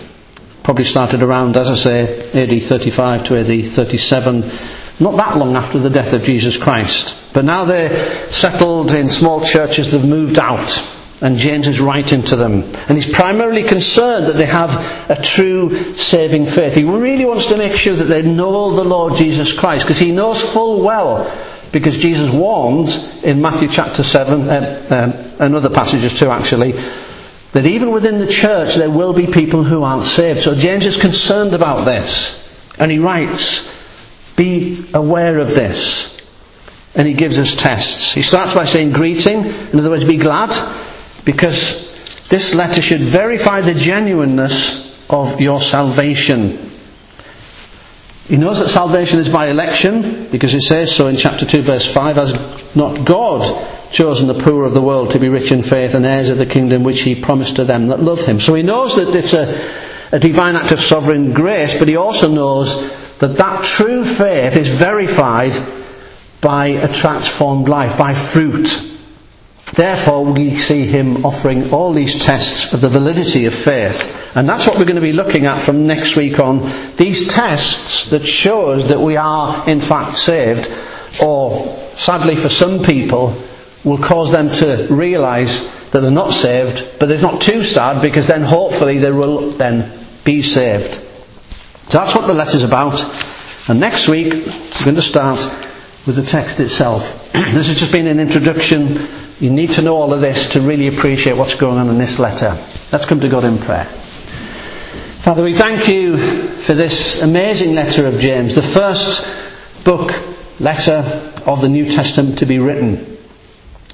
Probably 0.67 0.83
started 0.83 1.23
around, 1.23 1.55
as 1.55 1.69
I 1.69 1.75
say, 1.75 2.43
AD 2.43 2.61
35 2.61 3.23
to 3.23 3.37
AD 3.39 3.71
37 3.71 4.51
not 4.99 5.15
that 5.15 5.37
long 5.37 5.55
after 5.55 5.79
the 5.79 5.89
death 5.89 6.11
of 6.11 6.23
Jesus 6.23 6.57
Christ. 6.57 7.17
But 7.31 7.45
now 7.45 7.63
they're 7.63 8.29
settled 8.31 8.91
in 8.91 9.07
small 9.07 9.45
churches, 9.45 9.93
they've 9.93 10.03
moved 10.03 10.37
out. 10.37 10.85
And 11.21 11.37
James 11.37 11.67
is 11.67 11.79
writing 11.79 12.21
to 12.23 12.35
them. 12.35 12.63
And 12.89 12.97
he's 12.97 13.09
primarily 13.09 13.63
concerned 13.63 14.27
that 14.27 14.35
they 14.35 14.45
have 14.45 15.09
a 15.09 15.21
true 15.21 15.93
saving 15.93 16.45
faith. 16.47 16.75
He 16.75 16.83
really 16.83 17.23
wants 17.23 17.45
to 17.45 17.55
make 17.55 17.77
sure 17.77 17.95
that 17.95 18.03
they 18.03 18.21
know 18.21 18.75
the 18.75 18.83
Lord 18.83 19.15
Jesus 19.15 19.53
Christ, 19.53 19.85
because 19.85 19.99
he 19.99 20.11
knows 20.11 20.41
full 20.41 20.81
well, 20.83 21.33
because 21.71 21.97
Jesus 21.97 22.29
warns 22.29 22.97
in 23.23 23.41
Matthew 23.41 23.69
chapter 23.69 24.03
7, 24.03 24.49
uh, 24.49 24.85
um, 24.89 25.41
and 25.41 25.55
other 25.55 25.69
passages 25.69 26.19
too 26.19 26.29
actually, 26.29 26.73
that 27.53 27.65
even 27.65 27.91
within 27.91 28.19
the 28.19 28.27
church 28.27 28.75
there 28.75 28.89
will 28.89 29.13
be 29.13 29.27
people 29.27 29.63
who 29.63 29.83
aren't 29.83 30.03
saved. 30.03 30.41
So 30.41 30.55
James 30.55 30.85
is 30.85 30.97
concerned 30.97 31.53
about 31.53 31.85
this. 31.85 32.43
And 32.79 32.91
he 32.91 32.99
writes, 32.99 33.67
be 34.35 34.85
aware 34.93 35.39
of 35.39 35.47
this. 35.47 36.15
And 36.95 37.07
he 37.07 37.13
gives 37.13 37.37
us 37.37 37.55
tests. 37.55 38.13
He 38.13 38.21
starts 38.21 38.53
by 38.53 38.65
saying 38.65 38.91
greeting, 38.91 39.45
in 39.45 39.79
other 39.79 39.89
words, 39.89 40.03
be 40.03 40.17
glad, 40.17 40.53
because 41.25 41.83
this 42.29 42.53
letter 42.53 42.81
should 42.81 43.01
verify 43.01 43.61
the 43.61 43.73
genuineness 43.73 45.07
of 45.09 45.39
your 45.39 45.61
salvation. 45.61 46.71
He 48.27 48.37
knows 48.37 48.59
that 48.59 48.69
salvation 48.69 49.19
is 49.19 49.29
by 49.29 49.47
election, 49.47 50.27
because 50.29 50.51
he 50.51 50.59
says 50.59 50.93
so 50.93 51.07
in 51.07 51.15
chapter 51.15 51.45
2 51.45 51.61
verse 51.61 51.91
5, 51.91 52.15
has 52.15 52.75
not 52.75 53.05
God 53.05 53.76
chosen 53.91 54.27
the 54.27 54.33
poor 54.33 54.63
of 54.63 54.73
the 54.73 54.81
world 54.81 55.11
to 55.11 55.19
be 55.19 55.29
rich 55.29 55.51
in 55.51 55.61
faith 55.61 55.93
and 55.93 56.05
heirs 56.05 56.29
of 56.29 56.37
the 56.37 56.45
kingdom 56.45 56.83
which 56.83 57.01
he 57.01 57.15
promised 57.15 57.55
to 57.57 57.65
them 57.65 57.87
that 57.87 58.01
love 58.01 58.25
him. 58.25 58.39
So 58.39 58.53
he 58.55 58.63
knows 58.63 58.95
that 58.95 59.15
it's 59.15 59.33
a, 59.33 59.59
a 60.11 60.19
divine 60.19 60.55
act 60.55 60.71
of 60.71 60.79
sovereign 60.79 61.33
grace, 61.33 61.77
but 61.77 61.87
he 61.87 61.95
also 61.95 62.29
knows 62.29 62.75
that 63.19 63.37
that 63.37 63.63
true 63.63 64.03
faith 64.03 64.55
is 64.55 64.69
verified 64.69 65.53
by 66.41 66.67
a 66.67 66.91
transformed 66.91 67.67
life, 67.67 67.97
by 67.97 68.13
fruit. 68.13 68.83
Therefore, 69.73 70.23
we 70.25 70.55
see 70.55 70.85
him 70.85 71.25
offering 71.25 71.73
all 71.73 71.91
these 71.93 72.15
tests 72.23 72.71
of 72.73 72.81
the 72.81 72.89
validity 72.89 73.45
of 73.45 73.53
faith. 73.53 74.13
And 74.35 74.47
that's 74.47 74.65
what 74.65 74.77
we're 74.77 74.85
going 74.85 74.95
to 74.95 75.01
be 75.01 75.13
looking 75.13 75.45
at 75.45 75.59
from 75.59 75.87
next 75.87 76.15
week 76.15 76.39
on. 76.39 76.71
These 76.95 77.27
tests 77.27 78.09
that 78.11 78.25
show 78.25 78.71
us 78.71 78.87
that 78.89 78.99
we 78.99 79.17
are 79.17 79.67
in 79.67 79.81
fact 79.81 80.17
saved, 80.17 80.71
or 81.21 81.91
sadly 81.95 82.35
for 82.35 82.49
some 82.49 82.81
people, 82.83 83.35
will 83.87 83.97
cause 83.97 84.31
them 84.31 84.49
to 84.49 84.87
realise 84.89 85.63
that 85.91 86.01
they're 86.01 86.11
not 86.11 86.33
saved, 86.33 86.87
but 86.99 87.07
they're 87.07 87.21
not 87.21 87.41
too 87.41 87.63
sad 87.63 88.01
because 88.01 88.27
then 88.27 88.41
hopefully 88.43 88.97
they 88.97 89.11
will 89.11 89.51
then 89.51 89.97
be 90.25 90.41
saved. 90.41 90.95
So 91.89 91.99
that's 91.99 92.13
what 92.13 92.27
the 92.27 92.33
letter's 92.33 92.63
about. 92.63 92.99
And 93.69 93.79
next 93.79 94.09
week, 94.09 94.33
we're 94.33 94.83
going 94.83 94.95
to 94.95 95.01
start 95.01 95.39
with 96.05 96.17
the 96.17 96.23
text 96.23 96.59
itself. 96.59 97.31
this 97.33 97.67
has 97.67 97.79
just 97.79 97.91
been 97.91 98.07
an 98.07 98.19
introduction. 98.19 99.07
You 99.39 99.49
need 99.49 99.71
to 99.71 99.81
know 99.81 99.95
all 99.95 100.13
of 100.13 100.19
this 100.19 100.49
to 100.49 100.61
really 100.61 100.87
appreciate 100.87 101.37
what's 101.37 101.55
going 101.55 101.77
on 101.77 101.89
in 101.89 101.97
this 101.97 102.19
letter. 102.19 102.61
Let's 102.91 103.05
come 103.05 103.21
to 103.21 103.29
God 103.29 103.45
in 103.45 103.57
prayer. 103.57 103.85
Father, 105.19 105.43
we 105.43 105.53
thank 105.53 105.87
you 105.87 106.47
for 106.57 106.73
this 106.73 107.21
amazing 107.21 107.73
letter 107.73 108.05
of 108.05 108.19
James, 108.19 108.55
the 108.55 108.61
first 108.61 109.25
book, 109.83 110.13
letter 110.59 111.33
of 111.45 111.61
the 111.61 111.69
New 111.69 111.85
Testament 111.85 112.39
to 112.39 112.45
be 112.45 112.59
written. 112.59 113.16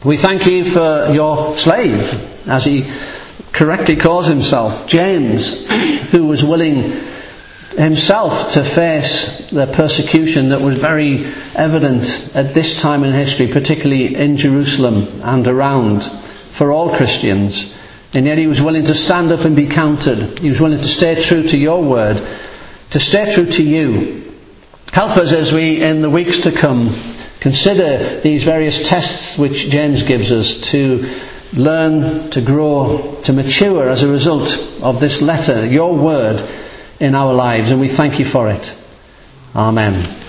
We 0.03 0.17
thank 0.17 0.45
you 0.47 0.65
for 0.65 1.13
your 1.13 1.55
slave, 1.55 2.45
as 2.45 2.65
he 2.65 2.91
correctly 3.53 3.95
calls 3.95 4.27
himself, 4.27 4.85
James, 4.85 5.65
who 6.11 6.27
was 6.27 6.43
willing 6.43 6.91
himself 7.77 8.51
to 8.51 8.65
face 8.65 9.47
the 9.49 9.65
persecution 9.65 10.49
that 10.49 10.59
was 10.59 10.77
very 10.77 11.31
evident 11.55 12.31
at 12.35 12.53
this 12.53 12.81
time 12.81 13.05
in 13.05 13.13
history, 13.13 13.47
particularly 13.47 14.13
in 14.13 14.35
Jerusalem 14.35 15.21
and 15.23 15.47
around, 15.47 16.03
for 16.49 16.73
all 16.73 16.93
Christians. 16.93 17.73
And 18.13 18.25
yet 18.25 18.37
he 18.37 18.47
was 18.47 18.61
willing 18.61 18.83
to 18.85 18.95
stand 18.95 19.31
up 19.31 19.45
and 19.45 19.55
be 19.55 19.67
counted. 19.67 20.37
He 20.39 20.49
was 20.49 20.59
willing 20.59 20.81
to 20.81 20.87
stay 20.87 21.15
true 21.15 21.47
to 21.47 21.57
your 21.57 21.81
word, 21.81 22.21
to 22.89 22.99
stay 22.99 23.33
true 23.33 23.45
to 23.45 23.63
you. 23.63 24.33
Help 24.91 25.15
us 25.15 25.31
as 25.31 25.53
we, 25.53 25.81
in 25.81 26.01
the 26.01 26.09
weeks 26.09 26.41
to 26.41 26.51
come, 26.51 26.93
consider 27.43 28.21
these 28.21 28.45
various 28.45 28.87
tests 28.87 29.37
which 29.37 29.69
James 29.69 30.03
gives 30.03 30.31
us 30.31 30.55
to 30.71 31.05
learn, 31.51 32.31
to 32.31 32.39
grow, 32.39 33.19
to 33.23 33.33
mature 33.33 33.89
as 33.89 34.01
a 34.01 34.09
result 34.09 34.57
of 34.81 35.01
this 35.01 35.21
letter, 35.21 35.67
your 35.67 35.93
word, 35.93 36.41
in 37.01 37.15
our 37.15 37.33
lives, 37.33 37.69
and 37.69 37.81
we 37.81 37.89
thank 37.89 38.17
you 38.17 38.23
for 38.23 38.49
it. 38.49 38.73
Amen. 39.53 40.22